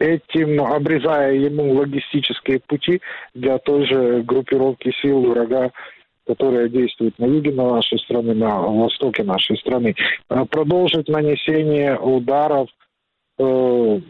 этим 0.00 0.60
обрезая 0.62 1.34
ему 1.34 1.74
логистические 1.74 2.60
пути 2.60 3.00
для 3.34 3.58
той 3.58 3.86
же 3.86 4.22
группировки 4.22 4.90
сил 5.00 5.22
врага 5.22 5.70
которая 6.26 6.68
действует 6.68 7.18
на 7.18 7.24
юге 7.24 7.50
нашей 7.50 7.98
страны, 7.98 8.34
на 8.34 8.60
востоке 8.60 9.24
нашей 9.24 9.56
страны, 9.56 9.96
э, 10.28 10.44
продолжить 10.48 11.08
нанесение 11.08 11.98
ударов 11.98 12.68
э, 13.38 14.00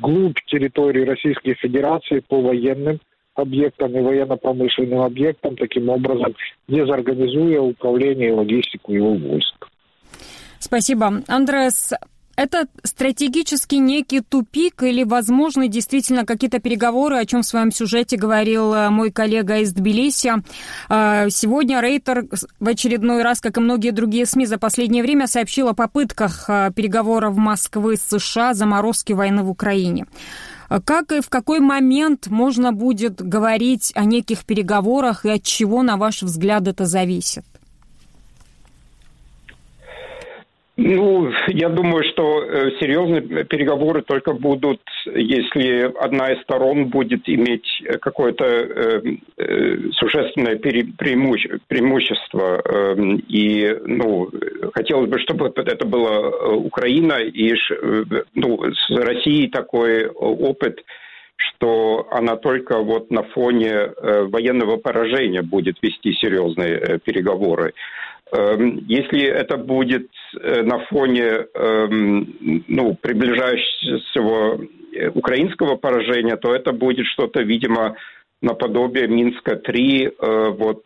глубь 0.00 0.38
территории 0.46 1.04
Российской 1.04 1.54
Федерации 1.54 2.18
по 2.18 2.40
военным 2.40 2.98
объектам 3.34 3.96
и 3.96 4.00
военно-промышленным 4.00 5.02
объектам, 5.02 5.56
таким 5.56 5.88
образом 5.88 6.34
дезорганизуя 6.66 7.60
управление 7.60 8.30
и 8.30 8.32
логистику 8.32 8.92
его 8.92 9.14
войск. 9.14 9.68
Спасибо. 10.58 11.22
Андрес, 11.28 11.92
это 12.38 12.68
стратегически 12.84 13.74
некий 13.74 14.20
тупик 14.20 14.84
или, 14.84 15.02
возможно, 15.02 15.66
действительно 15.66 16.24
какие-то 16.24 16.60
переговоры, 16.60 17.16
о 17.16 17.26
чем 17.26 17.42
в 17.42 17.46
своем 17.46 17.72
сюжете 17.72 18.16
говорил 18.16 18.72
э, 18.72 18.90
мой 18.90 19.10
коллега 19.10 19.58
из 19.58 19.72
Тбилиси. 19.72 20.34
Э, 20.88 21.30
сегодня 21.30 21.80
Рейтер 21.80 22.26
в 22.60 22.68
очередной 22.68 23.22
раз, 23.22 23.40
как 23.40 23.56
и 23.56 23.60
многие 23.60 23.90
другие 23.90 24.24
СМИ 24.24 24.46
за 24.46 24.56
последнее 24.56 25.02
время, 25.02 25.26
сообщил 25.26 25.66
о 25.66 25.74
попытках 25.74 26.44
э, 26.48 26.70
переговоров 26.76 27.36
Москвы 27.36 27.96
с 27.96 28.02
США 28.02 28.54
заморозки 28.54 29.12
войны 29.12 29.42
в 29.42 29.50
Украине. 29.50 30.06
Как 30.84 31.10
и 31.10 31.20
в 31.20 31.30
какой 31.30 31.58
момент 31.58 32.28
можно 32.28 32.72
будет 32.72 33.20
говорить 33.20 33.90
о 33.96 34.04
неких 34.04 34.44
переговорах 34.44 35.24
и 35.24 35.30
от 35.30 35.42
чего, 35.42 35.82
на 35.82 35.96
ваш 35.96 36.22
взгляд, 36.22 36.68
это 36.68 36.86
зависит? 36.86 37.44
Ну, 40.80 41.32
я 41.48 41.70
думаю, 41.70 42.04
что 42.04 42.44
э, 42.44 42.70
серьезные 42.78 43.44
переговоры 43.44 44.02
только 44.02 44.32
будут, 44.32 44.80
если 45.06 45.92
одна 45.98 46.32
из 46.32 46.40
сторон 46.42 46.86
будет 46.86 47.28
иметь 47.28 47.66
какое-то 48.00 48.44
э, 48.44 49.02
э, 49.38 49.76
существенное 49.94 50.56
преимущество. 50.56 52.62
Эм, 52.64 53.16
и, 53.26 53.76
ну, 53.86 54.30
хотелось 54.72 55.10
бы, 55.10 55.18
чтобы 55.18 55.52
это 55.56 55.84
была 55.84 56.54
Украина, 56.54 57.14
и, 57.14 57.54
ну, 58.34 58.62
с 58.62 58.90
Россией 58.90 59.48
такой 59.48 60.06
опыт 60.06 60.84
что 61.40 62.08
она 62.10 62.34
только 62.34 62.78
вот 62.78 63.12
на 63.12 63.22
фоне 63.22 63.92
военного 64.02 64.76
поражения 64.76 65.40
будет 65.40 65.76
вести 65.80 66.12
серьезные 66.14 66.98
переговоры. 67.04 67.74
Эм, 68.30 68.84
если 68.88 69.22
это 69.22 69.56
будет 69.56 70.10
э, 70.38 70.62
на 70.62 70.80
фоне 70.86 71.46
эм, 71.54 72.64
ну, 72.68 72.94
приближающегося 72.94 74.66
э, 74.92 75.08
украинского 75.14 75.76
поражения, 75.76 76.36
то 76.36 76.54
это 76.54 76.72
будет 76.72 77.06
что-то, 77.06 77.40
видимо, 77.40 77.96
наподобие 78.42 79.08
Минска-3, 79.08 80.14
э, 80.20 80.50
вот, 80.50 80.84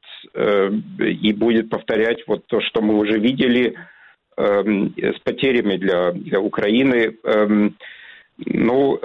и 1.01 1.33
будет 1.33 1.69
повторять 1.69 2.23
вот 2.29 2.47
то, 2.47 2.61
что 2.61 2.81
мы 2.81 2.97
уже 2.97 3.19
видели 3.19 3.75
эм, 4.37 4.95
с 4.97 5.19
потерями 5.25 5.77
для, 5.77 6.13
для 6.13 6.41
Украины. 6.41 7.17
Ну, 8.39 9.01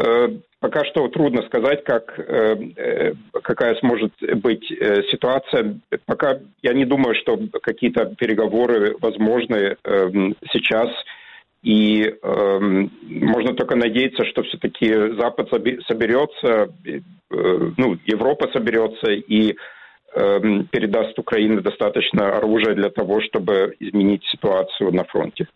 Пока 0.59 0.83
что 0.85 1.07
трудно 1.09 1.43
сказать, 1.43 1.83
как, 1.83 2.17
э, 2.17 2.55
э, 2.75 3.13
какая 3.43 3.75
сможет 3.75 4.11
быть 4.41 4.71
э, 4.71 5.03
ситуация. 5.11 5.79
Пока 6.07 6.39
я 6.63 6.73
не 6.73 6.83
думаю, 6.83 7.13
что 7.15 7.39
какие-то 7.61 8.15
переговоры 8.17 8.95
возможны 8.99 9.77
сейчас. 10.51 10.89
И 11.63 12.13
можно 12.23 13.55
только 13.55 13.75
надеяться, 13.75 14.23
что 14.25 14.43
все-таки 14.43 14.93
Запад 15.19 15.49
соберется, 15.49 16.69
ну, 17.29 17.97
Европа 18.05 18.47
соберется 18.53 19.11
и 19.11 19.55
передаст 20.13 21.19
Украине 21.19 21.59
достаточно 21.59 22.37
оружия 22.37 22.73
для 22.73 22.89
того, 22.89 23.21
чтобы 23.21 23.75
изменить 23.79 24.23
ситуацию 24.25 24.93
на 24.93 25.03
фронте. 25.03 25.47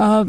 А, 0.00 0.24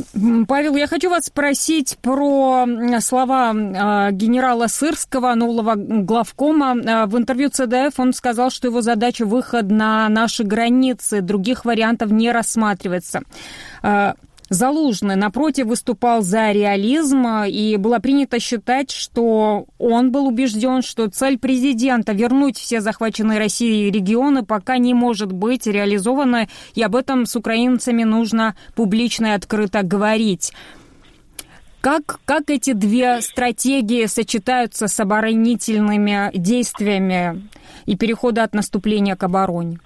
Павел, 0.50 0.76
я 0.76 0.86
хочу 0.86 1.10
вас 1.10 1.28
спросить 1.28 1.98
про 2.02 2.66
слова 3.00 3.54
а, 3.56 4.12
генерала 4.12 4.68
Сырского, 4.68 5.34
нового 5.34 5.76
главкома. 5.78 6.76
А, 6.86 7.06
в 7.06 7.18
интервью 7.18 7.50
ЦДФ 7.50 7.98
он 7.98 8.12
сказал, 8.12 8.50
что 8.50 8.68
его 8.68 8.82
задача 8.82 9.26
выход 9.26 9.72
на 9.72 10.10
наши 10.10 10.44
границы, 10.44 11.22
других 11.22 11.64
вариантов 11.64 12.12
не 12.12 12.34
рассматривается. 12.34 13.22
Залужный, 14.52 15.16
напротив, 15.16 15.68
выступал 15.68 16.24
за 16.24 16.52
реализм, 16.52 17.26
и 17.48 17.78
было 17.78 18.00
принято 18.00 18.38
считать, 18.42 18.92
что 18.92 19.66
он 19.78 20.12
был 20.12 20.28
убежден, 20.28 20.82
что 20.82 21.08
цель 21.08 21.40
президента 21.40 22.12
вернуть 22.12 22.58
все 22.58 22.82
захваченные 22.82 23.40
Россией 23.40 23.90
регионы 23.90 24.44
пока 24.44 24.78
не 24.78 24.94
может 24.94 25.32
быть 25.32 25.68
реализована, 25.68 26.50
и 26.76 26.84
об 26.84 26.98
этом 26.98 27.28
с 27.28 27.38
украинцами 27.38 28.04
нужно 28.04 28.58
публично 28.76 29.28
и 29.28 29.30
открыто 29.30 29.84
говорить. 29.84 30.52
Как, 31.80 32.20
как 32.26 32.50
эти 32.50 32.74
две 32.74 33.22
стратегии 33.22 34.06
сочетаются 34.06 34.90
с 34.90 35.00
оборонительными 35.00 36.30
действиями 36.34 37.48
и 37.86 37.96
перехода 37.96 38.44
от 38.44 38.54
наступления 38.54 39.16
к 39.16 39.24
обороне? 39.24 39.80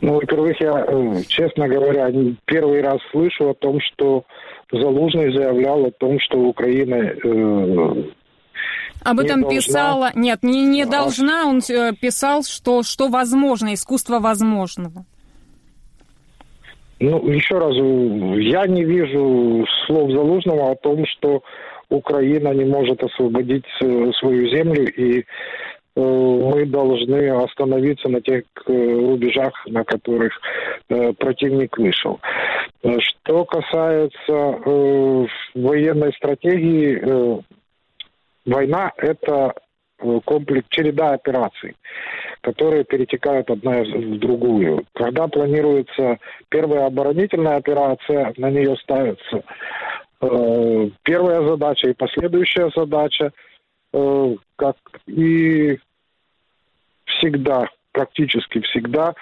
Ну, 0.00 0.14
во-первых, 0.14 0.60
я, 0.60 0.84
э, 0.86 1.22
честно 1.26 1.68
говоря, 1.68 2.08
первый 2.44 2.82
раз 2.82 2.98
слышу 3.10 3.50
о 3.50 3.54
том, 3.54 3.80
что 3.80 4.24
Залужный 4.70 5.32
заявлял 5.32 5.86
о 5.86 5.90
том, 5.90 6.20
что 6.20 6.38
Украина 6.38 6.94
э, 6.94 8.04
об 9.04 9.20
этом 9.20 9.42
должна... 9.42 9.48
писала... 9.48 10.10
Нет, 10.14 10.42
не, 10.42 10.66
не 10.66 10.82
а... 10.82 10.86
должна. 10.86 11.46
Он 11.46 11.60
э, 11.68 11.92
писал, 11.94 12.42
что, 12.42 12.82
что 12.82 13.08
возможно, 13.08 13.74
искусство 13.74 14.18
возможного. 14.18 15.04
Ну, 17.00 17.28
еще 17.28 17.58
раз, 17.58 17.74
я 17.76 18.66
не 18.66 18.84
вижу 18.84 19.64
слов 19.86 20.10
Залужного 20.10 20.72
о 20.72 20.76
том, 20.76 21.06
что 21.06 21.42
Украина 21.90 22.52
не 22.52 22.64
может 22.64 23.02
освободить 23.02 23.64
э, 23.80 24.10
свою 24.18 24.48
землю 24.48 24.84
и 24.92 25.24
мы 25.96 26.66
должны 26.66 27.28
остановиться 27.42 28.08
на 28.08 28.20
тех 28.20 28.44
э, 28.66 28.72
рубежах, 28.72 29.52
на 29.66 29.84
которых 29.84 30.32
э, 30.88 31.12
противник 31.14 31.76
вышел. 31.76 32.20
Что 32.80 33.44
касается 33.44 34.58
военной 35.54 36.12
стратегии, 36.12 37.42
война– 38.46 38.92
это 38.96 39.52
комплекс, 40.24 40.68
череда 40.70 41.10
операций, 41.14 41.74
которые 42.42 42.84
перетекают 42.84 43.50
одна 43.50 43.82
в 43.82 44.18
другую. 44.18 44.84
Когда 44.94 45.26
планируется 45.26 46.18
первая 46.48 46.86
оборонительная 46.86 47.56
операция, 47.56 48.32
на 48.36 48.48
нее 48.50 48.76
ставится 48.76 49.42
первая 50.20 51.48
задача 51.48 51.90
и 51.90 51.94
последующая 51.94 52.70
задача, 52.74 53.32
как 53.92 54.76
и 55.06 55.78
всегда, 57.04 57.68
практически 57.92 58.60
всегда 58.60 59.14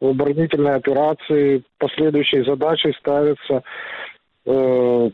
в 0.00 0.06
оборонительной 0.06 0.74
операции 0.74 1.62
последующей 1.78 2.44
задачей 2.44 2.92
ставится 2.98 3.62
э, 4.44 5.10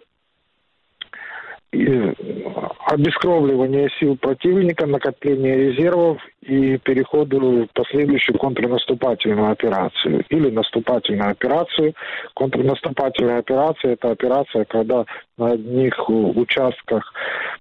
обескровливание 1.72 3.88
сил 3.98 4.16
противника, 4.16 4.86
накопление 4.86 5.70
резервов 5.70 6.18
и 6.42 6.76
переходу 6.78 7.64
в 7.64 7.68
последующую 7.72 8.38
контрнаступательную 8.38 9.52
операцию 9.52 10.24
или 10.28 10.50
наступательную 10.50 11.30
операцию. 11.30 11.94
Контрнаступательная 12.34 13.38
операция– 13.38 13.92
это 13.94 14.10
операция, 14.10 14.66
когда 14.66 15.06
на 15.38 15.52
одних 15.52 15.94
участках 16.08 17.14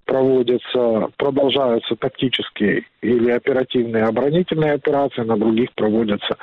проводятся, 0.04 1.08
продолжаются 1.16 1.96
тактические 1.96 2.84
или 3.00 3.30
оперативные 3.30 4.04
оборонительные 4.04 4.72
операции, 4.72 5.22
на 5.22 5.38
других 5.38 5.72
проводятся 5.74 6.36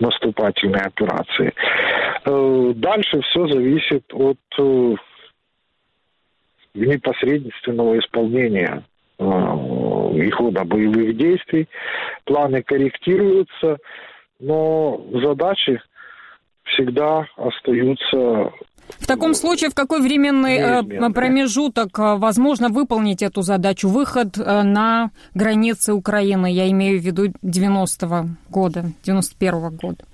наступательные 0.00 0.82
операции. 0.82 1.52
Э, 2.24 2.72
дальше 2.74 3.20
все 3.20 3.46
зависит 3.46 4.04
от 4.12 4.38
э, 4.58 4.94
непосредственного 6.74 7.98
исполнения 7.98 8.84
э, 9.18 9.24
и 9.24 10.30
хода 10.30 10.64
боевых 10.64 11.16
действий. 11.16 11.68
Планы 12.24 12.62
корректируются, 12.62 13.78
но 14.40 15.04
задачи 15.12 15.80
всегда 16.64 17.26
остаются 17.36 18.52
в 18.98 19.06
таком 19.06 19.32
случае, 19.34 19.70
в 19.70 19.74
какой 19.74 20.02
временный 20.02 20.56
э, 20.56 21.10
промежуток 21.12 21.98
э, 21.98 22.16
возможно 22.16 22.68
выполнить 22.68 23.22
эту 23.22 23.40
задачу? 23.40 23.88
Выход 23.88 24.36
на 24.36 25.12
границы 25.34 25.94
Украины, 25.94 26.50
я 26.52 26.68
имею 26.68 27.00
в 27.00 27.02
виду 27.02 27.28
90-го 27.42 28.30
года, 28.50 28.86
91-го 29.04 29.70
года. 29.70 30.04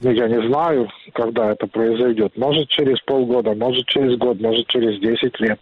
Ну, 0.00 0.10
я 0.10 0.28
не 0.28 0.46
знаю, 0.48 0.88
когда 1.14 1.52
это 1.52 1.66
произойдет. 1.66 2.36
Может, 2.36 2.68
через 2.68 3.00
полгода, 3.00 3.54
может, 3.54 3.86
через 3.86 4.18
год, 4.18 4.40
может, 4.40 4.66
через 4.68 5.00
10 5.00 5.40
лет. 5.40 5.60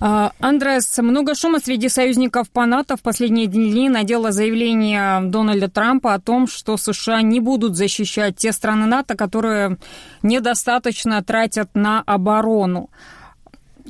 А, 0.00 0.30
Андрес, 0.38 0.98
много 0.98 1.34
шума 1.34 1.58
среди 1.58 1.88
союзников 1.88 2.50
по 2.50 2.66
НАТО 2.66 2.96
в 2.96 3.02
последние 3.02 3.46
дни 3.46 3.88
надело 3.88 4.30
заявление 4.30 5.20
Дональда 5.22 5.68
Трампа 5.68 6.14
о 6.14 6.20
том, 6.20 6.46
что 6.46 6.76
США 6.76 7.22
не 7.22 7.40
будут 7.40 7.74
защищать 7.76 8.36
те 8.36 8.52
страны 8.52 8.86
НАТО, 8.86 9.16
которые 9.16 9.76
недостаточно 10.22 11.22
тратят 11.24 11.70
на 11.74 12.02
оборону. 12.06 12.90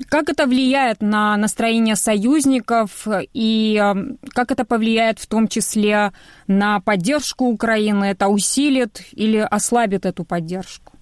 Как 0.09 0.29
это 0.29 0.47
влияет 0.47 1.01
на 1.01 1.37
настроение 1.37 1.97
союзников 1.97 3.07
и 3.35 3.77
эм, 3.77 4.19
как 4.35 4.51
это 4.51 4.65
повлияет 4.65 5.19
в 5.19 5.27
том 5.27 5.49
числе 5.49 6.13
на 6.47 6.81
поддержку 6.81 7.47
Украины? 7.47 8.05
Это 8.05 8.29
усилит 8.29 9.03
или 9.13 9.39
ослабит 9.39 10.07
эту 10.07 10.25
поддержку? 10.25 10.93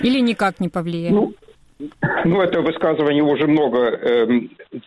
Или 0.00 0.20
никак 0.20 0.60
не 0.60 0.68
повлияет? 0.68 1.12
Ну, 1.12 1.34
ну 2.24 2.40
это 2.40 2.60
высказывание 2.60 3.22
уже 3.22 3.46
много 3.46 3.78
э, 3.78 4.26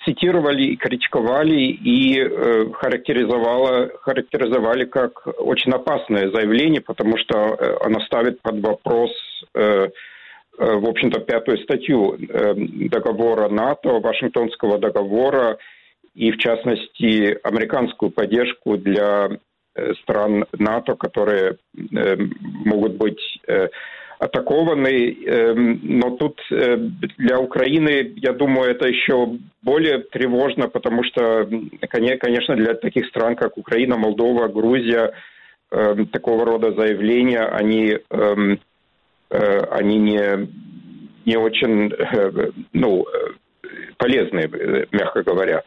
цитировали 0.05 0.75
критиковали 0.75 1.61
и 1.61 2.19
э, 2.19 2.71
характеризовало, 2.73 3.89
характеризовали 4.01 4.85
как 4.85 5.27
очень 5.39 5.71
опасное 5.71 6.31
заявление, 6.31 6.81
потому 6.81 7.17
что 7.17 7.55
э, 7.55 7.77
оно 7.81 7.99
ставит 8.01 8.41
под 8.41 8.61
вопрос 8.61 9.11
Э, 9.53 9.89
в 10.61 10.87
общем-то, 10.87 11.21
пятую 11.21 11.57
статью 11.57 12.13
э, 12.13 12.53
договора 12.55 13.49
НАТО, 13.49 13.99
Вашингтонского 13.99 14.77
договора, 14.77 15.57
и, 16.13 16.31
в 16.31 16.37
частности, 16.37 17.37
американскую 17.43 18.11
поддержку 18.11 18.77
для 18.77 19.29
стран 20.01 20.45
НАТО, 20.59 20.95
которые 20.95 21.57
могут 22.65 22.97
быть 22.97 23.39
атакованы. 24.19 25.15
Но 25.81 26.11
тут 26.17 26.41
для 26.49 27.39
Украины, 27.39 28.13
я 28.17 28.33
думаю, 28.33 28.71
это 28.71 28.89
еще 28.89 29.37
более 29.61 29.99
тревожно, 29.99 30.67
потому 30.67 31.05
что, 31.05 31.49
конечно, 31.89 32.55
для 32.57 32.73
таких 32.73 33.07
стран, 33.07 33.37
как 33.37 33.57
Украина, 33.57 33.95
Молдова, 33.95 34.49
Грузия, 34.49 35.13
такого 35.69 36.45
рода 36.45 36.73
заявления, 36.73 37.45
они, 37.45 37.99
они 39.31 39.97
не, 39.97 40.49
не 41.25 41.37
очень 41.37 41.91
ну, 42.73 43.05
полезные, 43.97 44.87
мягко 44.91 45.23
говоря. 45.23 45.63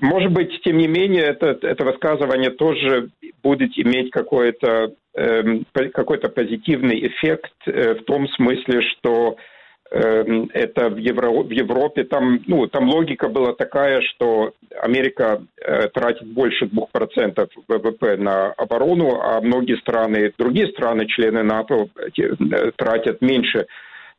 Может 0.00 0.32
быть, 0.32 0.60
тем 0.62 0.78
не 0.78 0.86
менее, 0.86 1.24
это, 1.24 1.58
это 1.62 1.84
высказывание 1.84 2.50
тоже 2.50 3.10
будет 3.42 3.76
иметь 3.76 4.10
какой-то 4.12 4.94
э, 5.14 5.42
какой-то 5.72 6.28
позитивный 6.28 7.08
эффект 7.08 7.52
э, 7.66 7.94
в 7.94 8.04
том 8.04 8.28
смысле, 8.28 8.82
что 8.82 9.36
э, 9.36 9.57
это 9.90 10.90
в, 10.90 10.98
Евро, 10.98 11.30
в 11.30 11.50
Европе 11.50 12.04
там, 12.04 12.40
ну, 12.46 12.66
там 12.66 12.88
логика 12.90 13.28
была 13.28 13.54
такая, 13.54 14.02
что 14.02 14.52
Америка 14.80 15.42
э, 15.60 15.88
тратит 15.88 16.28
больше 16.28 16.66
2% 16.66 17.48
ВВП 17.68 18.16
на 18.16 18.48
оборону, 18.52 19.20
а 19.20 19.40
многие 19.40 19.76
страны, 19.78 20.32
другие 20.38 20.68
страны, 20.68 21.06
члены 21.06 21.42
НАТО, 21.42 21.88
э, 21.96 22.70
тратят 22.76 23.22
меньше 23.22 23.66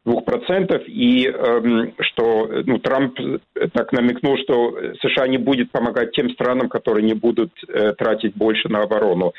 2%, 0.07 0.83
и 0.85 1.27
э, 1.27 1.91
что 1.99 2.49
ну, 2.65 2.79
Трамп 2.79 3.19
так 3.73 3.91
намекнул, 3.91 4.37
что 4.37 4.75
США 5.01 5.27
не 5.27 5.37
будет 5.37 5.71
помогать 5.71 6.11
тем 6.13 6.29
странам, 6.31 6.69
которые 6.69 7.05
не 7.05 7.13
будут 7.13 7.51
э, 7.67 7.93
тратить 7.93 8.35
больше 8.35 8.69
на 8.69 8.81
оборону. 8.81 9.33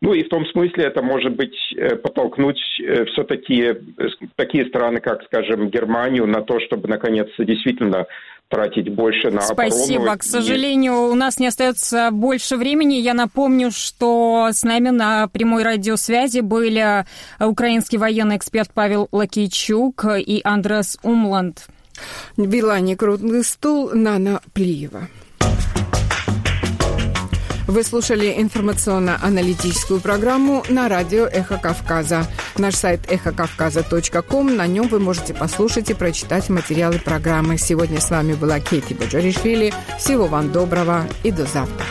Ну 0.00 0.12
и 0.12 0.22
в 0.24 0.28
том 0.28 0.46
смысле 0.46 0.84
это 0.84 1.02
может 1.02 1.34
быть 1.34 1.56
э, 1.76 1.96
подтолкнуть 1.96 2.60
э, 2.80 3.04
все-таки 3.06 3.62
э, 3.62 3.74
такие 4.36 4.66
страны, 4.66 5.00
как, 5.00 5.22
скажем, 5.24 5.70
Германию, 5.70 6.26
на 6.26 6.42
то, 6.42 6.60
чтобы 6.60 6.88
наконец-то 6.88 7.44
действительно 7.44 8.06
тратить 8.48 8.88
больше 8.90 9.30
на 9.30 9.40
Спасибо. 9.40 10.02
оборону. 10.02 10.18
К 10.18 10.22
сожалению, 10.22 11.10
у 11.10 11.14
нас 11.14 11.38
не 11.38 11.46
остается 11.46 12.10
больше 12.12 12.56
времени. 12.56 12.96
Я 12.96 13.14
напомню, 13.14 13.70
что 13.70 14.48
с 14.52 14.62
нами 14.62 14.90
на 14.90 15.28
прямой 15.28 15.62
радиосвязи 15.62 16.40
были 16.40 17.04
украинский 17.40 17.98
военный 17.98 18.36
эксперт 18.36 18.70
Павел 18.74 19.08
Лакейчук 19.12 20.04
и 20.18 20.40
Андрес 20.44 20.98
Умланд. 21.02 21.66
Вела 22.36 22.80
некрутный 22.80 23.44
стул 23.44 23.90
Нана 23.94 24.40
Плиева. 24.52 25.08
Вы 27.66 27.82
слушали 27.82 28.34
информационно-аналитическую 28.36 30.00
программу 30.00 30.62
на 30.68 30.88
радио 30.88 31.24
«Эхо 31.24 31.56
Кавказа». 31.56 32.26
Наш 32.58 32.74
сайт 32.74 33.00
эхокавказа.ком. 33.10 34.54
На 34.54 34.66
нем 34.66 34.88
вы 34.88 35.00
можете 35.00 35.32
послушать 35.32 35.90
и 35.90 35.94
прочитать 35.94 36.50
материалы 36.50 36.98
программы. 36.98 37.56
Сегодня 37.56 38.00
с 38.00 38.10
вами 38.10 38.34
была 38.34 38.60
Кейти 38.60 38.92
Баджаришвили. 38.94 39.72
Всего 39.98 40.26
вам 40.26 40.52
доброго 40.52 41.06
и 41.22 41.30
до 41.30 41.46
завтра. 41.46 41.86